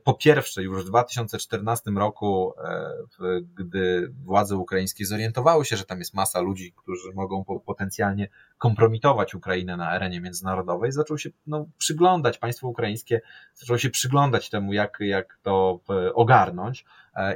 po 0.04 0.14
pierwsze, 0.14 0.64
już 0.64 0.84
w 0.84 0.88
2014 0.88 1.92
roku, 1.92 2.54
e, 2.58 3.42
gdy 3.56 4.14
władze 4.24 4.58
ukraińskie 4.58 5.06
zorientowały 5.06 5.66
się, 5.66 5.78
że 5.78 5.86
tam 5.86 6.00
jest 6.00 6.14
masa 6.14 6.42
ludzi, 6.42 6.74
którzy 6.76 7.14
mogą 7.14 7.44
potencjalnie 7.66 8.30
kompromitować 8.58 9.36
Ukrainę 9.36 9.78
na 9.78 9.90
arenie 9.90 10.22
międzynarodowej, 10.22 10.92
zaczął 10.92 11.18
się 11.18 11.30
no, 11.48 11.66
przyglądać, 11.78 12.38
państwo 12.38 12.68
ukraińskie 12.68 13.22
zaczęło 13.56 13.78
się 13.78 13.90
przyglądać 13.90 14.50
temu, 14.50 14.74
jak, 14.74 14.98
jak 15.00 15.40
to 15.44 15.80
e, 15.90 16.14
ogarnąć. 16.14 16.86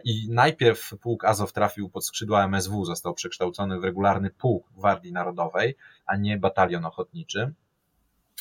I 0.03 0.29
najpierw 0.29 0.93
pułk 1.01 1.25
Azow 1.25 1.53
trafił 1.53 1.89
pod 1.89 2.05
skrzydła 2.05 2.43
MSW, 2.43 2.85
został 2.85 3.13
przekształcony 3.13 3.79
w 3.79 3.83
regularny 3.83 4.29
pułk 4.29 4.69
Gwardii 4.77 5.11
Narodowej, 5.11 5.75
a 6.05 6.15
nie 6.15 6.37
batalion 6.37 6.85
ochotniczy 6.85 7.53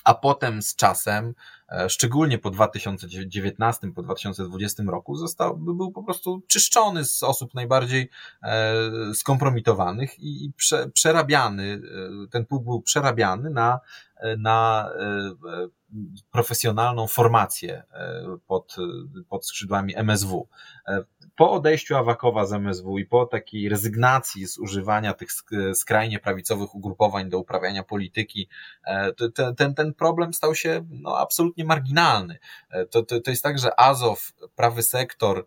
a 0.04 0.14
potem 0.14 0.62
z 0.62 0.76
czasem, 0.76 1.28
e, 1.28 1.34
szczególnie 1.88 2.38
po 2.38 2.50
2019, 2.50 3.92
po 3.92 4.02
2020 4.02 4.82
roku, 4.82 5.16
został, 5.16 5.56
był 5.56 5.92
po 5.92 6.02
prostu 6.02 6.42
czyszczony 6.46 7.04
z 7.04 7.22
osób 7.22 7.54
najbardziej 7.54 8.10
e, 8.42 8.80
skompromitowanych 9.14 10.18
i 10.18 10.52
przerabiany, 10.94 11.82
e, 12.24 12.28
ten 12.30 12.46
pułk 12.46 12.64
był 12.64 12.82
przerabiany 12.82 13.50
na, 13.50 13.80
na 14.38 14.88
profesjonalną 16.30 17.06
formację 17.06 17.82
pod, 18.46 18.76
pod 19.28 19.46
skrzydłami 19.46 19.96
MSW 19.96 20.48
po 21.36 21.52
odejściu 21.52 21.96
Awakowa 21.96 22.46
z 22.46 22.52
MSW 22.52 22.98
i 22.98 23.04
po 23.04 23.26
takiej 23.26 23.68
rezygnacji 23.68 24.46
z 24.46 24.58
używania 24.58 25.14
tych 25.14 25.28
skrajnie 25.74 26.18
prawicowych 26.18 26.74
ugrupowań 26.74 27.28
do 27.28 27.38
uprawiania 27.38 27.82
polityki, 27.82 28.48
e, 28.86 29.12
ten, 29.34 29.54
ten, 29.54 29.74
ten 29.74 29.94
problem 29.94 30.34
stał 30.34 30.54
się 30.54 30.86
no, 30.90 31.18
absolutnie 31.18 31.61
marginalny. 31.64 32.38
E, 32.70 32.86
to, 32.86 33.02
to, 33.02 33.20
to 33.20 33.30
jest 33.30 33.42
tak, 33.42 33.58
że 33.58 33.80
Azow, 33.80 34.32
prawy 34.56 34.82
sektor, 34.82 35.46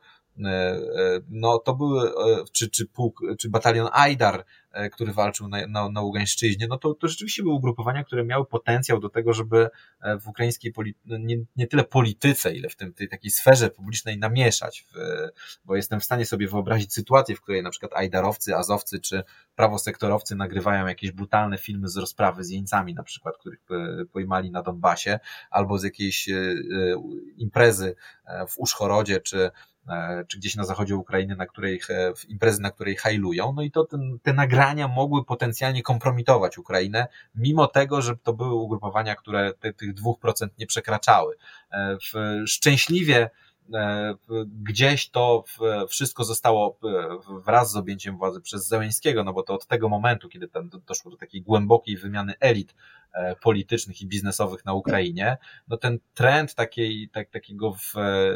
no 1.30 1.60
to 1.60 1.76
były, 1.76 2.12
czy, 2.52 2.70
czy, 2.70 2.88
pułk, 2.88 3.22
czy 3.40 3.50
batalion 3.50 3.90
Ajdar, 3.92 4.46
E, 4.76 4.90
który 4.90 5.14
walczył 5.14 5.48
na, 5.48 5.68
na, 5.68 5.90
na 5.90 6.02
Ługańszczyźnie, 6.02 6.68
no 6.68 6.78
to, 6.78 6.94
to 6.94 7.08
rzeczywiście 7.08 7.44
były 7.44 7.56
ugrupowania, 7.56 8.04
które 8.04 8.24
miały 8.24 8.46
potencjał 8.46 9.00
do 9.00 9.10
tego, 9.10 9.34
żeby 9.34 9.70
e, 10.02 10.20
w 10.20 10.28
ukraińskiej 10.28 10.74
no 11.06 11.18
nie, 11.18 11.38
nie 11.56 11.68
tyle 11.68 11.84
polityce, 11.84 12.54
ile 12.54 12.70
w 12.70 12.76
tym, 12.76 12.94
tej 12.94 13.10
takiej 13.10 13.32
sferze 13.32 13.70
publicznej 13.70 14.18
namieszać, 14.18 14.86
w, 14.92 14.98
bo 15.66 15.76
jestem 15.76 16.00
w 16.00 16.04
stanie 16.04 16.26
sobie 16.26 16.48
wyobrazić 16.48 16.94
sytuację, 16.94 17.36
w 17.36 17.42
której 17.42 17.64
na 17.64 17.70
przykład 17.70 17.94
ajdarowcy, 17.94 18.56
azowcy 18.56 19.00
czy 19.00 19.24
prawosektorowcy 19.56 20.36
nagrywają 20.36 20.88
jakieś 20.88 21.12
brutalne 21.12 21.58
filmy 21.58 21.88
z 21.88 21.98
rozprawy 21.98 22.44
z 22.44 22.50
jeńcami 22.50 22.94
na 22.94 23.04
przykład, 23.04 23.38
których 23.38 23.60
pojmali 24.12 24.52
na 24.52 24.62
Donbasie, 24.62 25.20
albo 25.50 25.78
z 25.78 25.84
jakiejś 25.84 26.30
e, 26.30 26.56
imprezy 27.38 27.96
w 28.48 28.58
Uszchorodzie, 28.58 29.22
czy 29.22 29.52
E, 29.75 29.75
czy 30.28 30.38
gdzieś 30.38 30.56
na 30.56 30.66
zachodzie 30.66 30.96
Ukrainy, 30.96 31.36
na 31.36 31.46
której, 31.46 31.82
w 32.16 32.30
imprezy, 32.30 32.62
na 32.62 32.72
której 32.72 32.96
hajlują, 32.96 33.54
no 33.56 33.62
i 33.62 33.72
to 33.72 33.86
ten, 33.86 34.20
te 34.24 34.34
nagrania 34.34 34.88
mogły 34.88 35.26
potencjalnie 35.26 35.84
kompromitować 35.84 36.58
Ukrainę, 36.58 37.08
mimo 37.36 37.68
tego, 37.68 38.02
że 38.02 38.18
to 38.18 38.34
były 38.34 38.54
ugrupowania, 38.54 39.16
które 39.16 39.54
te, 39.54 39.74
tych 39.74 39.94
2% 39.94 40.48
nie 40.60 40.68
przekraczały. 40.68 41.36
E, 41.72 41.98
w, 41.98 42.44
szczęśliwie 42.48 43.30
gdzieś 44.64 45.10
to 45.10 45.44
wszystko 45.90 46.24
zostało 46.24 46.80
wraz 47.46 47.72
z 47.72 47.76
objęciem 47.76 48.18
władzy 48.18 48.42
przez 48.42 48.68
Zełęńskiego, 48.68 49.24
no 49.24 49.34
bo 49.34 49.44
to 49.44 49.54
od 49.54 49.68
tego 49.68 49.90
momentu, 49.90 50.30
kiedy 50.30 50.48
tam 50.48 50.70
doszło 50.88 51.12
do 51.12 51.18
takiej 51.18 51.42
głębokiej 51.42 51.98
wymiany 51.98 52.34
elit 52.40 52.76
E, 53.16 53.36
politycznych 53.36 54.02
i 54.02 54.08
biznesowych 54.08 54.66
na 54.66 54.74
Ukrainie, 54.74 55.38
no 55.68 55.78
ten 55.78 56.00
trend 56.14 56.56
takiej, 56.56 57.10
tak, 57.10 57.30
takiego, 57.30 57.74
w, 57.74 57.94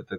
te, 0.08 0.18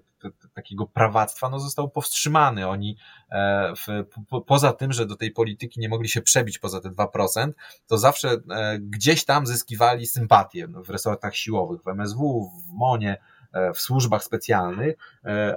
takiego 0.54 0.86
prawactwa 0.86 1.48
no 1.48 1.60
został 1.60 1.90
powstrzymany. 1.90 2.68
Oni 2.68 2.96
e, 3.30 3.72
w, 3.76 3.86
po, 4.28 4.40
poza 4.40 4.72
tym, 4.72 4.92
że 4.92 5.06
do 5.06 5.16
tej 5.16 5.30
polityki 5.30 5.80
nie 5.80 5.88
mogli 5.88 6.08
się 6.08 6.22
przebić 6.22 6.58
poza 6.58 6.80
te 6.80 6.90
2%, 6.90 7.52
to 7.86 7.98
zawsze 7.98 8.30
e, 8.30 8.78
gdzieś 8.78 9.24
tam 9.24 9.46
zyskiwali 9.46 10.06
sympatię 10.06 10.66
no, 10.68 10.82
w 10.82 10.90
resortach 10.90 11.36
siłowych, 11.36 11.82
w 11.82 11.88
MSW, 11.88 12.50
w 12.68 12.72
MONie, 12.72 13.16
w 13.74 13.78
służbach 13.78 14.24
specjalnych, 14.24 14.94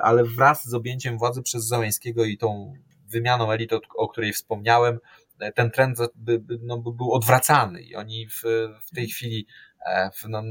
ale 0.02 0.24
wraz 0.24 0.66
z 0.66 0.74
objęciem 0.74 1.18
władzy 1.18 1.42
przez 1.42 1.68
Załęskiego 1.68 2.26
i 2.26 2.38
tą 2.38 2.74
wymianą 3.08 3.52
elit, 3.52 3.72
o, 3.96 4.08
której 4.08 4.34
wspomniałem, 4.34 5.00
ten 5.56 5.72
trend 5.72 5.98
by, 6.16 6.42
no, 6.62 6.78
by 6.78 6.92
był 6.94 7.14
odwracany 7.14 7.82
i 7.82 7.96
oni 7.96 8.28
w, 8.30 8.42
w 8.82 8.96
tej 8.96 9.08
chwili 9.08 9.48
e, 9.86 10.12
w, 10.12 10.24
no, 10.30 10.44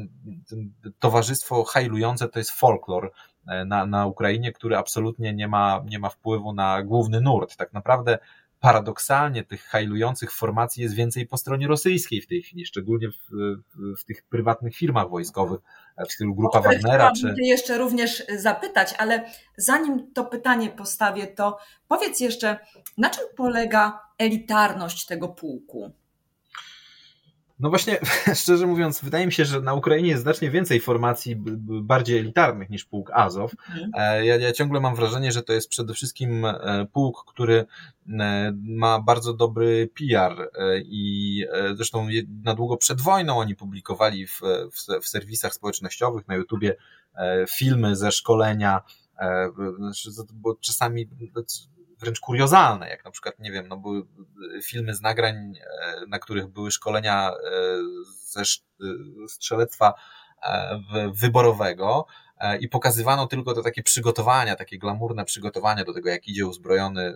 towarzystwo 0.99 1.65
hajlujące 1.65 2.29
to 2.29 2.39
jest 2.39 2.51
folklor 2.51 3.13
e, 3.49 3.65
na, 3.65 3.87
na 3.87 4.07
Ukrainie, 4.07 4.53
który 4.53 4.77
absolutnie 4.77 5.35
nie 5.35 5.49
ma, 5.49 5.85
nie 5.87 5.99
ma 5.99 6.09
wpływu 6.09 6.53
na 6.53 6.83
główny 6.83 7.21
nurt. 7.21 7.57
Tak 7.57 7.73
naprawdę 7.73 8.19
paradoksalnie 8.63 9.45
tych 9.45 9.65
hajlujących 9.65 10.33
formacji 10.33 10.83
jest 10.83 10.95
więcej 10.95 11.27
po 11.27 11.37
stronie 11.37 11.69
rosyjskiej 11.69 12.21
w 12.21 12.27
tej 12.27 12.43
chwili, 12.43 12.67
szczególnie 12.67 13.09
w, 13.09 13.15
w, 14.01 14.05
tych 14.05 14.23
prywatnych 14.23 14.77
firmach 14.77 15.09
wojskowych, 15.11 15.61
w 16.09 16.13
stylu 16.13 16.35
Grupa 16.35 16.59
o 16.59 16.63
Wagnera. 16.63 17.13
Czy... 17.13 17.35
jeszcze 17.39 17.79
również 17.79 18.23
zapytać, 18.37 18.95
ale 18.99 19.31
zanim 19.57 20.13
to 20.13 20.25
pytanie 20.25 20.71
postawię, 20.71 21.27
to 21.27 21.59
powiedz 21.89 22.21
jeszcze, 22.21 22.59
na 22.99 23.11
czym 23.11 23.25
polega 23.37 24.01
elitarność 24.19 25.07
tego 25.07 25.29
pułku? 25.29 25.93
No 27.63 27.71
właśnie, 27.71 27.99
szczerze 28.43 28.67
mówiąc, 28.67 29.01
wydaje 29.01 29.27
mi 29.27 29.33
się, 29.33 29.45
że 29.45 29.61
na 29.61 29.75
Ukrainie 29.75 30.09
jest 30.09 30.23
znacznie 30.23 30.51
więcej 30.51 30.81
formacji 30.81 31.37
bardziej 31.83 32.19
elitarnych 32.19 32.71
niż 32.71 32.85
pułk 32.85 33.11
Azow. 33.15 33.53
Mhm. 33.69 33.91
E, 33.95 34.27
ja, 34.27 34.37
ja 34.37 34.53
ciągle 34.53 34.81
mam 34.81 34.95
wrażenie, 34.95 35.33
że 35.33 35.43
to 35.43 35.53
jest 35.53 35.69
przede 35.69 35.95
wszystkim 35.95 36.45
e, 36.45 36.87
pułk, 36.93 37.25
który 37.27 37.67
e, 38.21 38.53
ma 38.63 39.01
bardzo 39.01 39.35
dobry 39.35 39.91
PR 39.99 40.51
i 40.85 41.45
zresztą 41.75 42.07
na 42.45 42.55
długo 42.55 42.77
przed 42.77 43.01
wojną 43.01 43.39
oni 43.39 43.57
publikowali 43.57 44.27
w, 44.27 44.41
w, 44.73 45.03
w 45.03 45.09
serwisach 45.09 45.55
społecznościowych 45.55 46.29
na 46.29 46.35
YouTubie 46.35 46.77
filmy 47.49 47.97
ze 47.97 48.13
szkolenia, 48.13 48.81
znaczy, 49.79 50.11
bo 50.33 50.55
czasami 50.55 51.09
wręcz 52.03 52.21
kuriozalne, 52.21 52.89
jak 52.89 53.05
na 53.05 53.11
przykład, 53.11 53.39
nie 53.39 53.53
wiem, 53.53 53.69
no 53.69 53.77
były 53.77 54.07
filmy 54.63 54.95
z 54.95 55.01
nagrań, 55.01 55.35
e, 55.37 56.07
na 56.09 56.19
których 56.19 56.47
były 56.47 56.71
szkolenia 56.71 57.31
e, 57.31 57.35
ze 58.25 58.41
e, 58.41 58.45
strzelectwa 59.29 59.95
wyborowego 61.15 62.07
i 62.61 62.69
pokazywano 62.69 63.27
tylko 63.27 63.55
te 63.55 63.63
takie 63.63 63.83
przygotowania, 63.83 64.57
takie 64.57 64.79
glamurne 64.79 65.25
przygotowania 65.25 65.85
do 65.85 65.95
tego, 65.95 66.09
jak 66.09 66.29
idzie 66.29 66.47
uzbrojony 66.47 67.15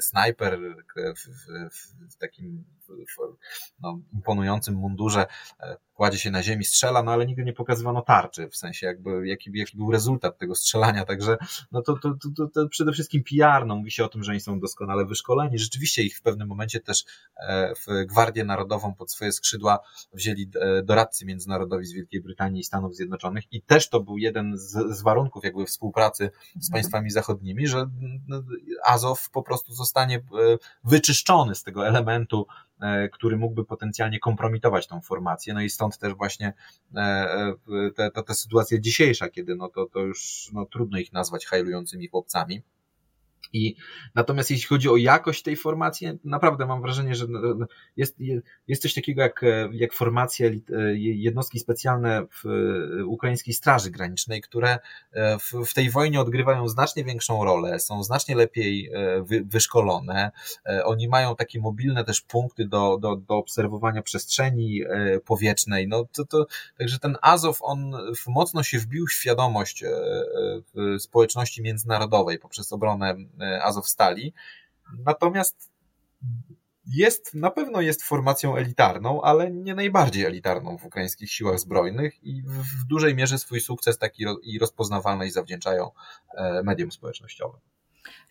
snajper 0.00 0.58
w, 0.58 1.46
w, 1.74 2.14
w 2.14 2.16
takim 2.16 2.64
w, 2.88 3.36
no, 3.80 3.98
imponującym 4.12 4.74
mundurze 4.74 5.26
kładzie 5.96 6.18
się 6.18 6.30
na 6.30 6.42
ziemi, 6.42 6.64
strzela, 6.64 7.02
no 7.02 7.12
ale 7.12 7.26
nigdy 7.26 7.44
nie 7.44 7.52
pokazywano 7.52 8.02
tarczy, 8.02 8.48
w 8.48 8.56
sensie 8.56 8.86
jakby 8.86 9.28
jaki, 9.28 9.50
jaki 9.54 9.76
był 9.76 9.90
rezultat 9.90 10.38
tego 10.38 10.54
strzelania, 10.54 11.04
także 11.04 11.36
no 11.72 11.82
to, 11.82 11.96
to, 11.96 12.14
to, 12.36 12.46
to 12.54 12.68
przede 12.68 12.92
wszystkim 12.92 13.22
PR, 13.24 13.66
no 13.66 13.76
mówi 13.76 13.90
się 13.90 14.04
o 14.04 14.08
tym, 14.08 14.24
że 14.24 14.32
oni 14.32 14.40
są 14.40 14.60
doskonale 14.60 15.06
wyszkoleni, 15.06 15.58
rzeczywiście 15.58 16.02
ich 16.02 16.18
w 16.18 16.22
pewnym 16.22 16.48
momencie 16.48 16.80
też 16.80 17.04
e, 17.36 17.74
w 17.74 18.06
Gwardię 18.06 18.44
Narodową 18.44 18.94
pod 18.94 19.12
swoje 19.12 19.32
skrzydła 19.32 19.78
wzięli 20.12 20.50
e, 20.60 20.82
doradcy 20.82 21.26
międzynarodowi 21.26 21.86
z 21.86 21.92
Wielkiej 21.92 22.20
Brytanii 22.20 22.60
i 22.60 22.64
Stanów 22.64 22.96
Zjednoczonych 22.96 23.44
i 23.52 23.62
też 23.62 23.88
to 23.88 24.00
był 24.00 24.18
jeden 24.18 24.58
z, 24.58 24.96
z 24.96 25.02
warunków 25.02 25.44
jakby 25.44 25.66
współpracy 25.66 26.30
z 26.42 26.54
mhm. 26.54 26.72
państwami 26.72 27.10
zachodnimi, 27.10 27.66
że 27.66 27.90
Azow 28.86 29.30
po 29.30 29.42
prostu 29.42 29.72
zostanie 29.72 30.16
e, 30.16 30.22
wyczyszczony 30.84 31.54
z 31.54 31.62
tego 31.62 31.86
elementu 31.86 32.46
E, 32.75 32.75
który 33.12 33.36
mógłby 33.36 33.64
potencjalnie 33.64 34.18
kompromitować 34.18 34.86
tą 34.86 35.00
formację. 35.00 35.54
No 35.54 35.60
i 35.60 35.70
stąd 35.70 35.98
też 35.98 36.14
właśnie 36.14 36.52
e, 36.94 37.00
e, 37.00 37.54
ta, 37.96 38.10
ta, 38.10 38.22
ta 38.22 38.34
sytuacja 38.34 38.78
dzisiejsza, 38.80 39.28
kiedy 39.28 39.56
no 39.56 39.68
to, 39.68 39.86
to 39.86 40.00
już 40.00 40.50
no, 40.52 40.66
trudno 40.66 40.98
ich 40.98 41.12
nazwać 41.12 41.46
hajlującymi 41.46 42.08
chłopcami. 42.08 42.62
I 43.52 43.76
natomiast 44.14 44.50
jeśli 44.50 44.66
chodzi 44.66 44.88
o 44.88 44.96
jakość 44.96 45.42
tej 45.42 45.56
formacji, 45.56 46.08
naprawdę 46.24 46.66
mam 46.66 46.82
wrażenie, 46.82 47.14
że 47.14 47.26
jest, 47.96 48.16
jest 48.68 48.82
coś 48.82 48.94
takiego 48.94 49.22
jak, 49.22 49.40
jak 49.72 49.92
formacje, 49.92 50.60
jednostki 50.94 51.58
specjalne 51.58 52.26
w 52.30 52.44
ukraińskiej 53.06 53.54
Straży 53.54 53.90
Granicznej, 53.90 54.40
które 54.40 54.78
w, 55.40 55.66
w 55.66 55.74
tej 55.74 55.90
wojnie 55.90 56.20
odgrywają 56.20 56.68
znacznie 56.68 57.04
większą 57.04 57.44
rolę, 57.44 57.80
są 57.80 58.02
znacznie 58.02 58.36
lepiej 58.36 58.90
e, 58.92 59.22
wy, 59.22 59.44
wyszkolone. 59.44 60.30
E, 60.66 60.84
oni 60.84 61.08
mają 61.08 61.36
takie 61.36 61.60
mobilne 61.60 62.04
też 62.04 62.20
punkty 62.20 62.68
do, 62.68 62.98
do, 62.98 63.16
do 63.16 63.34
obserwowania 63.34 64.02
przestrzeni 64.02 64.82
e, 64.82 65.20
powietrznej. 65.20 65.88
No 65.88 66.04
to, 66.12 66.24
to, 66.24 66.46
także 66.78 66.98
ten 66.98 67.16
Azow, 67.22 67.58
on 67.60 67.92
mocno 68.26 68.62
się 68.62 68.78
wbił 68.78 69.06
w 69.06 69.12
świadomość 69.12 69.84
społeczności 70.98 71.62
międzynarodowej 71.62 72.38
poprzez 72.38 72.72
obronę 72.72 73.16
E, 73.35 73.35
Azowstali. 73.62 74.34
Natomiast 74.98 75.70
jest, 76.86 77.34
na 77.34 77.50
pewno 77.50 77.80
jest 77.80 78.02
formacją 78.02 78.56
elitarną, 78.56 79.22
ale 79.22 79.50
nie 79.50 79.74
najbardziej 79.74 80.24
elitarną 80.24 80.78
w 80.78 80.84
ukraińskich 80.84 81.32
siłach 81.32 81.58
zbrojnych 81.58 82.24
i 82.24 82.42
w 82.42 82.84
dużej 82.86 83.14
mierze 83.14 83.38
swój 83.38 83.60
sukces 83.60 83.98
taki 83.98 84.24
i 84.42 84.58
rozpoznawalność 84.58 85.32
zawdzięczają 85.32 85.90
e, 86.34 86.62
mediom 86.62 86.92
społecznościowym. 86.92 87.60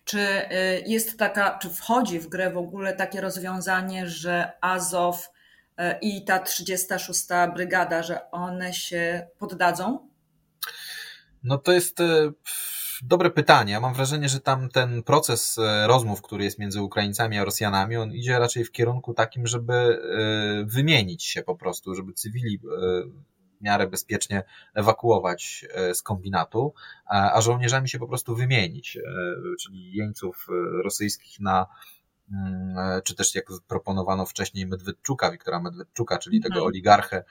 Czy 0.05 0.19
e, 0.19 0.79
jest 0.79 1.19
taka, 1.19 1.57
czy 1.57 1.69
wchodzi 1.69 2.19
w 2.19 2.27
grę 2.27 2.51
w 2.51 2.57
ogóle 2.57 2.93
takie 2.93 3.21
rozwiązanie, 3.21 4.07
że 4.07 4.51
Azow 4.61 5.29
i 6.01 6.25
ta 6.25 6.39
36. 6.39 7.25
brygada, 7.53 8.03
że 8.03 8.31
one 8.31 8.73
się 8.73 9.27
poddadzą? 9.39 10.09
No 11.43 11.57
to 11.57 11.71
jest 11.71 11.97
dobre 13.07 13.29
pytanie. 13.29 13.73
Ja 13.73 13.79
mam 13.79 13.93
wrażenie, 13.93 14.29
że 14.29 14.39
tam 14.39 14.69
ten 14.69 15.03
proces 15.03 15.57
e, 15.57 15.87
rozmów, 15.87 16.21
który 16.21 16.43
jest 16.43 16.59
między 16.59 16.81
Ukraińcami 16.81 17.37
a 17.37 17.45
Rosjanami, 17.45 17.97
on 17.97 18.11
idzie 18.11 18.39
raczej 18.39 18.65
w 18.65 18.71
kierunku 18.71 19.13
takim, 19.13 19.47
żeby 19.47 19.73
e, 19.73 20.65
wymienić 20.65 21.23
się 21.23 21.43
po 21.43 21.55
prostu, 21.55 21.95
żeby 21.95 22.13
cywili 22.13 22.55
e, 22.55 22.59
w 23.59 23.61
miarę 23.61 23.87
bezpiecznie 23.87 24.43
ewakuować 24.73 25.65
z 25.93 26.01
kombinatu, 26.01 26.73
a 27.05 27.41
żołnierzami 27.41 27.89
się 27.89 27.99
po 27.99 28.07
prostu 28.07 28.35
wymienić, 28.35 28.97
czyli 29.61 29.91
jeńców 29.93 30.47
rosyjskich 30.83 31.39
na 31.39 31.65
mm, 32.31 33.01
czy 33.03 33.15
też 33.15 33.35
jak 33.35 33.45
proponowano 33.67 34.25
wcześniej 34.25 34.67
Medwedczuka, 34.67 35.31
Wiktora 35.31 35.59
Medwedczuka, 35.59 36.17
czyli 36.17 36.41
tego 36.41 36.55
mhm. 36.55 36.67
oligarchę, 36.67 37.23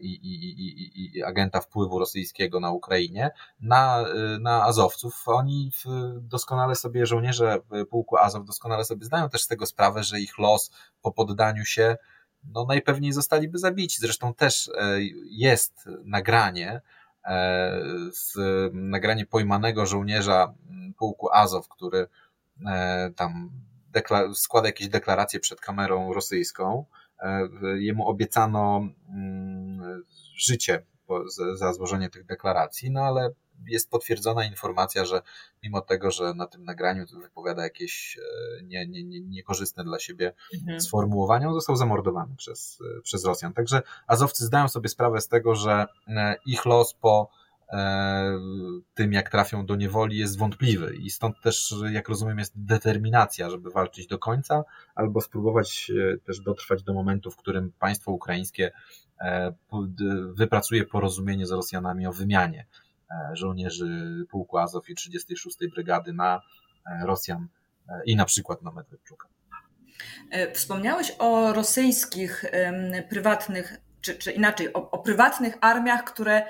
i, 0.00 0.10
i, 0.10 0.60
i, 0.60 1.18
i 1.18 1.22
agenta 1.22 1.60
wpływu 1.60 1.98
rosyjskiego 1.98 2.60
na 2.60 2.70
Ukrainie, 2.70 3.30
na, 3.60 4.04
na 4.40 4.64
Azowców. 4.64 5.22
Oni 5.26 5.72
doskonale 6.20 6.74
sobie, 6.74 7.06
żołnierze 7.06 7.58
pułku 7.90 8.16
Azow 8.16 8.44
doskonale 8.44 8.84
sobie 8.84 9.04
zdają 9.06 9.28
też 9.28 9.42
z 9.42 9.46
tego 9.46 9.66
sprawę, 9.66 10.04
że 10.04 10.20
ich 10.20 10.38
los 10.38 10.70
po 11.02 11.12
poddaniu 11.12 11.64
się 11.64 11.96
no 12.44 12.64
najpewniej 12.64 13.12
zostaliby 13.12 13.58
zabici. 13.58 14.00
Zresztą 14.00 14.34
też 14.34 14.68
e, 14.68 14.98
jest 15.30 15.88
nagranie, 16.04 16.80
e, 17.24 17.80
z, 18.12 18.34
nagranie 18.72 19.26
pojmanego 19.26 19.86
żołnierza 19.86 20.54
pułku 20.98 21.32
Azow, 21.32 21.68
który 21.68 22.06
e, 22.66 23.10
tam 23.16 23.50
składa 24.34 24.68
jakieś 24.68 24.88
deklaracje 24.88 25.40
przed 25.40 25.60
kamerą 25.60 26.12
rosyjską, 26.12 26.84
E, 26.84 27.05
jemu 27.78 28.08
obiecano 28.08 28.88
mm, 29.08 30.04
życie 30.36 30.82
za 31.54 31.72
złożenie 31.72 32.10
tych 32.10 32.26
deklaracji, 32.26 32.90
no 32.90 33.00
ale 33.00 33.30
jest 33.66 33.90
potwierdzona 33.90 34.44
informacja, 34.44 35.04
że 35.04 35.22
mimo 35.62 35.80
tego, 35.80 36.10
że 36.10 36.34
na 36.34 36.46
tym 36.46 36.64
nagraniu 36.64 37.04
wypowiada 37.22 37.62
jakieś 37.62 38.18
e, 38.18 38.62
nie, 38.64 38.86
nie, 38.86 39.04
nie, 39.04 39.20
niekorzystne 39.20 39.84
dla 39.84 39.98
siebie 39.98 40.32
mhm. 40.54 40.80
sformułowania, 40.80 41.48
on 41.48 41.54
został 41.54 41.76
zamordowany 41.76 42.36
przez, 42.36 42.78
e, 42.98 43.00
przez 43.02 43.24
Rosjan. 43.24 43.52
Także 43.52 43.82
Azowcy 44.06 44.44
zdają 44.44 44.68
sobie 44.68 44.88
sprawę 44.88 45.20
z 45.20 45.28
tego, 45.28 45.54
że 45.54 45.86
ich 46.46 46.64
los 46.64 46.94
po 46.94 47.28
E, 47.28 47.45
tym, 48.94 49.12
jak 49.12 49.30
trafią 49.30 49.66
do 49.66 49.76
niewoli, 49.76 50.18
jest 50.18 50.38
wątpliwy. 50.38 50.96
I 50.96 51.10
stąd 51.10 51.40
też, 51.40 51.74
jak 51.92 52.08
rozumiem, 52.08 52.38
jest 52.38 52.52
determinacja, 52.64 53.50
żeby 53.50 53.70
walczyć 53.70 54.06
do 54.06 54.18
końca, 54.18 54.64
albo 54.94 55.20
spróbować 55.20 55.90
e, 56.14 56.18
też 56.18 56.40
dotrwać 56.40 56.82
do 56.82 56.94
momentu, 56.94 57.30
w 57.30 57.36
którym 57.36 57.72
państwo 57.78 58.12
ukraińskie 58.12 58.72
e, 59.20 59.54
wypracuje 60.34 60.84
porozumienie 60.84 61.46
z 61.46 61.50
Rosjanami 61.50 62.06
o 62.06 62.12
wymianie 62.12 62.66
żołnierzy 63.32 64.24
pułku 64.30 64.58
Azow 64.58 64.88
i 64.88 64.94
36 64.94 65.56
Brygady 65.74 66.12
na 66.12 66.40
Rosjan 67.04 67.48
i 68.06 68.16
na 68.16 68.24
przykład 68.24 68.62
na 68.62 68.72
Medwedczuka. 68.72 69.28
Wspomniałeś 70.54 71.12
o 71.18 71.52
rosyjskich 71.52 72.44
prywatnych, 73.08 73.80
czy, 74.00 74.18
czy 74.18 74.32
inaczej, 74.32 74.72
o, 74.72 74.90
o 74.90 74.98
prywatnych 74.98 75.54
armiach, 75.60 76.04
które 76.04 76.46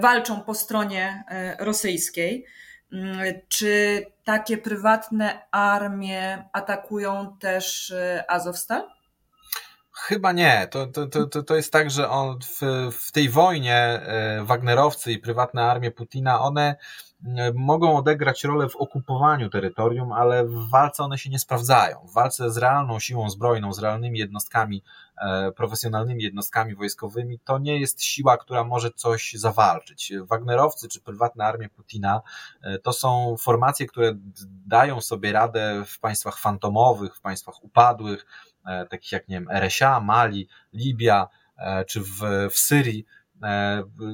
walczą 0.00 0.40
po 0.40 0.54
stronie 0.54 1.24
rosyjskiej. 1.58 2.46
Mm, 2.92 3.40
czy 3.48 4.06
takie 4.24 4.58
prywatne 4.58 5.40
armie 5.50 6.44
atakują 6.52 7.36
też 7.40 7.94
Azowstal? 8.28 8.98
Chyba 10.00 10.32
nie. 10.32 10.68
To, 10.70 10.86
to, 10.86 11.26
to, 11.26 11.42
to 11.42 11.56
jest 11.56 11.72
tak, 11.72 11.90
że 11.90 12.10
on 12.10 12.38
w, 12.40 12.60
w 12.92 13.12
tej 13.12 13.28
wojnie 13.28 13.76
e, 13.76 14.44
Wagnerowcy 14.44 15.12
i 15.12 15.18
prywatne 15.18 15.64
armie 15.64 15.90
Putina, 15.90 16.40
one 16.40 16.62
e, 16.62 16.76
mogą 17.54 17.96
odegrać 17.96 18.44
rolę 18.44 18.68
w 18.68 18.76
okupowaniu 18.76 19.50
terytorium, 19.50 20.12
ale 20.12 20.44
w 20.44 20.70
walce 20.70 21.02
one 21.02 21.18
się 21.18 21.30
nie 21.30 21.38
sprawdzają. 21.38 22.06
W 22.06 22.12
walce 22.12 22.50
z 22.50 22.56
realną 22.56 22.98
siłą 22.98 23.30
zbrojną, 23.30 23.72
z 23.72 23.78
realnymi 23.78 24.18
jednostkami, 24.18 24.82
e, 25.22 25.52
profesjonalnymi 25.52 26.22
jednostkami 26.22 26.74
wojskowymi, 26.74 27.38
to 27.38 27.58
nie 27.58 27.80
jest 27.80 28.02
siła, 28.02 28.36
która 28.36 28.64
może 28.64 28.90
coś 28.90 29.32
zawalczyć. 29.32 30.12
Wagnerowcy 30.22 30.88
czy 30.88 31.00
prywatne 31.00 31.44
armie 31.44 31.68
Putina 31.68 32.20
to 32.82 32.92
są 32.92 33.36
formacje, 33.38 33.86
które 33.86 34.12
dają 34.66 35.00
sobie 35.00 35.32
radę 35.32 35.82
w 35.86 36.00
państwach 36.00 36.38
fantomowych, 36.38 37.16
w 37.16 37.20
państwach 37.20 37.64
upadłych, 37.64 38.26
E, 38.68 38.86
takich 38.86 39.12
jak 39.12 39.28
nie 39.28 39.36
wiem, 39.36 39.48
RSA, 39.50 40.00
Mali, 40.00 40.48
Libia 40.72 41.28
e, 41.58 41.84
czy 41.84 42.00
w, 42.00 42.20
w 42.50 42.58
Syrii, 42.58 43.06
e, 43.06 43.17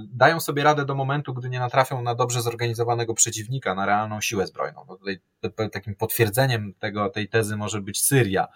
dają 0.08 0.40
sobie 0.40 0.62
radę 0.64 0.84
do 0.84 0.94
momentu, 0.94 1.34
gdy 1.34 1.48
nie 1.48 1.58
natrafią 1.58 2.02
na 2.02 2.14
dobrze 2.14 2.42
zorganizowanego 2.42 3.14
przeciwnika, 3.14 3.74
na 3.74 3.86
realną 3.86 4.20
siłę 4.20 4.46
zbrojną. 4.46 4.84
No 4.88 4.96
tutaj 4.96 5.70
takim 5.70 5.94
potwierdzeniem 5.94 6.74
tego, 6.74 7.10
tej 7.10 7.28
tezy 7.28 7.56
może 7.56 7.80
być 7.80 8.02
Syria 8.02 8.48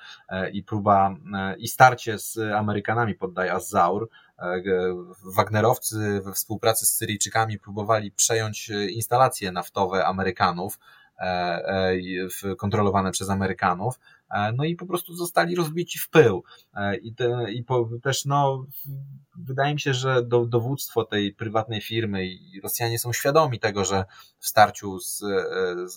i 0.53 0.63
próba 0.63 1.17
i 1.59 1.69
starcie 1.69 2.19
z 2.19 2.39
Amerykanami 2.39 3.15
pod 3.15 3.39
Az-Zaur. 3.39 4.09
Wagnerowcy 5.37 6.21
we 6.25 6.33
współpracy 6.33 6.87
z 6.87 6.95
Syryjczykami 6.95 7.59
próbowali 7.59 8.11
przejąć 8.11 8.71
instalacje 8.91 9.53
naftowe 9.53 10.07
Amerykanów, 10.07 10.79
kontrolowane 12.59 13.11
przez 13.11 13.31
Amerykanów. 13.31 13.99
E, 14.31 14.53
no 14.53 14.65
i 14.65 14.77
po 14.77 14.87
prostu 14.87 15.15
zostali 15.15 15.57
rozbici 15.57 15.99
w 15.99 16.11
pył. 16.11 16.45
E, 16.75 16.97
I, 16.97 17.15
te, 17.15 17.53
i 17.53 17.65
po, 17.65 17.89
też 18.03 18.25
no, 18.25 18.67
wydaje 19.37 19.75
mi 19.75 19.81
się, 19.81 19.95
że 19.95 20.23
do, 20.23 20.47
dowództwo 20.47 21.05
tej 21.05 21.35
prywatnej 21.35 21.81
firmy 21.81 22.27
i 22.27 22.61
Rosjanie 22.61 22.99
są 22.99 23.13
świadomi 23.13 23.61
tego, 23.61 23.85
że 23.85 24.05
w 24.39 24.47
starciu 24.47 24.99
z, 25.01 25.19
z, 25.87 25.97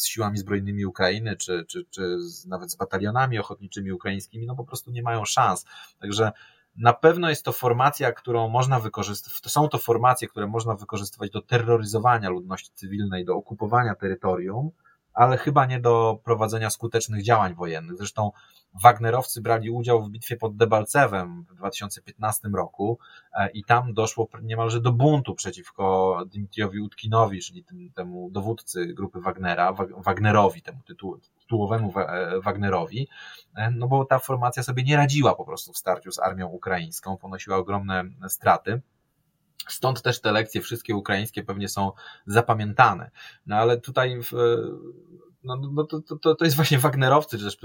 z 0.00 0.06
siłami 0.06 0.38
zbrojnymi 0.38 0.86
Ukrainy, 0.86 1.36
czy, 1.36 1.64
czy, 1.68 1.84
czy 1.90 2.16
nawet 2.48 2.72
z 2.72 2.76
batalionami 2.76 3.38
ochotniczymi 3.38 3.92
ukraińskimi, 3.92 4.46
no 4.46 4.56
po 4.56 4.64
prostu 4.64 4.90
nie 4.90 5.02
mają 5.02 5.24
szans. 5.24 5.64
Także 6.00 6.32
na 6.76 6.92
pewno 6.92 7.30
jest 7.30 7.44
to 7.44 7.52
formacja, 7.52 8.12
którą 8.12 8.48
można 8.48 8.80
wykorzystywać, 8.80 9.40
to 9.40 9.48
są 9.48 9.68
to 9.68 9.78
formacje, 9.78 10.28
które 10.28 10.46
można 10.46 10.74
wykorzystywać 10.74 11.30
do 11.30 11.42
terroryzowania 11.42 12.30
ludności 12.30 12.70
cywilnej, 12.74 13.24
do 13.24 13.34
okupowania 13.34 13.94
terytorium, 13.94 14.70
ale 15.14 15.38
chyba 15.38 15.66
nie 15.66 15.80
do 15.80 16.20
prowadzenia 16.24 16.70
skutecznych 16.70 17.22
działań 17.22 17.54
wojennych. 17.54 17.96
Zresztą 17.96 18.30
Wagnerowcy 18.82 19.40
brali 19.40 19.70
udział 19.70 20.02
w 20.02 20.10
bitwie 20.10 20.36
pod 20.36 20.56
Debalcewem 20.56 21.44
w 21.50 21.54
2015 21.54 22.48
roku 22.54 22.98
e, 23.34 23.50
i 23.50 23.64
tam 23.64 23.94
doszło 23.94 24.28
niemalże 24.42 24.80
do 24.80 24.92
buntu 24.92 25.34
przeciwko 25.34 26.16
Dmitriowi 26.26 26.80
Utkinowi, 26.80 27.40
czyli 27.40 27.64
tym, 27.64 27.90
temu 27.94 28.30
dowódcy 28.30 28.86
grupy 28.86 29.20
Wagnera, 29.20 29.72
Wagnerowi, 29.96 30.62
temu 30.62 30.78
tytuł, 30.86 31.18
tytułowemu 31.40 31.92
e, 31.98 32.40
Wagnerowi, 32.40 33.08
e, 33.54 33.70
no 33.70 33.88
bo 33.88 34.04
ta 34.04 34.18
formacja 34.18 34.62
sobie 34.62 34.82
nie 34.82 34.96
radziła 34.96 35.34
po 35.34 35.44
prostu 35.44 35.72
w 35.72 35.78
starciu 35.78 36.12
z 36.12 36.18
armią 36.18 36.48
ukraińską, 36.48 37.16
ponosiła 37.16 37.56
ogromne 37.56 38.04
straty. 38.28 38.80
Stąd 39.68 40.02
też 40.02 40.20
te 40.20 40.32
lekcje 40.32 40.60
wszystkie 40.60 40.96
ukraińskie 40.96 41.42
pewnie 41.42 41.68
są 41.68 41.92
zapamiętane. 42.26 43.10
No 43.46 43.56
ale 43.56 43.80
tutaj 43.80 44.22
w, 44.22 44.32
no, 45.44 45.56
no 45.72 45.84
to, 45.84 46.00
to, 46.00 46.34
to 46.34 46.44
jest 46.44 46.56
właśnie 46.56 46.78
Wagnerowcy, 46.78 47.38
czy 47.38 47.44
też 47.44 47.58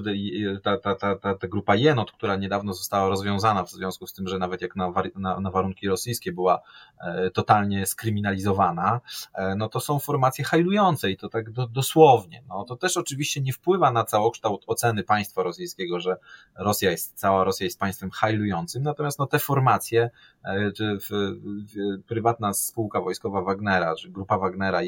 ta, 0.63 0.77
ta, 0.77 0.95
ta, 0.95 1.15
ta, 1.15 1.35
ta 1.35 1.47
grupa 1.47 1.75
Jenot, 1.75 2.11
która 2.11 2.35
niedawno 2.35 2.73
została 2.73 3.09
rozwiązana 3.09 3.63
w 3.63 3.71
związku 3.71 4.07
z 4.07 4.13
tym, 4.13 4.27
że 4.27 4.39
nawet 4.39 4.61
jak 4.61 4.75
na, 4.75 4.93
na, 5.15 5.39
na 5.39 5.51
warunki 5.51 5.87
rosyjskie 5.87 6.31
była 6.31 6.61
e, 6.99 7.31
totalnie 7.31 7.85
skryminalizowana, 7.85 9.01
e, 9.33 9.55
no 9.55 9.69
to 9.69 9.79
są 9.79 9.99
formacje 9.99 10.45
hajlujące 10.45 11.11
i 11.11 11.17
to 11.17 11.29
tak 11.29 11.51
do, 11.51 11.67
dosłownie. 11.67 12.43
No, 12.49 12.63
to 12.63 12.75
też 12.75 12.97
oczywiście 12.97 13.41
nie 13.41 13.53
wpływa 13.53 13.91
na 13.91 14.03
całokształt 14.03 14.63
oceny 14.67 15.03
państwa 15.03 15.43
rosyjskiego, 15.43 15.99
że 15.99 16.17
Rosja 16.55 16.91
jest, 16.91 17.19
cała 17.19 17.43
Rosja 17.43 17.63
jest 17.63 17.79
państwem 17.79 18.11
hajlującym, 18.11 18.83
natomiast 18.83 19.19
no, 19.19 19.27
te 19.27 19.39
formacje, 19.39 20.09
e, 20.43 20.71
czy 20.71 20.97
w, 20.99 21.09
w, 21.09 22.03
prywatna 22.07 22.53
spółka 22.53 23.01
wojskowa 23.01 23.41
Wagnera, 23.41 23.95
czy 23.95 24.09
grupa 24.09 24.37
Wagnera, 24.37 24.79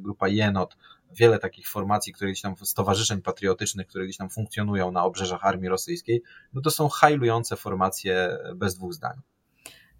grupa 0.00 0.28
Jenot, 0.28 0.76
wiele 1.14 1.38
takich 1.38 1.68
formacji, 1.68 2.12
które 2.12 2.30
gdzieś 2.30 2.42
tam, 2.42 2.56
stowarzyszeń 2.56 3.22
patriotycznych, 3.22 3.86
które 3.86 4.04
gdzieś 4.04 4.16
tam 4.16 4.30
funkcjonują 4.30 4.92
na 4.92 5.04
obrzeżach 5.04 5.44
armii 5.44 5.68
rosyjskiej, 5.68 6.22
no 6.52 6.60
to 6.60 6.70
są 6.70 6.88
hajlujące 6.88 7.56
formacje 7.56 8.38
bez 8.54 8.74
dwóch 8.74 8.94
zdań. 8.94 9.20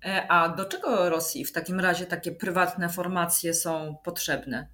E, 0.05 0.27
a 0.29 0.49
do 0.49 0.65
czego 0.65 1.11
Rosji 1.11 1.45
w 1.45 1.53
takim 1.53 1.81
razie 1.81 2.07
takie 2.07 2.33
prywatne 2.33 2.89
formacje 2.89 3.55
są 3.55 3.97
potrzebne? 4.05 4.69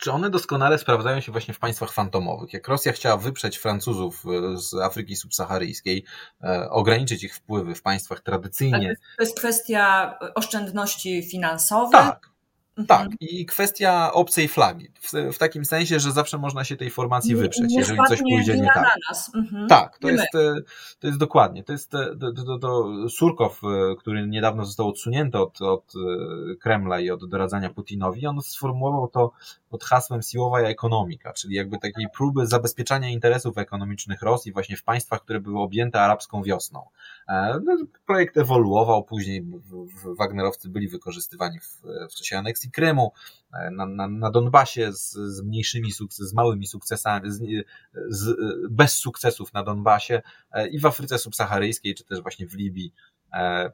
Czy 0.00 0.12
one 0.12 0.30
doskonale 0.30 0.78
sprawdzają 0.78 1.20
się 1.20 1.32
właśnie 1.32 1.54
w 1.54 1.58
państwach 1.58 1.92
fantomowych? 1.92 2.52
Jak 2.52 2.68
Rosja 2.68 2.92
chciała 2.92 3.16
wyprzeć 3.16 3.56
Francuzów 3.56 4.24
e, 4.26 4.56
z 4.56 4.74
Afryki 4.74 5.16
subsaharyjskiej, 5.16 6.04
e, 6.44 6.70
ograniczyć 6.70 7.24
ich 7.24 7.34
wpływy 7.34 7.74
w 7.74 7.82
państwach 7.82 8.20
tradycyjnie. 8.20 8.96
To 9.16 9.22
jest 9.22 9.38
kwestia 9.38 10.14
oszczędności 10.34 11.22
finansowych? 11.22 11.92
Tak, 11.92 12.30
tak, 12.86 13.00
mhm. 13.00 13.16
i 13.20 13.46
kwestia 13.46 14.12
obcej 14.12 14.48
flagi. 14.48 14.88
W, 15.00 15.12
w, 15.34 15.38
takim 15.38 15.64
sensie, 15.64 16.00
że 16.00 16.12
zawsze 16.12 16.38
można 16.38 16.64
się 16.64 16.76
tej 16.76 16.90
formacji 16.90 17.34
wyprzeć, 17.36 17.70
nie, 17.70 17.78
jeżeli 17.78 17.98
coś 18.08 18.18
pójdzie 18.18 18.56
nie 18.56 18.70
tak. 18.74 18.96
Mhm. 19.34 19.68
Tak, 19.68 19.98
to 19.98 20.08
jest, 20.08 20.34
e, 20.34 20.54
to 21.00 21.06
jest 21.06 21.18
dokładnie. 21.18 21.64
To 21.64 21.72
jest 21.72 21.90
to, 21.90 21.98
to, 22.16 22.58
to 22.58 22.88
Surkow, 23.08 23.60
e, 23.64 23.96
który 23.96 24.26
niedawno 24.26 24.64
został 24.64 24.88
odsunięty 24.88 25.38
od, 25.38 25.62
od 25.62 25.92
e, 26.52 26.56
Kremla 26.56 27.00
i 27.00 27.10
od 27.10 27.28
doradzania 27.28 27.70
Putinowi, 27.70 28.26
on 28.26 28.42
sformułował 28.42 29.08
to 29.08 29.32
pod 29.70 29.84
hasłem 29.84 30.22
siłowa 30.22 30.60
ekonomika, 30.60 31.32
czyli 31.32 31.54
jakby 31.54 31.78
takiej 31.78 32.06
próby 32.16 32.46
zabezpieczania 32.46 33.08
interesów 33.08 33.58
ekonomicznych 33.58 34.22
Rosji 34.22 34.52
właśnie 34.52 34.76
w 34.76 34.82
państwach, 34.82 35.22
które 35.22 35.40
były 35.40 35.60
objęte 35.60 36.00
arabską 36.00 36.42
wiosną. 36.42 36.82
No, 37.64 37.76
projekt 38.06 38.36
ewoluował, 38.36 39.04
później 39.04 39.44
Wagnerowcy 40.18 40.68
byli 40.68 40.88
wykorzystywani 40.88 41.58
w, 41.60 41.82
w 42.10 42.14
czasie 42.14 42.38
aneksji 42.38 42.67
Krymu, 42.72 43.12
e, 43.52 43.70
na, 43.70 43.86
na, 43.86 44.08
na 44.08 44.30
Donbasie 44.30 44.92
z, 44.92 45.12
z 45.12 45.42
mniejszymi 45.42 45.92
sukcesami, 45.92 46.28
z 46.28 46.34
małymi 46.34 46.66
sukcesami, 46.66 47.30
z, 47.30 47.66
z, 48.08 48.36
bez 48.70 48.92
sukcesów 48.92 49.52
na 49.52 49.62
Donbasie 49.62 50.22
e, 50.52 50.68
i 50.68 50.78
w 50.78 50.86
Afryce 50.86 51.18
subsaharyjskiej, 51.18 51.94
czy 51.94 52.04
też 52.04 52.20
właśnie 52.20 52.46
w 52.46 52.54
Libii. 52.54 52.94
E, 53.32 53.72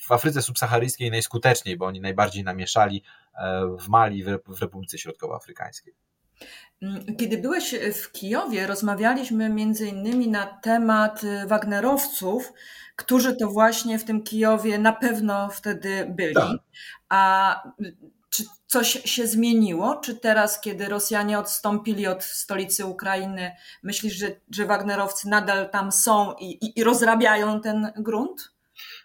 w 0.00 0.12
Afryce 0.12 0.42
subsaharyjskiej 0.42 1.10
najskuteczniej, 1.10 1.76
bo 1.76 1.86
oni 1.86 2.00
najbardziej 2.00 2.44
namieszali 2.44 3.02
w 3.78 3.88
Mali, 3.88 4.24
w 4.24 4.60
Republice 4.60 4.98
Środkowoafrykańskiej. 4.98 5.94
Mm, 6.82 7.16
kiedy 7.16 7.38
byłeś 7.38 7.74
w 8.02 8.12
Kijowie, 8.12 8.66
rozmawialiśmy 8.66 9.48
między 9.48 9.86
innymi 9.88 10.28
na 10.28 10.46
temat 10.46 11.22
Wagnerowców, 11.46 12.52
którzy 12.96 13.36
to 13.36 13.48
właśnie 13.48 13.98
w 13.98 14.04
tym 14.04 14.22
Kijowie 14.22 14.78
na 14.78 14.92
pewno 14.92 15.48
wtedy 15.48 16.06
byli. 16.16 16.34
Tak. 16.34 16.58
A 17.08 17.62
czy 18.30 18.44
coś 18.66 19.02
się 19.04 19.26
zmieniło? 19.26 19.96
Czy 19.96 20.14
teraz, 20.14 20.60
kiedy 20.60 20.88
Rosjanie 20.88 21.38
odstąpili 21.38 22.06
od 22.06 22.24
stolicy 22.24 22.86
Ukrainy, 22.86 23.52
myślisz, 23.82 24.14
że, 24.14 24.26
że 24.50 24.66
Wagnerowcy 24.66 25.28
nadal 25.28 25.70
tam 25.70 25.92
są 25.92 26.34
i, 26.40 26.50
i, 26.66 26.78
i 26.78 26.84
rozrabiają 26.84 27.60
ten 27.60 27.92
grunt? 27.96 28.52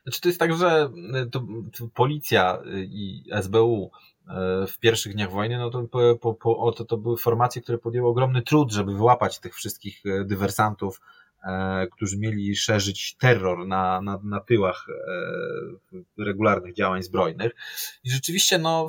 Znaczy 0.04 0.22
to 0.22 0.30
jest 0.30 0.40
tak, 0.40 0.54
że 0.54 0.90
to, 1.32 1.40
to 1.78 1.88
policja 1.94 2.60
i 2.76 3.24
SBU 3.42 3.92
e, 4.28 4.68
w 4.68 4.80
pierwszych 4.80 5.14
dniach 5.14 5.32
wojny, 5.32 5.58
no 5.58 5.70
to, 5.70 5.84
po, 6.22 6.34
po, 6.34 6.72
to, 6.72 6.86
to 6.86 6.98
były 6.98 7.18
formacje, 7.18 7.62
które 7.62 7.78
podjęły 7.78 8.10
ogromny 8.10 8.42
trud, 8.42 8.72
żeby 8.72 8.94
wyłapać 8.94 9.40
tych 9.40 9.56
wszystkich 9.56 10.02
e, 10.06 10.26
dywersantów, 10.26 11.02
E, 11.02 11.19
którzy 11.92 12.18
mieli 12.18 12.56
szerzyć 12.56 13.16
terror 13.18 13.68
na, 13.68 14.02
na, 14.02 14.20
na 14.24 14.40
tyłach 14.40 14.86
e, 14.90 16.24
regularnych 16.24 16.74
działań 16.74 17.04
zbrojnych. 17.04 17.52
I 18.04 18.10
rzeczywiście 18.12 18.58
no, 18.58 18.88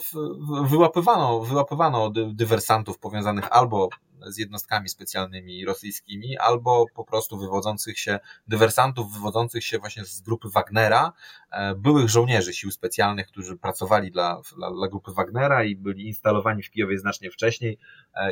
wyłapywano, 0.64 1.40
wyłapywano 1.40 2.12
dywersantów 2.34 2.98
powiązanych 2.98 3.53
albo 3.53 3.88
z 4.26 4.38
jednostkami 4.38 4.88
specjalnymi 4.88 5.64
rosyjskimi, 5.64 6.38
albo 6.38 6.86
po 6.94 7.04
prostu 7.04 7.38
wywodzących 7.38 7.98
się, 7.98 8.18
dywersantów 8.48 9.12
wywodzących 9.12 9.64
się 9.64 9.78
właśnie 9.78 10.04
z 10.04 10.20
grupy 10.20 10.48
Wagnera, 10.48 11.12
e, 11.50 11.74
byłych 11.74 12.08
żołnierzy 12.08 12.54
sił 12.54 12.70
specjalnych, 12.70 13.26
którzy 13.26 13.56
pracowali 13.56 14.10
dla, 14.10 14.40
dla, 14.56 14.70
dla 14.70 14.88
grupy 14.88 15.12
Wagnera 15.12 15.64
i 15.64 15.76
byli 15.76 16.06
instalowani 16.06 16.62
w 16.62 16.70
Kijowie 16.70 16.98
znacznie 16.98 17.30
wcześniej 17.30 17.78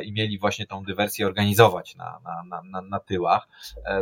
i 0.03 0.13
mieli 0.13 0.39
właśnie 0.39 0.67
tą 0.67 0.83
dywersję 0.83 1.27
organizować 1.27 1.95
na, 1.95 2.19
na, 2.45 2.61
na, 2.63 2.81
na 2.81 2.99
tyłach. 2.99 3.47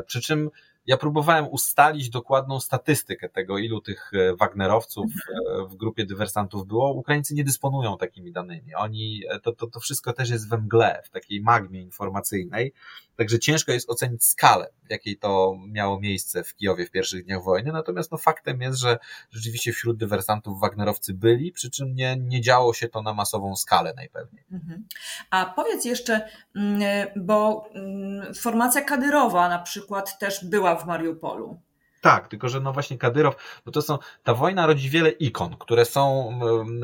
Przy 0.05 0.21
czym 0.21 0.49
ja 0.87 0.97
próbowałem 0.97 1.47
ustalić 1.47 2.09
dokładną 2.09 2.59
statystykę 2.59 3.29
tego, 3.29 3.57
ilu 3.57 3.81
tych 3.81 4.11
e, 4.13 4.35
Wagnerowców 4.35 5.05
mhm. 5.05 5.65
e, 5.65 5.67
w 5.67 5.75
grupie 5.75 6.05
dywersantów 6.05 6.67
było. 6.67 6.93
Ukraińcy 6.93 7.35
nie 7.35 7.43
dysponują 7.43 7.97
takimi 7.97 8.31
danymi. 8.31 8.75
Oni, 8.75 9.21
e, 9.29 9.39
to, 9.39 9.51
to, 9.51 9.67
to 9.67 9.79
wszystko 9.79 10.13
też 10.13 10.29
jest 10.29 10.49
we 10.49 10.57
mgle, 10.57 11.01
w 11.05 11.09
takiej 11.09 11.41
magmie 11.41 11.81
informacyjnej. 11.81 12.73
Także 13.15 13.39
ciężko 13.39 13.71
jest 13.71 13.89
ocenić 13.89 14.25
skalę, 14.25 14.69
w 14.83 14.91
jakiej 14.91 15.17
to 15.17 15.55
miało 15.67 15.99
miejsce 15.99 16.43
w 16.43 16.55
Kijowie 16.55 16.85
w 16.85 16.91
pierwszych 16.91 17.25
dniach 17.25 17.43
wojny. 17.43 17.71
Natomiast 17.71 18.11
no, 18.11 18.17
faktem 18.17 18.61
jest, 18.61 18.79
że 18.79 18.97
rzeczywiście 19.31 19.73
wśród 19.73 19.97
dywersantów 19.97 20.59
Wagnerowcy 20.59 21.13
byli, 21.13 21.51
przy 21.51 21.69
czym 21.69 21.95
nie, 21.95 22.17
nie 22.19 22.41
działo 22.41 22.73
się 22.73 22.87
to 22.87 23.01
na 23.01 23.13
masową 23.13 23.55
skalę 23.55 23.93
najpewniej. 23.95 24.43
Mhm. 24.51 24.85
A 25.29 25.45
powiedz 25.45 25.85
jeszcze, 25.85 26.29
mm, 26.55 27.07
bo 27.15 27.69
mm, 27.73 28.33
formacja 28.33 28.81
kadyrowa 28.81 29.49
na 29.49 29.59
przykład 29.59 30.19
też 30.19 30.45
była 30.45 30.76
w 30.77 30.85
Mariupolu. 30.85 31.59
Tak, 32.01 32.27
tylko 32.27 32.49
że 32.49 32.59
no 32.59 32.73
właśnie 32.73 32.97
Kadyrow, 32.97 33.61
bo 33.65 33.71
to 33.71 33.81
są, 33.81 33.97
ta 34.23 34.33
wojna 34.33 34.67
rodzi 34.67 34.89
wiele 34.89 35.09
ikon, 35.09 35.55
które 35.59 35.85
są, 35.85 36.29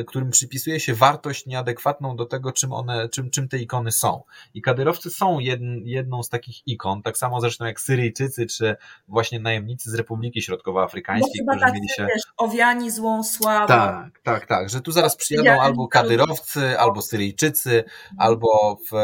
którym 0.07 0.29
przypisuje 0.29 0.79
się 0.79 0.93
wartość 0.93 1.45
nieadekwatną 1.45 2.15
do 2.15 2.25
tego, 2.25 2.51
czym 2.51 2.73
one, 2.73 3.09
czym, 3.09 3.29
czym 3.29 3.47
te 3.47 3.57
ikony 3.57 3.91
są. 3.91 4.23
I 4.53 4.61
Kadyrowcy 4.61 5.09
są 5.09 5.39
jedną 5.83 6.23
z 6.23 6.29
takich 6.29 6.67
ikon, 6.67 7.01
tak 7.01 7.17
samo 7.17 7.41
zresztą 7.41 7.65
jak 7.65 7.81
Syryjczycy, 7.81 8.45
czy 8.45 8.75
właśnie 9.07 9.39
najemnicy 9.39 9.91
z 9.91 9.93
Republiki 9.93 10.41
Środkowoafrykańskiej, 10.41 11.41
no, 11.45 11.55
którzy 11.55 11.73
mieli 11.73 11.89
się... 11.89 12.05
Wiesz, 12.05 12.23
owiani 12.37 12.91
złą 12.91 13.23
sławą. 13.23 13.67
Tak, 13.67 14.19
tak, 14.23 14.45
tak, 14.45 14.69
że 14.69 14.81
tu 14.81 14.91
zaraz 14.91 15.15
przyjadą 15.15 15.61
albo 15.61 15.87
Kadyrowcy, 15.87 16.79
albo 16.79 17.01
Syryjczycy, 17.01 17.77
mhm. 17.77 18.15
albo 18.17 18.79
w, 18.91 18.95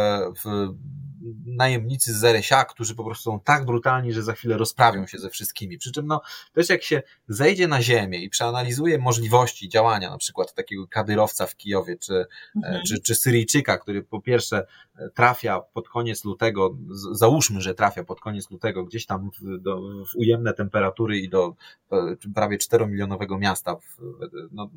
w 0.43 0.73
najemnicy 1.45 2.13
z 2.13 2.17
Zeresia, 2.17 2.65
którzy 2.65 2.95
po 2.95 3.03
prostu 3.03 3.24
są 3.24 3.39
tak 3.39 3.65
brutalni, 3.65 4.13
że 4.13 4.24
za 4.24 4.34
chwilę 4.34 4.57
rozprawią 4.57 5.07
się 5.07 5.17
ze 5.17 5.30
wszystkimi. 5.30 5.78
Przy 5.78 5.91
czym 5.91 6.07
no, 6.07 6.22
też 6.53 6.70
jak 6.70 6.84
się 6.84 7.01
zejdzie 7.28 7.67
na 7.67 7.82
ziemię 7.82 8.24
i 8.24 8.30
przeanalizuje 8.30 8.97
możliwości 8.97 9.70
działania 9.70 10.09
na 10.09 10.17
przykład 10.17 10.53
takiego 10.53 10.88
kadyrowca 10.88 11.45
w 11.47 11.55
Kijowie, 11.55 11.97
czy, 11.97 12.26
mhm. 12.55 12.84
czy, 12.88 13.01
czy 13.01 13.15
Syryjczyka, 13.15 13.78
który 13.78 14.03
po 14.03 14.22
pierwsze 14.22 14.65
trafia 15.15 15.59
pod 15.59 15.89
koniec 15.89 16.26
lutego, 16.26 16.78
załóżmy, 17.11 17.61
że 17.61 17.74
trafia 17.74 18.03
pod 18.03 18.22
koniec 18.22 18.51
lutego 18.51 18.86
gdzieś 18.86 19.05
tam 19.05 19.30
w, 19.41 19.61
do, 19.61 19.82
w 20.05 20.15
ujemne 20.15 20.53
temperatury 20.53 21.20
i 21.20 21.30
do 21.30 21.55
e, 21.91 22.15
prawie 22.36 22.57
4-milionowego 22.57 23.39
miasta 23.39 23.78
no, 24.51 24.70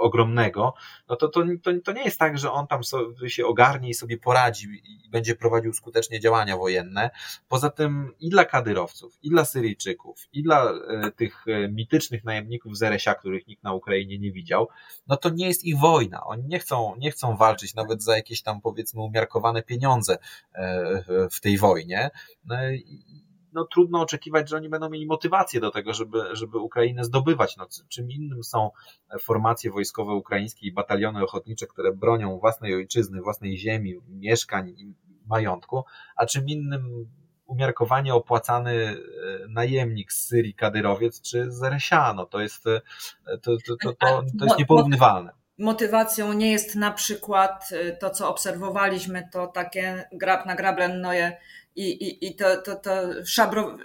ogromnego, 0.00 0.74
no 1.08 1.16
to, 1.16 1.28
to, 1.28 1.42
to, 1.62 1.70
to 1.84 1.92
nie 1.92 2.04
jest 2.04 2.18
tak, 2.18 2.38
że 2.38 2.52
on 2.52 2.66
tam 2.66 2.84
sobie 2.84 3.30
się 3.30 3.46
ogarnie 3.46 3.88
i 3.88 3.94
sobie 3.94 4.18
poradzi 4.18 4.68
i 5.06 5.10
będzie 5.10 5.34
prowadził 5.46 5.72
skutecznie 5.72 6.20
działania 6.20 6.56
wojenne. 6.56 7.10
Poza 7.48 7.70
tym 7.70 8.12
i 8.20 8.30
dla 8.30 8.44
kadyrowców, 8.44 9.18
i 9.22 9.30
dla 9.30 9.44
Syryjczyków, 9.44 10.28
i 10.32 10.42
dla 10.42 10.70
e, 10.70 11.10
tych 11.10 11.44
e, 11.48 11.68
mitycznych 11.68 12.24
najemników 12.24 12.76
z 12.76 12.82
Eresia, 12.82 13.14
których 13.14 13.46
nikt 13.46 13.62
na 13.62 13.72
Ukrainie 13.72 14.18
nie 14.18 14.32
widział, 14.32 14.68
no 15.06 15.16
to 15.16 15.30
nie 15.30 15.46
jest 15.46 15.64
ich 15.64 15.78
wojna. 15.78 16.24
Oni 16.24 16.44
nie 16.46 16.58
chcą, 16.58 16.94
nie 16.98 17.10
chcą 17.10 17.36
walczyć 17.36 17.74
nawet 17.74 18.02
za 18.02 18.16
jakieś 18.16 18.42
tam 18.42 18.60
powiedzmy 18.60 19.02
umiarkowane 19.02 19.62
pieniądze 19.62 20.18
e, 20.54 21.28
w 21.30 21.40
tej 21.40 21.58
wojnie. 21.58 22.10
No, 22.44 22.56
no, 23.56 23.64
trudno 23.64 24.00
oczekiwać, 24.00 24.48
że 24.48 24.56
oni 24.56 24.68
będą 24.68 24.90
mieli 24.90 25.06
motywację 25.06 25.60
do 25.60 25.70
tego, 25.70 25.94
żeby, 25.94 26.18
żeby 26.32 26.58
Ukrainę 26.58 27.04
zdobywać. 27.04 27.56
No, 27.56 27.66
czym 27.88 28.10
innym 28.10 28.44
są 28.44 28.70
formacje 29.20 29.70
wojskowe 29.70 30.12
ukraińskie 30.12 30.66
i 30.66 30.72
bataliony 30.72 31.24
ochotnicze, 31.24 31.66
które 31.66 31.92
bronią 31.92 32.38
własnej 32.38 32.74
ojczyzny, 32.74 33.22
własnej 33.22 33.58
ziemi, 33.58 33.94
mieszkań 34.08 34.74
majątku, 35.26 35.84
a 36.16 36.26
czym 36.26 36.46
innym 36.48 37.08
umiarkowanie 37.46 38.14
opłacany 38.14 38.72
e, 38.72 38.96
najemnik 39.48 40.12
z 40.12 40.26
Syrii, 40.26 40.54
Kadyrowiec 40.54 41.20
czy 41.20 41.52
z 41.52 41.62
Resiano. 41.62 42.26
To 42.26 42.40
jest, 42.40 42.64
to, 42.64 43.56
to, 43.66 43.76
to, 43.82 43.92
to, 43.92 44.22
to 44.38 44.44
jest 44.44 44.58
nieporównywalne 44.58 45.32
motywacją 45.58 46.32
nie 46.32 46.52
jest 46.52 46.74
na 46.74 46.90
przykład 46.90 47.70
to, 48.00 48.10
co 48.10 48.28
obserwowaliśmy, 48.28 49.28
to 49.32 49.46
takie 49.46 50.08
grab 50.12 50.46
na 50.46 50.54
grablennoje 50.54 51.36
i, 51.76 51.90
i, 51.90 52.26
i 52.26 52.36
to, 52.36 52.56
to, 52.56 52.76
to 52.76 52.90
szabro, 53.24 53.76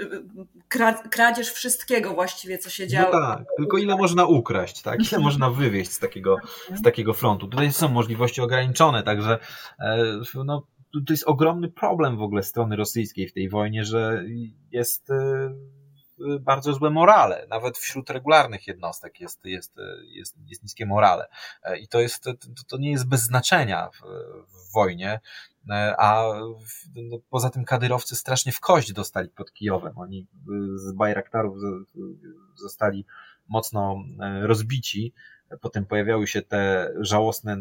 kradzież 1.12 1.52
wszystkiego 1.52 2.14
właściwie, 2.14 2.58
co 2.58 2.70
się 2.70 2.88
działo. 2.88 3.12
No 3.14 3.20
tak, 3.20 3.44
tylko 3.58 3.78
ile 3.78 3.96
można 3.96 4.26
ukraść, 4.26 4.82
tak? 4.82 5.12
Ile 5.12 5.22
można 5.30 5.50
wywieźć 5.50 5.92
z 5.92 6.00
takiego, 6.00 6.36
z 6.76 6.82
takiego 6.82 7.14
frontu. 7.14 7.48
Tutaj 7.48 7.74
są 7.74 7.90
możliwości 7.90 8.42
ograniczone, 8.42 9.04
także 9.04 9.40
no, 10.46 10.68
to 10.92 11.14
jest 11.14 11.24
ogromny 11.28 11.70
problem 11.70 12.18
w 12.18 12.22
ogóle 12.22 12.44
strony 12.44 12.76
rosyjskiej 12.76 13.28
w 13.28 13.34
tej 13.34 13.50
wojnie, 13.50 13.86
że 13.86 14.24
jest 14.72 15.10
e, 15.10 15.54
bardzo 16.40 16.74
złe 16.74 16.90
morale. 16.90 17.48
Nawet 17.50 17.78
wśród 17.78 18.10
regularnych 18.10 18.68
jednostek 18.68 19.20
jest, 19.20 19.46
jest, 19.46 19.76
jest, 20.04 20.38
jest 20.48 20.64
niskie 20.64 20.86
morale. 20.86 21.28
E, 21.64 21.78
I 21.78 21.88
to, 21.88 22.00
jest, 22.00 22.24
to, 22.24 22.34
to 22.68 22.78
nie 22.78 22.92
jest 22.92 23.08
bez 23.08 23.22
znaczenia 23.22 23.90
w, 23.90 24.02
w 24.54 24.74
wojnie. 24.74 25.20
E, 25.70 25.96
a 26.00 26.24
no, 26.96 27.18
poza 27.30 27.50
tym 27.50 27.66
kadyrowcy 27.66 28.16
strasznie 28.16 28.52
w 28.52 28.60
kość 28.60 28.94
dostali 28.94 29.30
pod 29.30 29.54
Kijowem. 29.54 29.98
Oni 29.98 30.28
z 30.76 30.92
Bajraktarów 30.92 31.58
zostali 32.56 33.06
mocno 33.48 34.04
rozbici. 34.42 35.14
Potem 35.62 35.86
pojawiały 35.86 36.28
się 36.28 36.42
te 36.42 36.94
żałosne 37.00 37.58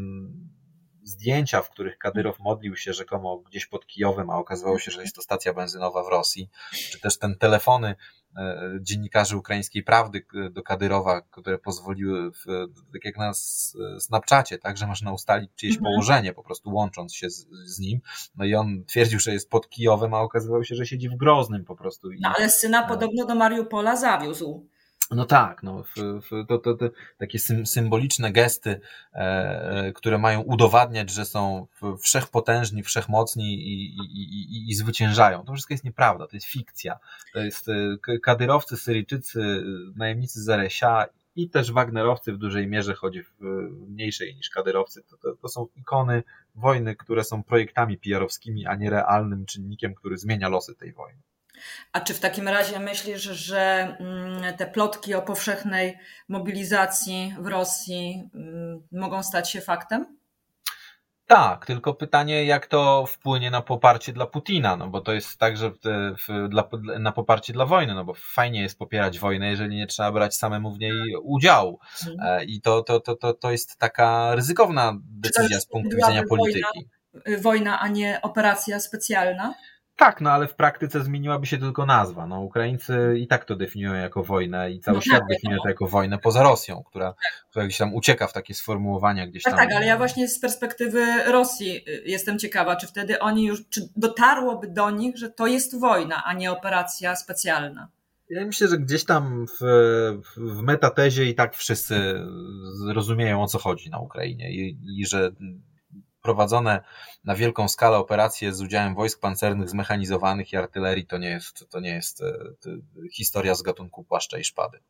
zdjęcia, 1.11 1.63
w 1.63 1.71
których 1.71 1.99
Kadyrow 1.99 2.39
modlił 2.39 2.77
się 2.77 2.93
rzekomo 2.93 3.39
gdzieś 3.39 3.67
pod 3.67 3.87
Kijowem, 3.87 4.31
a 4.31 4.37
okazywało 4.37 4.79
się, 4.79 4.91
że 4.91 5.03
jest 5.03 5.17
to 5.17 5.23
stacja 5.23 5.55
benzynowa 5.55 6.05
w 6.05 6.09
Rosji, 6.09 6.49
czy 6.73 7.01
też 7.01 7.19
ten 7.19 7.37
telefony 7.39 7.95
e, 8.37 8.71
dziennikarzy 8.81 9.37
ukraińskiej 9.37 9.83
prawdy 9.83 10.27
do 10.51 10.63
Kadyrowa, 10.63 11.21
które 11.21 11.59
pozwoliły, 11.59 12.31
w, 12.31 12.45
tak 12.93 13.05
jak 13.05 13.17
na 13.17 13.33
Snapchacie, 13.99 14.59
tak, 14.59 14.77
że 14.77 14.87
można 14.87 15.13
ustalić 15.13 15.51
czyjeś 15.57 15.77
mhm. 15.77 15.93
położenie, 15.93 16.33
po 16.33 16.43
prostu 16.43 16.71
łącząc 16.71 17.15
się 17.15 17.31
z, 17.31 17.47
z, 17.65 17.79
nim. 17.79 18.01
No 18.37 18.45
i 18.45 18.55
on 18.55 18.85
twierdził, 18.85 19.21
że 19.21 19.33
jest 19.33 19.51
pod 19.51 19.69
Kijowem, 19.69 20.15
a 20.15 20.21
okazywało 20.21 20.65
się, 20.65 20.75
że 20.75 20.87
siedzi 20.87 21.09
w 21.09 21.17
Groznym 21.17 21.65
po 21.65 21.77
prostu. 21.77 22.13
I, 22.13 22.21
no 22.21 22.33
ale 22.37 22.51
syna 22.51 22.81
no. 22.81 22.89
podobno 22.89 23.27
do 23.27 23.35
Mariupola 23.35 23.97
zawiózł. 23.97 24.67
No 25.11 25.25
tak, 25.25 25.63
no, 25.63 25.85
to, 26.49 26.59
to, 26.59 26.75
to, 26.75 26.91
takie 27.19 27.39
symboliczne 27.65 28.33
gesty, 28.33 28.81
e, 29.15 29.19
e, 29.19 29.93
które 29.93 30.19
mają 30.19 30.41
udowadniać, 30.41 31.11
że 31.11 31.25
są 31.25 31.67
wszechpotężni, 32.03 32.83
wszechmocni 32.83 33.55
i, 33.55 33.97
i, 33.97 34.23
i, 34.23 34.71
i 34.71 34.75
zwyciężają. 34.75 35.45
To 35.45 35.53
wszystko 35.53 35.75
jest 35.75 35.85
nieprawda, 35.85 36.27
to 36.27 36.37
jest 36.37 36.47
fikcja. 36.47 36.99
To 37.33 37.41
jest 37.41 37.69
e, 37.69 38.19
kadyrowcy, 38.23 38.77
Syryjczycy, 38.77 39.65
najemnicy 39.97 40.43
Zeresia 40.43 41.07
i 41.37 41.51
też 41.51 41.73
Wagnerowcy 41.73 42.33
w 42.33 42.39
dużej 42.39 42.67
mierze, 42.67 42.95
choć 42.95 43.21
w 43.21 43.43
mniejszej 43.89 44.35
niż 44.35 44.51
kadyrowcy, 44.51 45.03
to, 45.03 45.17
to, 45.17 45.37
to 45.37 45.49
są 45.49 45.67
ikony 45.77 46.23
wojny, 46.55 46.97
które 46.97 47.25
są 47.25 47.43
projektami 47.43 47.99
PR-owskimi, 47.99 48.67
a 48.67 48.77
nie 48.77 48.91
realnym 48.91 49.47
czynnikiem, 49.47 49.95
który 49.95 50.19
zmienia 50.19 50.49
losy 50.49 50.75
tej 50.75 50.93
wojny. 50.93 51.21
A 51.93 52.01
czy 52.01 52.15
w 52.15 52.21
takim 52.21 52.49
razie 52.49 52.79
myślisz, 52.79 53.23
że 53.23 53.97
mm, 54.01 54.57
te 54.57 54.67
plotki 54.67 55.15
o 55.15 55.23
powszechnej 55.23 55.99
mobilizacji 56.29 57.35
w 57.39 57.47
Rosji 57.47 58.31
mm, 58.35 58.83
mogą 58.93 59.23
stać 59.23 59.51
się 59.51 59.61
faktem? 59.61 60.21
Tak, 61.31 61.67
tylko 61.67 61.95
pytanie, 61.95 62.45
jak 62.45 62.67
to 62.67 63.07
wpłynie 63.07 63.51
na 63.51 63.63
poparcie 63.63 64.13
dla 64.13 64.27
Putina, 64.27 64.77
no 64.77 64.89
bo 64.89 65.01
to 65.01 65.13
jest 65.13 65.39
tak, 65.39 65.57
że 65.57 65.71
w, 65.71 65.79
w, 66.29 66.49
dla, 66.49 66.69
na 66.99 67.13
poparcie 67.13 67.53
dla 67.53 67.67
wojny, 67.67 67.95
no 67.95 68.05
bo 68.05 68.15
fajnie 68.15 68.63
jest 68.63 68.79
popierać 68.79 69.19
wojnę, 69.19 69.51
jeżeli 69.51 69.77
nie 69.77 69.87
trzeba 69.87 70.13
brać 70.13 70.37
samemu 70.37 70.73
w 70.73 70.79
niej 70.79 71.17
udziału. 71.23 71.79
Mhm. 72.09 72.41
E, 72.41 72.45
I 72.45 72.61
to, 72.61 72.83
to, 72.83 73.01
to, 73.01 73.17
to, 73.17 73.35
to 73.35 73.51
jest 73.51 73.79
taka 73.79 74.35
ryzykowna 74.35 74.99
decyzja 75.03 75.61
z 75.61 75.67
punktu 75.67 75.97
widzenia 75.97 76.23
polityki. 76.29 76.89
Wojna, 77.13 77.43
wojna, 77.43 77.81
a 77.81 77.89
nie 77.89 78.19
operacja 78.23 78.81
specjalna? 78.81 79.55
Tak, 80.01 80.21
no 80.21 80.31
ale 80.31 80.49
w 80.49 80.55
praktyce 80.55 81.05
zmieniłaby 81.05 81.47
się 81.47 81.59
tylko 81.59 81.87
nazwa. 81.87 82.27
No, 82.27 82.41
Ukraińcy 82.41 83.15
i 83.19 83.27
tak 83.27 83.45
to 83.45 83.57
definiują 83.57 83.95
jako 83.95 84.25
wojnę 84.25 84.71
i 84.71 84.81
cały 84.81 84.97
no 84.97 85.01
świat 85.03 85.19
tak, 85.19 85.29
definiuje 85.29 85.61
to 85.63 85.69
jako 85.69 85.87
wojnę 85.87 86.19
poza 86.19 86.43
Rosją, 86.43 86.83
która, 86.83 87.15
która 87.51 87.65
gdzieś 87.65 87.79
tam 87.79 87.95
ucieka 87.95 88.27
w 88.27 88.33
takie 88.33 88.55
sformułowania 88.55 89.27
gdzieś 89.27 89.43
tak, 89.43 89.57
tam. 89.57 89.69
Tak, 89.69 89.77
ale 89.77 89.87
ja 89.87 89.97
właśnie 89.97 90.29
z 90.29 90.41
perspektywy 90.41 91.25
Rosji 91.25 91.77
y, 91.89 92.03
jestem 92.07 92.39
ciekawa, 92.39 92.77
czy 92.77 92.87
wtedy 92.87 93.19
oni 93.19 93.45
już, 93.45 93.69
czy 93.69 93.89
dotarłoby 93.97 94.67
do 94.69 94.91
nich, 94.91 95.19
że 95.19 95.31
to 95.31 95.47
jest 95.47 95.81
wojna, 95.81 96.25
a 96.25 96.33
nie 96.33 96.53
operacja 96.53 97.17
specjalna. 97.17 97.89
Ja 98.31 98.47
myślę, 98.47 98.69
że 98.69 98.79
gdzieś 98.79 99.05
tam 99.05 99.47
w, 99.47 99.61
w 100.37 100.63
metatezie 100.63 101.25
i 101.25 101.35
tak 101.35 101.57
wszyscy 101.57 102.21
rozumieją 102.93 103.43
o 103.43 103.47
co 103.47 103.59
chodzi 103.59 103.91
na 103.91 103.99
Ukrainie 103.99 104.53
i, 104.53 104.79
i 105.01 105.07
że 105.07 105.31
prowadzone 106.23 106.81
na 107.25 107.35
wielką 107.35 107.69
skalę 107.69 107.97
operacje 107.97 108.55
z 108.55 108.61
udziałem 108.61 108.95
wojsk 108.95 109.21
pancernych, 109.21 109.69
zmechanizowanych 109.69 110.53
i 110.53 110.57
artylerii 110.57 111.07
to 111.07 111.19
nie 111.19 111.31
jest, 111.31 111.69
to 111.71 111.81
nie 111.81 111.95
jest 111.95 112.23
e, 112.23 112.33
to 112.61 112.71
historia 113.13 113.55
z 113.55 113.63
gatunku 113.63 114.05
płaszcza 114.05 114.39
i 114.39 114.45
szpady. 114.45 114.81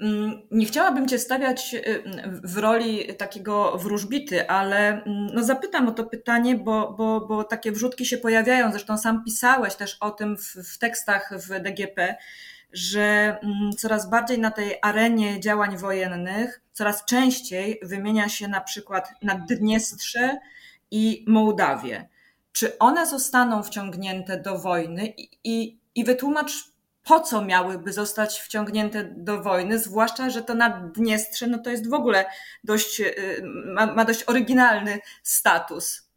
Mm, 0.00 0.42
nie 0.50 0.66
chciałabym 0.66 1.08
Cię 1.08 1.18
stawiać 1.18 1.74
y, 1.74 2.02
w 2.44 2.58
roli 2.58 3.14
takiego 3.14 3.78
wróżbity, 3.78 4.48
ale 4.48 4.88
mm, 4.88 5.26
no 5.34 5.42
zapytam 5.42 5.88
o 5.88 5.92
to 5.92 6.04
pytanie, 6.04 6.54
bo, 6.54 6.92
bo, 6.92 7.20
bo 7.20 7.44
takie 7.44 7.72
wrzutki 7.72 8.06
się 8.06 8.18
pojawiają. 8.18 8.70
Zresztą 8.70 8.98
sam 8.98 9.24
pisałeś 9.24 9.74
też 9.74 9.96
o 10.00 10.10
tym 10.10 10.36
w, 10.36 10.54
w 10.74 10.78
tekstach 10.78 11.30
w 11.38 11.62
DGP, 11.62 12.16
że 12.72 13.38
mm, 13.42 13.72
coraz 13.72 14.10
bardziej 14.10 14.38
na 14.38 14.50
tej 14.50 14.78
arenie 14.82 15.40
działań 15.40 15.76
wojennych, 15.76 16.60
coraz 16.72 17.04
częściej 17.04 17.80
wymienia 17.82 18.28
się 18.28 18.48
na 18.48 18.60
przykład 18.60 19.08
Naddniestrze 19.22 20.38
i 20.90 21.24
Mołdawię. 21.28 22.08
Czy 22.52 22.78
one 22.78 23.06
zostaną 23.06 23.62
wciągnięte 23.62 24.40
do 24.40 24.58
wojny 24.58 25.06
i, 25.06 25.28
i, 25.44 25.78
i 25.94 26.04
wytłumacz, 26.04 26.52
po 27.04 27.20
co 27.20 27.44
miałyby 27.44 27.92
zostać 27.92 28.40
wciągnięte 28.40 29.04
do 29.04 29.42
wojny, 29.42 29.78
zwłaszcza, 29.78 30.30
że 30.30 30.42
to 30.42 30.54
Naddniestrze 30.54 31.46
no 31.46 31.58
to 31.58 31.70
jest 31.70 31.90
w 31.90 31.94
ogóle 31.94 32.24
dość, 32.64 33.00
y, 33.00 33.42
ma, 33.74 33.86
ma 33.86 34.04
dość 34.04 34.24
oryginalny 34.24 34.98
status. 35.22 36.11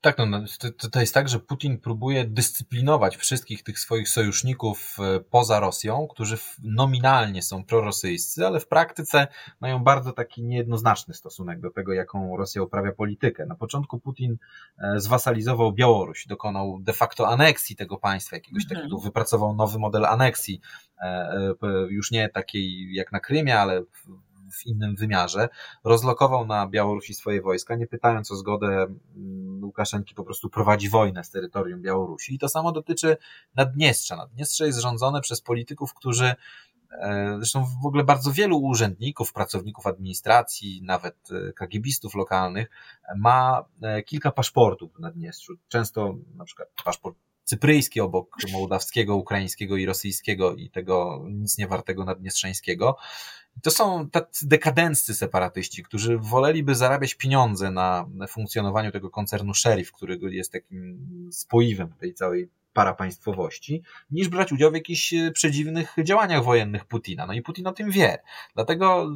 Tak, 0.00 0.18
no, 0.18 0.26
no 0.26 0.44
to, 0.78 0.88
to 0.88 1.00
jest 1.00 1.14
tak, 1.14 1.28
że 1.28 1.38
Putin 1.38 1.78
próbuje 1.78 2.24
dyscyplinować 2.24 3.16
wszystkich 3.16 3.62
tych 3.62 3.78
swoich 3.78 4.08
sojuszników 4.08 4.96
e, 5.00 5.20
poza 5.20 5.60
Rosją, 5.60 6.06
którzy 6.10 6.38
nominalnie 6.62 7.42
są 7.42 7.64
prorosyjscy, 7.64 8.46
ale 8.46 8.60
w 8.60 8.68
praktyce 8.68 9.26
mają 9.60 9.84
bardzo 9.84 10.12
taki 10.12 10.42
niejednoznaczny 10.42 11.14
stosunek 11.14 11.60
do 11.60 11.70
tego, 11.70 11.92
jaką 11.92 12.36
Rosja 12.36 12.62
uprawia 12.62 12.92
politykę. 12.92 13.46
Na 13.46 13.54
początku 13.54 14.00
Putin 14.00 14.36
e, 14.78 15.00
zwasalizował 15.00 15.72
Białoruś, 15.72 16.26
dokonał 16.26 16.78
de 16.80 16.92
facto 16.92 17.28
aneksji 17.28 17.76
tego 17.76 17.96
państwa, 17.96 18.36
jakiegoś 18.36 18.62
mhm. 18.62 18.80
takiego, 18.80 18.98
wypracował 18.98 19.56
nowy 19.56 19.78
model 19.78 20.06
aneksji, 20.06 20.60
e, 21.02 21.54
już 21.88 22.10
nie 22.10 22.28
takiej 22.28 22.94
jak 22.94 23.12
na 23.12 23.20
Krymie, 23.20 23.60
ale 23.60 23.82
w 24.52 24.66
innym 24.66 24.96
wymiarze, 24.96 25.48
rozlokował 25.84 26.46
na 26.46 26.66
Białorusi 26.66 27.14
swoje 27.14 27.42
wojska, 27.42 27.76
nie 27.76 27.86
pytając 27.86 28.30
o 28.30 28.36
zgodę 28.36 28.86
mm, 29.16 29.64
Łukaszenki, 29.64 30.14
po 30.14 30.24
prostu 30.24 30.50
prowadzi 30.50 30.88
wojnę 30.88 31.24
z 31.24 31.30
terytorium 31.30 31.82
Białorusi. 31.82 32.34
I 32.34 32.38
to 32.38 32.48
samo 32.48 32.72
dotyczy 32.72 33.16
Naddniestrza. 33.54 34.16
Naddniestrze 34.16 34.66
jest 34.66 34.78
rządzone 34.78 35.20
przez 35.20 35.40
polityków, 35.40 35.94
którzy 35.94 36.34
e, 36.90 37.36
Zresztą 37.38 37.64
w 37.82 37.86
ogóle 37.86 38.04
bardzo 38.04 38.32
wielu 38.32 38.58
urzędników, 38.58 39.32
pracowników 39.32 39.86
administracji, 39.86 40.82
nawet 40.82 41.16
e, 41.30 41.52
kagibistów 41.52 42.14
lokalnych 42.14 42.70
ma 43.16 43.64
e, 43.82 44.02
kilka 44.02 44.30
paszportów 44.30 44.94
w 44.94 44.98
Naddniestrzu. 44.98 45.54
Często 45.68 46.14
na 46.36 46.44
przykład 46.44 46.68
paszport 46.84 47.16
cypryjski 47.48 48.00
obok 48.00 48.36
mołdawskiego, 48.52 49.16
ukraińskiego 49.16 49.76
i 49.76 49.86
rosyjskiego 49.86 50.54
i 50.54 50.70
tego 50.70 51.24
nic 51.30 51.58
nie 51.58 51.66
wartego. 51.66 52.04
To 53.62 53.70
są 53.70 54.10
tacy 54.10 54.48
dekadenccy 54.48 55.14
separatyści, 55.14 55.82
którzy 55.82 56.18
woleliby 56.18 56.74
zarabiać 56.74 57.14
pieniądze 57.14 57.70
na 57.70 58.06
funkcjonowaniu 58.28 58.92
tego 58.92 59.10
koncernu 59.10 59.54
Sheriff, 59.54 59.92
który 59.92 60.18
jest 60.30 60.52
takim 60.52 61.08
spoiwem 61.32 61.92
tej 62.00 62.14
całej 62.14 62.50
parapaństwowości, 62.72 63.82
niż 64.10 64.28
brać 64.28 64.52
udział 64.52 64.70
w 64.70 64.74
jakichś 64.74 65.14
przedziwnych 65.34 65.94
działaniach 66.04 66.44
wojennych 66.44 66.84
Putina. 66.84 67.26
No 67.26 67.32
i 67.32 67.42
Putin 67.42 67.66
o 67.66 67.72
tym 67.72 67.90
wie. 67.90 68.18
Dlatego 68.54 69.10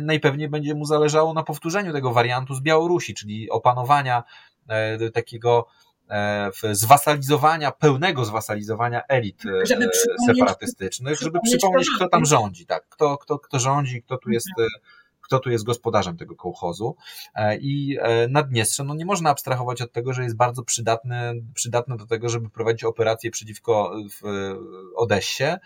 najpewniej 0.00 0.48
będzie 0.48 0.74
mu 0.74 0.84
zależało 0.84 1.34
na 1.34 1.42
powtórzeniu 1.42 1.92
tego 1.92 2.12
wariantu 2.12 2.54
z 2.54 2.60
Białorusi, 2.60 3.14
czyli 3.14 3.50
opanowania 3.50 4.24
e, 4.68 5.10
takiego 5.10 5.66
E, 5.66 5.95
zwasalizowania, 6.72 7.72
pełnego 7.72 8.24
zwasalizowania 8.24 9.02
elit 9.08 9.46
e, 9.46 9.66
żeby 9.66 9.88
separatystycznych, 10.26 11.20
żeby 11.20 11.38
przypomnieć, 11.44 11.88
kto 11.96 12.08
tam 12.08 12.24
rządzi, 12.24 12.66
tak, 12.66 12.88
kto, 12.88 13.18
kto, 13.18 13.38
kto 13.38 13.58
rządzi, 13.58 14.02
kto 14.02 14.18
tu 14.18 14.30
jest 14.30 14.48
mhm. 14.58 14.68
e, 14.74 15.06
kto 15.20 15.38
tu 15.38 15.50
jest 15.50 15.64
gospodarzem 15.64 16.16
tego 16.16 16.36
kołchozu. 16.36 16.96
I 17.60 17.98
Naddniestrze, 18.28 18.84
no 18.84 18.94
nie 18.94 19.04
można 19.04 19.30
abstrahować 19.30 19.82
od 19.82 19.92
tego, 19.92 20.12
że 20.12 20.22
jest 20.22 20.36
bardzo 20.36 20.62
przydatne, 20.62 21.34
przydatne 21.54 21.96
do 21.96 22.06
tego, 22.06 22.28
żeby 22.28 22.50
prowadzić 22.50 22.84
operacje 22.84 23.30
przeciwko 23.30 23.92
w 24.10 24.54
Odessie, 24.96 25.56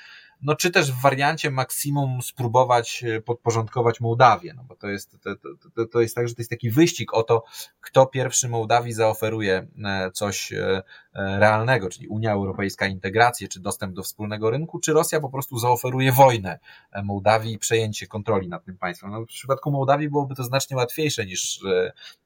no 0.42 0.56
czy 0.56 0.70
też 0.70 0.92
w 0.92 1.00
wariancie 1.00 1.50
maksimum 1.50 2.22
spróbować 2.22 3.04
e, 3.04 3.20
podporządkować 3.20 4.00
Mołdawię, 4.00 4.54
no 4.56 4.64
bo 4.64 4.76
to 4.76 4.88
jest, 4.88 5.16
to, 5.22 5.36
to, 5.74 5.86
to 5.86 6.00
jest 6.00 6.14
tak, 6.14 6.28
że 6.28 6.34
to 6.34 6.40
jest 6.40 6.50
taki 6.50 6.70
wyścig 6.70 7.14
o 7.14 7.22
to, 7.22 7.44
kto 7.80 8.06
pierwszy 8.06 8.48
Mołdawii 8.48 8.92
zaoferuje 8.92 9.66
e, 9.84 10.10
coś 10.10 10.52
e, 10.52 10.82
realnego, 11.14 11.88
czyli 11.88 12.08
Unia 12.08 12.32
Europejska, 12.32 12.86
integrację, 12.86 13.48
czy 13.48 13.60
dostęp 13.60 13.94
do 13.94 14.02
wspólnego 14.02 14.50
rynku, 14.50 14.80
czy 14.80 14.92
Rosja 14.92 15.20
po 15.20 15.28
prostu 15.28 15.58
zaoferuje 15.58 16.12
wojnę 16.12 16.58
Mołdawii 17.04 17.52
i 17.52 17.58
przejęcie 17.58 18.06
kontroli 18.06 18.48
nad 18.48 18.64
tym 18.64 18.78
państwem. 18.78 19.10
No, 19.10 19.22
w 19.22 19.26
przypadku 19.26 19.70
Mołdawii 19.70 20.08
byłoby 20.08 20.34
to 20.34 20.44
znacznie 20.44 20.76
łatwiejsze 20.76 21.26
niż, 21.26 21.60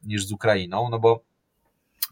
niż 0.03 0.27
z 0.27 0.33
Ukrainą, 0.33 0.89
no 0.91 0.99
bo 0.99 1.21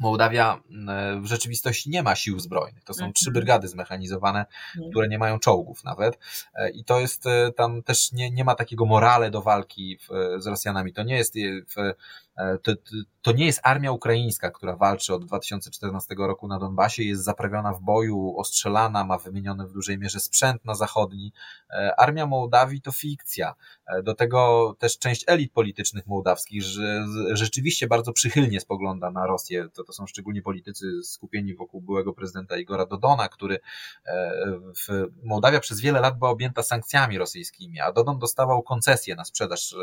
Mołdawia 0.01 0.61
e, 0.88 1.20
w 1.20 1.26
rzeczywistości 1.26 1.90
nie 1.90 2.03
ma 2.03 2.14
sił 2.14 2.40
zbrojnych. 2.40 2.84
To 2.84 2.95
są 2.95 2.99
mhm. 2.99 3.12
trzy 3.12 3.30
brygady 3.30 3.68
zmechanizowane, 3.68 4.47
mhm. 4.74 4.90
które 4.90 5.09
nie 5.09 5.18
mają 5.18 5.38
czołgów 5.38 5.84
nawet. 5.84 6.18
E, 6.55 6.70
I 6.70 6.84
to 6.84 7.01
jest 7.01 7.26
e, 7.26 7.53
tam 7.53 7.82
też 7.82 8.12
nie, 8.12 8.30
nie 8.30 8.45
ma 8.45 8.55
takiego 8.55 8.86
morale 8.86 9.30
do 9.30 9.43
walki 9.43 9.99
w, 9.99 10.09
z 10.43 10.47
Rosjanami. 10.47 10.93
To 10.93 11.03
nie 11.03 11.16
jest 11.16 11.34
w, 11.36 11.95
to, 12.62 12.72
to 13.22 13.33
nie 13.33 13.47
jest 13.47 13.61
armia 13.62 13.93
ukraińska, 13.93 14.51
która 14.51 14.76
walczy 14.76 15.14
od 15.14 15.24
2014 15.24 16.14
roku 16.18 16.49
na 16.49 16.59
Donbasie, 16.59 17.03
jest 17.03 17.24
zaprawiona 17.24 17.72
w 17.72 17.80
boju, 17.80 18.35
ostrzelana, 18.39 19.05
ma 19.05 19.18
wymieniony 19.18 19.66
w 19.66 19.72
dużej 19.72 19.99
mierze 19.99 20.20
sprzęt 20.20 20.64
na 20.64 20.74
zachodni. 20.74 21.33
E, 21.70 22.01
armia 22.01 22.26
Mołdawii 22.26 22.80
to 22.80 22.93
fikcja. 22.93 23.55
E, 23.87 24.03
do 24.03 24.14
tego 24.14 24.74
też 24.78 24.99
część 24.99 25.24
elit 25.26 25.53
politycznych 25.53 26.07
mołdawskich 26.07 26.62
że 26.62 27.05
rzeczywiście 27.33 27.87
bardzo 27.87 28.12
przychylnie 28.12 28.61
spogląda 28.61 29.11
na 29.11 29.26
Rosję. 29.26 29.68
To, 29.74 29.85
to 29.85 29.93
są 29.93 30.07
szczególnie 30.07 30.43
politycy 30.43 31.03
skupieni 31.03 31.55
wokół 31.55 31.80
byłego 31.80 32.12
prezydenta 32.12 32.57
Igora 32.57 32.87
Dodona, 32.87 33.28
który 33.28 33.59
w 34.89 35.09
Mołdawia 35.22 35.61
przez 35.61 35.80
wiele 35.80 36.01
lat 36.01 36.18
była 36.18 36.30
objęta 36.30 36.62
sankcjami 36.62 37.18
rosyjskimi, 37.18 37.80
a 37.80 37.93
Dodon 37.93 38.18
dostawał 38.18 38.62
koncesje 38.62 39.14
na 39.14 39.24
sprzedaż 39.24 39.74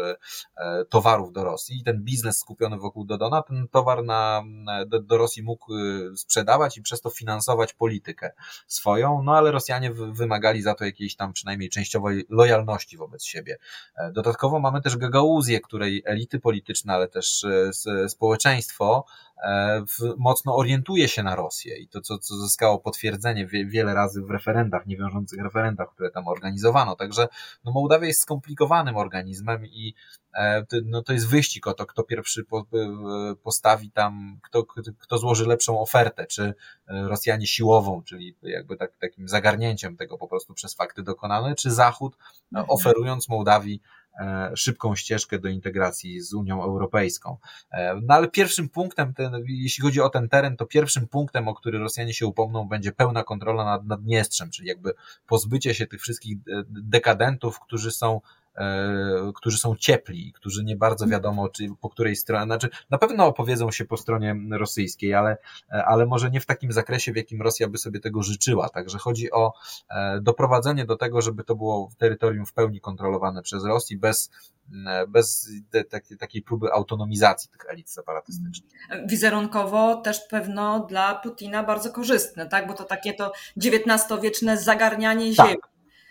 towarów 0.89 1.33
do 1.33 1.43
Rosji 1.43 1.79
i 1.79 1.83
ten 1.83 2.03
biznes 2.03 2.38
skupiony 2.39 2.77
wokół 2.77 3.05
Dodona, 3.05 3.41
ten 3.41 3.67
towar 3.67 4.03
na, 4.03 4.43
do, 4.87 4.99
do 4.99 5.17
Rosji 5.17 5.43
mógł 5.43 5.75
y, 5.75 6.17
sprzedawać 6.17 6.77
i 6.77 6.81
przez 6.81 7.01
to 7.01 7.09
finansować 7.09 7.73
politykę 7.73 8.31
swoją, 8.67 9.23
no 9.23 9.37
ale 9.37 9.51
Rosjanie 9.51 9.91
wymagali 9.93 10.61
za 10.61 10.75
to 10.75 10.85
jakiejś 10.85 11.15
tam 11.15 11.33
przynajmniej 11.33 11.69
częściowej 11.69 12.25
lojalności 12.29 12.97
wobec 12.97 13.25
siebie. 13.25 13.57
E, 13.95 14.11
dodatkowo 14.11 14.59
mamy 14.59 14.81
też 14.81 14.97
gagauzję, 14.97 15.59
której 15.59 16.03
elity 16.05 16.39
polityczne, 16.39 16.93
ale 16.93 17.07
też 17.07 17.43
e, 17.43 18.09
społeczeństwo 18.09 19.05
E, 19.43 19.83
mocno 20.17 20.55
orientuje 20.55 21.07
się 21.07 21.23
na 21.23 21.35
Rosję 21.35 21.77
i 21.77 21.87
to, 21.87 22.01
co, 22.01 22.17
co 22.17 22.35
zyskało 22.35 22.79
potwierdzenie 22.79 23.47
wie, 23.47 23.65
wiele 23.65 23.93
razy 23.93 24.21
w 24.21 24.29
referendach, 24.29 24.85
niewiążących 24.85 25.43
referendach, 25.43 25.89
które 25.89 26.11
tam 26.11 26.27
organizowano. 26.27 26.95
Także 26.95 27.27
no, 27.63 27.71
Mołdawia 27.71 28.07
jest 28.07 28.21
skomplikowanym 28.21 28.97
organizmem 28.97 29.65
i 29.65 29.93
no, 30.85 31.03
to 31.03 31.13
jest 31.13 31.29
wyścig 31.29 31.67
o 31.67 31.73
to, 31.73 31.85
kto 31.85 32.03
pierwszy 32.03 32.28
po, 32.49 32.59
e, 32.59 33.35
postawi 33.43 33.91
tam, 33.91 34.39
kto, 34.43 34.65
kto 34.99 35.17
złoży 35.17 35.45
lepszą 35.45 35.81
ofertę, 35.81 36.25
czy 36.25 36.53
Rosjanie 36.87 37.47
siłową, 37.47 38.03
czyli 38.03 38.35
jakby 38.41 38.77
tak, 38.77 38.91
takim 38.97 39.27
zagarnięciem 39.27 39.97
tego 39.97 40.17
po 40.17 40.27
prostu 40.27 40.53
przez 40.53 40.75
fakty 40.75 41.03
dokonane, 41.03 41.55
czy 41.55 41.71
Zachód 41.71 42.17
mhm. 42.51 42.69
oferując 42.69 43.29
Mołdawii 43.29 43.81
E, 44.19 44.51
szybką 44.55 44.95
ścieżkę 44.95 45.39
do 45.39 45.49
integracji 45.49 46.21
z 46.21 46.33
Unią 46.33 46.63
Europejską. 46.63 47.37
E, 47.71 47.95
no 48.03 48.13
ale 48.13 48.27
pierwszym 48.27 48.69
punktem, 48.69 49.13
ten, 49.13 49.33
jeśli 49.47 49.81
chodzi 49.81 50.01
o 50.01 50.09
ten 50.09 50.29
teren, 50.29 50.57
to 50.57 50.65
pierwszym 50.65 51.07
punktem, 51.07 51.47
o 51.47 51.53
który 51.53 51.79
Rosjanie 51.79 52.13
się 52.13 52.27
upomną, 52.27 52.67
będzie 52.67 52.91
pełna 52.91 53.23
kontrola 53.23 53.65
nad 53.65 53.85
Naddniestrzem, 53.85 54.51
czyli 54.51 54.67
jakby 54.67 54.93
pozbycie 55.27 55.73
się 55.73 55.87
tych 55.87 56.01
wszystkich 56.01 56.37
e, 56.37 56.63
dekadentów, 56.67 57.59
którzy 57.59 57.91
są 57.91 58.21
E, 58.21 58.38
którzy 59.35 59.57
są 59.57 59.75
ciepli, 59.75 60.33
którzy 60.33 60.63
nie 60.63 60.75
bardzo 60.75 61.07
wiadomo, 61.07 61.49
czy 61.49 61.67
po 61.81 61.89
której 61.89 62.15
stronie, 62.15 62.45
znaczy 62.45 62.69
na 62.89 62.97
pewno 62.97 63.25
opowiedzą 63.25 63.71
się 63.71 63.85
po 63.85 63.97
stronie 63.97 64.35
rosyjskiej, 64.51 65.13
ale, 65.13 65.37
ale 65.69 66.05
może 66.05 66.31
nie 66.31 66.39
w 66.39 66.45
takim 66.45 66.71
zakresie, 66.71 67.11
w 67.11 67.15
jakim 67.15 67.41
Rosja 67.41 67.67
by 67.67 67.77
sobie 67.77 67.99
tego 67.99 68.23
życzyła. 68.23 68.69
Także 68.69 68.97
chodzi 68.97 69.31
o 69.31 69.53
e, 69.89 70.19
doprowadzenie 70.21 70.85
do 70.85 70.95
tego, 70.95 71.21
żeby 71.21 71.43
to 71.43 71.55
było 71.55 71.89
terytorium 71.97 72.45
w 72.45 72.53
pełni 72.53 72.81
kontrolowane 72.81 73.41
przez 73.41 73.65
Rosję, 73.65 73.97
bez, 73.97 74.31
bez 75.07 75.49
takiej, 75.89 76.17
takiej 76.17 76.41
próby 76.41 76.73
autonomizacji 76.73 77.49
tych 77.49 77.69
elit 77.69 77.89
separatystycznych. 77.89 78.71
Wizerunkowo 79.05 79.95
też 79.95 80.21
pewno 80.29 80.79
dla 80.79 81.15
Putina 81.15 81.63
bardzo 81.63 81.91
korzystne, 81.91 82.47
tak? 82.47 82.67
Bo 82.67 82.73
to 82.73 82.83
takie 82.83 83.13
to 83.13 83.31
XIX-wieczne 83.57 84.57
zagarnianie 84.57 85.35
tak. 85.35 85.47
ziemi 85.47 85.61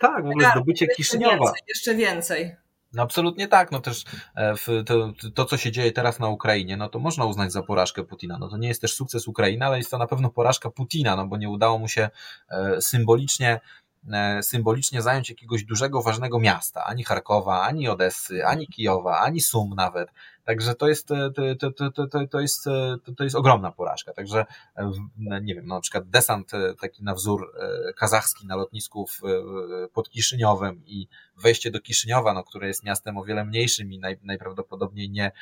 tak, 0.01 0.25
w 0.25 0.29
ogóle 0.29 0.51
zdobycie 0.51 0.87
Kiszyniewa. 0.87 1.33
Więcej, 1.33 1.63
jeszcze 1.69 1.95
więcej. 1.95 2.57
No 2.93 3.03
absolutnie 3.03 3.49
tak, 3.49 3.73
no 3.73 3.81
też 3.81 4.05
e, 4.37 4.55
to, 4.85 5.13
to, 5.35 5.45
co 5.45 5.57
się 5.57 5.73
dzieje 5.73 5.93
teraz 5.93 6.19
na 6.19 6.29
Ukrainie, 6.29 6.77
no 6.77 6.89
to 6.89 6.99
można 6.99 7.25
uznać 7.25 7.53
za 7.53 7.63
porażkę 7.63 8.05
Putina. 8.05 8.39
No 8.39 8.49
to 8.49 8.57
nie 8.57 8.69
jest 8.69 8.81
też 8.81 8.95
sukces 8.95 9.29
Ukrainy, 9.29 9.67
ale 9.67 9.79
jest 9.79 9.91
to 9.91 9.99
na 9.99 10.07
pewno 10.07 10.31
porażka 10.31 10.71
Putina, 10.71 11.17
no 11.17 11.27
bo 11.27 11.37
nie 11.37 11.51
udało 11.51 11.79
mu 11.79 11.89
się 11.89 12.11
e, 12.51 12.81
symbolicznie 12.81 13.61
E, 14.13 14.43
symbolicznie 14.43 15.03
zająć 15.03 15.31
jakiegoś 15.31 15.65
dużego, 15.65 16.03
ważnego 16.03 16.41
miasta, 16.41 16.85
ani 16.85 17.05
Charkowa, 17.05 17.63
ani 17.63 17.89
Odessy, 17.89 18.47
ani 18.47 18.67
Kijowa, 18.67 19.21
ani 19.21 19.41
Sum 19.41 19.75
nawet. 19.77 20.09
Także 20.49 20.75
to 20.75 20.89
jest, 20.89 21.09
to, 21.09 21.71
to, 21.73 21.91
to, 21.91 22.27
to, 22.31 22.41
jest, 22.41 22.65
to, 23.05 23.13
to 23.17 23.25
jest 23.25 23.37
ogromna 23.37 23.73
porażka. 23.73 24.13
Także 24.13 24.47
nie 25.43 25.55
wiem, 25.55 25.67
no 25.67 25.75
na 25.75 25.81
przykład 25.81 26.09
desant 26.09 26.53
taki 26.81 27.05
na 27.05 27.15
wzór 27.15 27.53
kazachski 27.97 28.47
na 28.47 28.57
lotnisku 28.57 29.07
pod 29.93 30.11
Kiszyniowem 30.11 30.83
i 30.87 31.09
wejście 31.37 31.71
do 31.71 31.81
Kiszyniowa, 31.81 32.35
no, 32.35 32.45
które 32.45 32.69
jest 32.69 32.85
miastem 32.85 33.19
o 33.19 33.25
wiele 33.25 33.45
mniejszym 33.45 33.93
i 33.93 33.99
naj, 33.99 34.19
najprawdopodobniej 34.23 35.11
nie, 35.11 35.33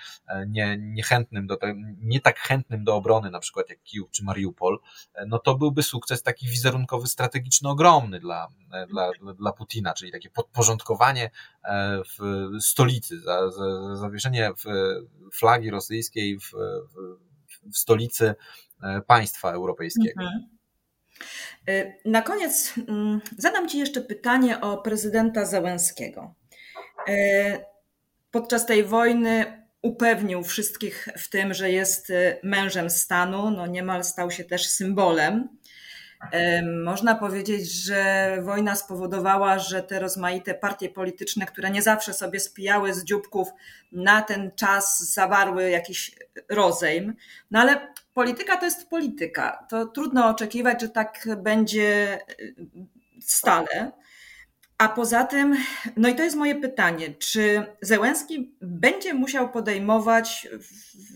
nie, 0.46 0.76
niechętnym 0.78 1.46
do, 1.46 1.58
nie 2.00 2.20
tak 2.20 2.38
chętnym 2.38 2.84
do 2.84 2.94
obrony, 2.94 3.30
na 3.30 3.38
przykład 3.38 3.70
jak 3.70 3.82
Kijów 3.82 4.10
czy 4.10 4.24
Mariupol, 4.24 4.78
no 5.26 5.38
to 5.38 5.54
byłby 5.54 5.82
sukces 5.82 6.22
taki 6.22 6.48
wizerunkowy, 6.48 7.06
strategiczny, 7.06 7.68
ogromny 7.68 8.20
dla, 8.20 8.48
dla, 8.88 9.10
dla 9.34 9.52
Putina, 9.52 9.94
czyli 9.94 10.12
takie 10.12 10.30
podporządkowanie 10.30 11.30
w 12.18 12.50
stolicy, 12.60 13.20
za, 13.20 13.50
za, 13.50 13.96
zawieszenie 13.96 14.50
flagi 15.32 15.70
rosyjskiej 15.70 16.38
w, 16.38 16.50
w, 16.50 17.72
w 17.72 17.78
stolicy 17.78 18.34
państwa 19.06 19.52
europejskiego. 19.52 20.22
Mhm. 20.22 20.56
Y, 21.68 21.94
na 22.04 22.22
koniec 22.22 22.74
mm, 22.88 23.20
zadam 23.38 23.68
Ci 23.68 23.78
jeszcze 23.78 24.00
pytanie 24.00 24.60
o 24.60 24.78
prezydenta 24.78 25.44
Załęskiego. 25.44 26.34
Podczas 28.30 28.66
tej 28.66 28.84
wojny 28.84 29.66
upewnił 29.82 30.44
wszystkich 30.44 31.08
w 31.18 31.28
tym, 31.28 31.54
że 31.54 31.70
jest 31.70 32.12
mężem 32.42 32.90
stanu, 32.90 33.50
no 33.50 33.66
niemal 33.66 34.04
stał 34.04 34.30
się 34.30 34.44
też 34.44 34.68
symbolem. 34.68 35.55
Można 36.84 37.14
powiedzieć, 37.14 37.72
że 37.72 38.38
wojna 38.42 38.76
spowodowała, 38.76 39.58
że 39.58 39.82
te 39.82 39.98
rozmaite 39.98 40.54
partie 40.54 40.88
polityczne, 40.88 41.46
które 41.46 41.70
nie 41.70 41.82
zawsze 41.82 42.14
sobie 42.14 42.40
spijały 42.40 42.94
z 42.94 43.04
dzióbków, 43.04 43.48
na 43.92 44.22
ten 44.22 44.50
czas 44.56 45.12
zawarły 45.12 45.70
jakiś 45.70 46.16
rozejm. 46.48 47.14
No 47.50 47.60
ale 47.60 47.92
polityka 48.14 48.56
to 48.56 48.64
jest 48.64 48.90
polityka. 48.90 49.66
To 49.70 49.86
trudno 49.86 50.28
oczekiwać, 50.28 50.80
że 50.80 50.88
tak 50.88 51.28
będzie 51.36 52.18
stale. 53.20 53.92
A 54.78 54.88
poza 54.88 55.24
tym, 55.24 55.56
no 55.96 56.08
i 56.08 56.14
to 56.14 56.22
jest 56.22 56.36
moje 56.36 56.54
pytanie, 56.54 57.14
czy 57.14 57.66
Zełenski 57.82 58.56
będzie 58.60 59.14
musiał 59.14 59.50
podejmować 59.50 60.48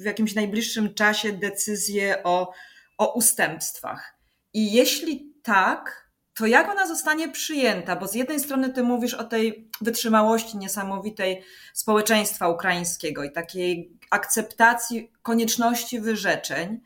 w 0.00 0.04
jakimś 0.04 0.34
najbliższym 0.34 0.94
czasie 0.94 1.32
decyzję 1.32 2.22
o, 2.24 2.52
o 2.98 3.12
ustępstwach? 3.14 4.19
I 4.54 4.72
jeśli 4.72 5.34
tak, 5.42 6.10
to 6.34 6.46
jak 6.46 6.68
ona 6.68 6.86
zostanie 6.86 7.28
przyjęta? 7.28 7.96
Bo 7.96 8.06
z 8.08 8.14
jednej 8.14 8.40
strony 8.40 8.72
ty 8.72 8.82
mówisz 8.82 9.14
o 9.14 9.24
tej 9.24 9.68
wytrzymałości 9.80 10.58
niesamowitej 10.58 11.42
społeczeństwa 11.72 12.48
ukraińskiego 12.48 13.24
i 13.24 13.32
takiej 13.32 13.98
akceptacji 14.10 15.12
konieczności 15.22 16.00
wyrzeczeń. 16.00 16.80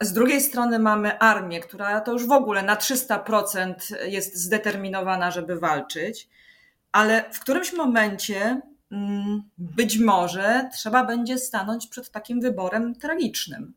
Z 0.00 0.12
drugiej 0.12 0.40
strony 0.40 0.78
mamy 0.78 1.18
armię, 1.18 1.60
która 1.60 2.00
to 2.00 2.12
już 2.12 2.26
w 2.26 2.32
ogóle 2.32 2.62
na 2.62 2.76
300% 2.76 3.74
jest 4.06 4.36
zdeterminowana, 4.36 5.30
żeby 5.30 5.60
walczyć, 5.60 6.28
ale 6.92 7.24
w 7.32 7.40
którymś 7.40 7.72
momencie 7.72 8.60
mm, 8.92 9.42
być 9.58 9.98
może 9.98 10.68
trzeba 10.72 11.04
będzie 11.04 11.38
stanąć 11.38 11.86
przed 11.86 12.10
takim 12.10 12.40
wyborem 12.40 12.94
tragicznym. 12.94 13.74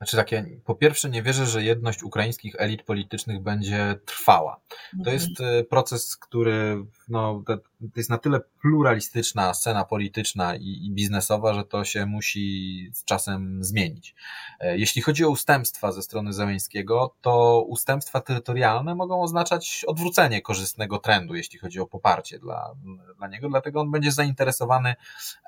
Znaczy 0.00 0.16
takie, 0.16 0.44
po 0.64 0.74
pierwsze 0.74 1.10
nie 1.10 1.22
wierzę, 1.22 1.46
że 1.46 1.64
jedność 1.64 2.02
ukraińskich 2.02 2.54
elit 2.58 2.82
politycznych 2.82 3.42
będzie 3.42 3.98
trwała. 4.04 4.60
To 4.90 4.96
mhm. 4.98 5.14
jest 5.16 5.40
e, 5.40 5.64
proces, 5.64 6.16
który, 6.16 6.84
no, 7.08 7.42
to 7.46 7.58
jest 7.96 8.10
na 8.10 8.18
tyle 8.18 8.40
pluralistyczna 8.60 9.54
scena 9.54 9.84
polityczna 9.84 10.56
i, 10.56 10.86
i 10.86 10.90
biznesowa, 10.90 11.54
że 11.54 11.64
to 11.64 11.84
się 11.84 12.06
musi 12.06 12.90
z 12.92 13.04
czasem 13.04 13.64
zmienić. 13.64 14.14
E, 14.60 14.78
jeśli 14.78 15.02
chodzi 15.02 15.24
o 15.24 15.30
ustępstwa 15.30 15.92
ze 15.92 16.02
strony 16.02 16.32
Załęskiego, 16.32 17.14
to 17.20 17.64
ustępstwa 17.68 18.20
terytorialne 18.20 18.94
mogą 18.94 19.22
oznaczać 19.22 19.84
odwrócenie 19.86 20.42
korzystnego 20.42 20.98
trendu, 20.98 21.34
jeśli 21.34 21.58
chodzi 21.58 21.80
o 21.80 21.86
poparcie 21.86 22.38
dla, 22.38 22.74
dla 23.18 23.28
niego, 23.28 23.48
dlatego 23.48 23.80
on 23.80 23.90
będzie 23.90 24.12
zainteresowany 24.12 24.94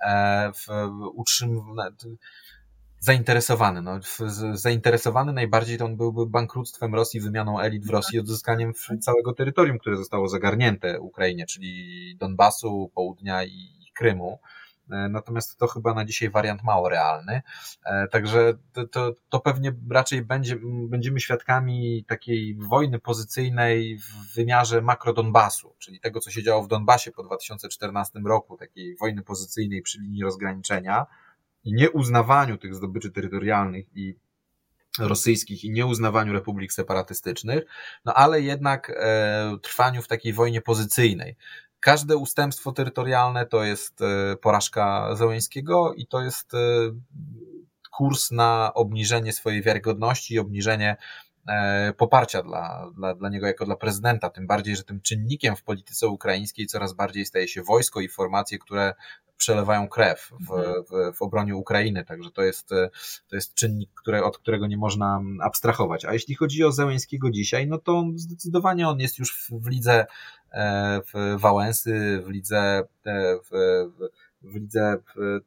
e, 0.07 0.53
w 0.53 0.67
utrzymaniu 1.15 2.17
zainteresowany. 3.03 3.83
No, 3.83 4.01
zainteresowany 4.53 5.33
najbardziej 5.33 5.79
to 5.79 5.85
on 5.85 5.97
byłby 5.97 6.27
bankructwem 6.27 6.95
Rosji, 6.95 7.21
wymianą 7.21 7.61
elit 7.61 7.87
w 7.87 7.91
Rosji, 7.91 8.21
odzyskaniem 8.21 8.73
całego 9.01 9.33
terytorium, 9.33 9.79
które 9.79 9.97
zostało 9.97 10.29
zagarnięte 10.29 11.01
Ukrainie, 11.01 11.47
czyli 11.47 12.17
Donbasu, 12.17 12.91
południa 12.95 13.45
i 13.45 13.91
Krymu. 13.95 14.39
E, 14.91 15.09
natomiast 15.09 15.59
to 15.59 15.67
chyba 15.67 15.95
na 15.95 16.05
dzisiaj 16.05 16.31
wariant 16.31 16.63
mało 16.63 16.89
realny. 16.89 17.43
E, 17.85 18.09
także 18.09 18.53
to, 18.73 18.87
to, 18.87 19.13
to 19.29 19.41
pewnie 19.41 19.73
raczej 19.91 20.23
będzie, 20.23 20.57
będziemy 20.89 21.21
świadkami 21.21 22.05
takiej 22.09 22.55
wojny 22.55 22.99
pozycyjnej 22.99 23.99
w 23.99 24.35
wymiarze 24.35 24.83
makro 24.83 25.13
Donbasu, 25.13 25.75
czyli 25.79 26.01
tego, 26.01 26.21
co 26.21 26.31
się 26.31 26.43
działo 26.43 26.63
w 26.63 26.69
Donbasie 26.69 27.13
po 27.13 27.23
2014 27.23 28.21
roku, 28.27 28.57
takiej 28.57 28.97
wojny 28.97 29.23
pozycyjnej 29.23 29.83
przy 29.83 30.01
linii 30.01 30.23
rozgraniczenia 30.23 31.07
i 31.65 31.75
nieuznawaniu 31.75 32.59
tych 32.59 32.75
zdobyczy 32.75 33.11
terytorialnych 33.11 33.87
i 33.97 34.17
rosyjskich 34.99 35.65
i 35.65 35.71
nieuznawaniu 35.71 36.33
republik 36.33 36.73
separatystycznych, 36.73 37.65
no 38.05 38.15
ale 38.15 38.41
jednak 38.41 38.91
e, 38.91 39.57
trwaniu 39.63 40.03
w 40.03 40.09
takiej 40.09 40.33
wojnie 40.33 40.61
pozycyjnej. 40.61 41.37
Każde 41.81 42.17
ustępstwo 42.17 42.73
terytorialne 42.73 43.47
to 43.47 43.65
jest 43.65 44.03
e, 44.03 44.37
porażka 44.37 45.15
Zełęńskiego 45.17 45.95
i 45.95 46.07
to 46.07 46.21
jest 46.21 46.55
e, 46.55 46.59
kurs 47.91 48.31
na 48.31 48.75
obniżenie 48.75 49.33
swojej 49.33 49.63
wiarygodności 49.63 50.35
i 50.35 50.39
obniżenie 50.39 50.97
poparcia 51.97 52.43
dla, 52.43 52.90
dla, 52.97 53.14
dla 53.14 53.28
niego 53.28 53.47
jako 53.47 53.64
dla 53.64 53.76
prezydenta, 53.76 54.30
tym 54.30 54.47
bardziej, 54.47 54.76
że 54.76 54.84
tym 54.84 55.01
czynnikiem 55.01 55.57
w 55.57 55.62
polityce 55.62 56.09
ukraińskiej 56.09 56.66
coraz 56.66 56.93
bardziej 56.93 57.26
staje 57.26 57.49
się 57.49 57.62
wojsko 57.62 58.01
i 58.01 58.09
formacje, 58.09 58.59
które 58.59 58.95
przelewają 59.36 59.88
krew 59.88 60.30
w, 60.40 60.53
mhm. 60.53 60.84
w, 60.84 61.16
w 61.16 61.22
obronie 61.22 61.57
Ukrainy, 61.57 62.05
także 62.05 62.30
to 62.30 62.43
jest, 62.43 62.68
to 63.28 63.36
jest 63.36 63.55
czynnik, 63.55 63.90
które, 63.95 64.24
od 64.24 64.38
którego 64.38 64.66
nie 64.66 64.76
można 64.76 65.20
abstrahować. 65.43 66.05
A 66.05 66.12
jeśli 66.12 66.34
chodzi 66.34 66.64
o 66.64 66.72
Zełęńskiego 66.72 67.30
dzisiaj, 67.30 67.66
no 67.66 67.78
to 67.78 68.05
zdecydowanie 68.16 68.88
on 68.88 69.01
jest 69.01 69.18
już 69.18 69.36
w, 69.36 69.51
w 69.51 69.68
lidze 69.68 70.07
e, 70.53 71.01
w 71.14 71.40
Wałęsy, 71.40 72.22
w 72.26 72.28
lidze 72.28 72.82
e, 73.05 73.36
w, 73.36 73.51
w 73.51 74.22
w 74.45 74.55
lidze 74.55 74.97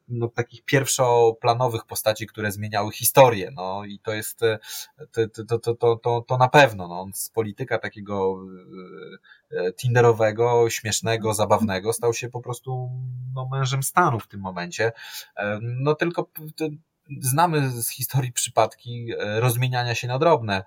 no, 0.08 0.28
takich 0.28 0.64
pierwszoplanowych 0.64 1.84
postaci, 1.84 2.26
które 2.26 2.52
zmieniały 2.52 2.92
historię. 2.92 3.50
No 3.54 3.84
i 3.84 3.98
to 3.98 4.14
jest 4.14 4.40
to, 5.12 5.44
to, 5.58 5.58
to, 5.58 5.96
to, 5.96 6.24
to, 6.28 6.36
na 6.38 6.48
pewno. 6.48 6.88
No, 6.88 7.06
z 7.14 7.30
polityka 7.30 7.78
takiego 7.78 8.38
e, 9.50 9.72
tinderowego, 9.72 10.70
śmiesznego, 10.70 11.34
zabawnego 11.34 11.92
stał 11.92 12.14
się 12.14 12.28
po 12.28 12.40
prostu 12.40 12.90
no, 13.34 13.48
mężem 13.52 13.82
stanu 13.82 14.20
w 14.20 14.28
tym 14.28 14.40
momencie. 14.40 14.92
E, 15.36 15.58
no 15.62 15.94
tylko 15.94 16.30
znamy 17.20 17.70
z 17.70 17.88
historii 17.88 18.32
przypadki 18.32 19.12
e, 19.18 19.40
rozmieniania 19.40 19.94
się 19.94 20.08
na 20.08 20.18
drobne 20.18 20.64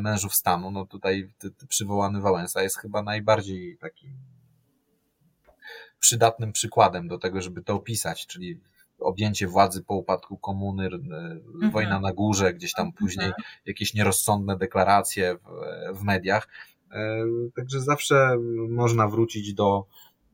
mężów 0.00 0.34
stanu. 0.34 0.70
No 0.70 0.86
tutaj 0.86 1.32
przywołany 1.68 2.20
Wałęsa 2.20 2.62
jest 2.62 2.78
chyba 2.78 3.02
najbardziej 3.02 3.78
takim 3.78 4.31
przydatnym 6.02 6.52
przykładem 6.52 7.08
do 7.08 7.18
tego, 7.18 7.42
żeby 7.42 7.62
to 7.62 7.74
opisać, 7.74 8.26
czyli 8.26 8.60
objęcie 8.98 9.46
władzy 9.46 9.82
po 9.82 9.94
upadku 9.94 10.38
komuny, 10.38 10.86
mhm. 10.86 11.70
wojna 11.70 12.00
na 12.00 12.12
górze, 12.12 12.54
gdzieś 12.54 12.72
tam 12.72 12.92
później 12.92 13.26
mhm. 13.26 13.44
jakieś 13.66 13.94
nierozsądne 13.94 14.56
deklaracje 14.56 15.34
w, 15.34 15.98
w 15.98 16.02
mediach. 16.02 16.48
E, 16.92 17.24
także 17.56 17.80
zawsze 17.80 18.36
można 18.68 19.08
wrócić 19.08 19.54
do, 19.54 19.86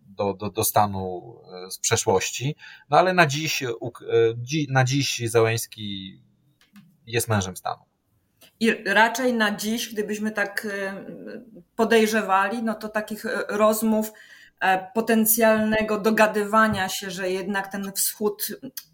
do, 0.06 0.34
do, 0.34 0.50
do 0.50 0.64
stanu 0.64 1.34
e, 1.66 1.70
z 1.70 1.78
przeszłości. 1.78 2.56
No 2.90 2.98
ale 2.98 3.14
na 3.14 3.26
dziś, 3.26 3.62
e, 3.62 3.72
na 4.68 4.84
dziś 4.84 5.22
Załęski 5.26 6.18
jest 7.06 7.28
mężem 7.28 7.56
stanu. 7.56 7.82
I 8.60 8.74
raczej 8.86 9.34
na 9.34 9.56
dziś, 9.56 9.92
gdybyśmy 9.92 10.30
tak 10.30 10.66
podejrzewali, 11.76 12.62
no 12.62 12.74
to 12.74 12.88
takich 12.88 13.24
rozmów 13.48 14.12
E, 14.12 14.37
potencjalnego 14.94 16.00
dogadywania 16.00 16.88
się, 16.88 17.10
że 17.10 17.30
jednak 17.30 17.72
ten 17.72 17.92
wschód, 17.92 18.46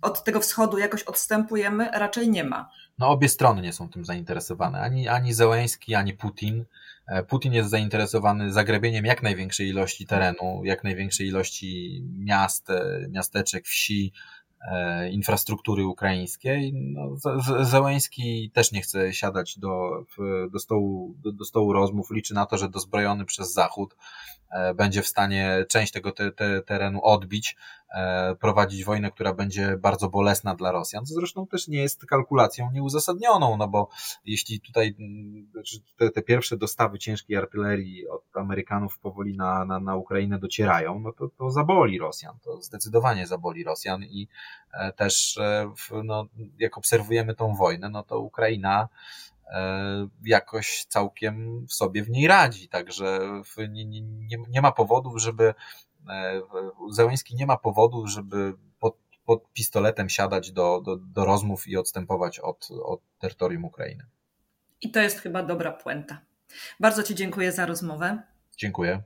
od 0.02 0.24
tego 0.24 0.40
wschodu 0.40 0.78
jakoś 0.78 1.02
odstępujemy, 1.02 1.88
raczej 1.92 2.28
nie 2.28 2.44
ma. 2.44 2.70
No 2.98 3.08
obie 3.08 3.28
strony 3.28 3.62
nie 3.62 3.72
są 3.72 3.88
tym 3.88 4.04
zainteresowane, 4.04 4.80
ani, 4.80 5.08
ani 5.08 5.32
Zełęński, 5.32 5.94
ani 5.94 6.12
Putin. 6.12 6.64
E, 7.06 7.22
Putin 7.22 7.52
jest 7.52 7.70
zainteresowany 7.70 8.52
zagrabieniem 8.52 9.04
jak 9.04 9.22
największej 9.22 9.68
ilości 9.68 10.06
terenu, 10.06 10.64
jak 10.64 10.84
największej 10.84 11.26
ilości 11.26 12.02
miast, 12.18 12.70
e, 12.70 13.06
miasteczek, 13.10 13.66
wsi, 13.66 14.12
e, 14.12 14.33
infrastruktury 15.10 15.86
ukraińskiej. 15.86 16.72
No, 16.74 17.16
też 18.50 18.72
nie 18.72 18.80
chce 18.80 19.12
siadać 19.12 19.58
do, 19.58 20.04
do, 20.50 20.58
stołu, 20.58 21.14
do, 21.18 21.32
do 21.32 21.44
stołu 21.44 21.72
rozmów, 21.72 22.10
liczy 22.10 22.34
na 22.34 22.46
to, 22.46 22.58
że 22.58 22.68
dozbrojony 22.68 23.24
przez 23.24 23.52
Zachód 23.52 23.96
będzie 24.74 25.02
w 25.02 25.06
stanie 25.06 25.64
część 25.68 25.92
tego 25.92 26.12
te, 26.12 26.32
te, 26.32 26.62
terenu 26.62 27.00
odbić, 27.02 27.56
E, 27.83 27.83
prowadzić 28.40 28.84
wojnę, 28.84 29.10
która 29.10 29.34
będzie 29.34 29.76
bardzo 29.76 30.08
bolesna 30.08 30.54
dla 30.54 30.72
Rosjan, 30.72 31.06
co 31.06 31.14
zresztą 31.14 31.46
też 31.46 31.68
nie 31.68 31.78
jest 31.78 32.06
kalkulacją 32.06 32.70
nieuzasadnioną, 32.72 33.56
no 33.56 33.68
bo 33.68 33.88
jeśli 34.24 34.60
tutaj 34.60 34.96
znaczy 35.52 35.78
te, 35.96 36.10
te 36.10 36.22
pierwsze 36.22 36.56
dostawy 36.56 36.98
ciężkiej 36.98 37.36
artylerii 37.36 38.08
od 38.08 38.22
Amerykanów 38.36 38.98
powoli 38.98 39.36
na, 39.36 39.64
na, 39.64 39.80
na 39.80 39.96
Ukrainę 39.96 40.38
docierają, 40.38 41.00
no 41.00 41.12
to, 41.12 41.28
to 41.28 41.50
zaboli 41.50 41.98
Rosjan, 41.98 42.38
to 42.44 42.62
zdecydowanie 42.62 43.26
zaboli 43.26 43.64
Rosjan 43.64 44.02
i 44.02 44.28
e, 44.72 44.92
też 44.92 45.38
e, 45.38 45.72
no, 46.04 46.26
jak 46.58 46.78
obserwujemy 46.78 47.34
tą 47.34 47.54
wojnę, 47.54 47.88
no 47.88 48.02
to 48.02 48.18
Ukraina 48.18 48.88
jakoś 50.24 50.84
całkiem 50.88 51.66
w 51.66 51.72
sobie 51.72 52.02
w 52.02 52.10
niej 52.10 52.26
radzi. 52.26 52.68
Także 52.68 53.20
nie, 53.68 53.84
nie, 53.84 54.38
nie 54.48 54.60
ma 54.60 54.72
powodów, 54.72 55.20
żeby 55.20 55.54
E, 56.10 56.40
Zełyński 56.90 57.34
nie 57.36 57.46
ma 57.46 57.56
powodu, 57.56 58.06
żeby 58.06 58.54
pod, 58.80 58.96
pod 59.24 59.52
pistoletem 59.52 60.08
siadać 60.08 60.52
do, 60.52 60.80
do, 60.84 60.96
do, 60.96 61.24
rozmów 61.24 61.68
i 61.68 61.76
odstępować 61.76 62.38
od, 62.38 62.68
od 62.84 63.00
terytorium 63.18 63.64
Ukrainy. 63.64 64.06
I 64.80 64.90
to 64.90 65.00
jest 65.00 65.20
chyba 65.20 65.42
dobra 65.42 65.72
puenta. 65.72 66.20
Bardzo 66.80 67.02
Ci 67.02 67.14
dziękuję 67.14 67.52
za 67.52 67.66
rozmowę. 67.66 68.22
Dziękuję. 68.56 69.02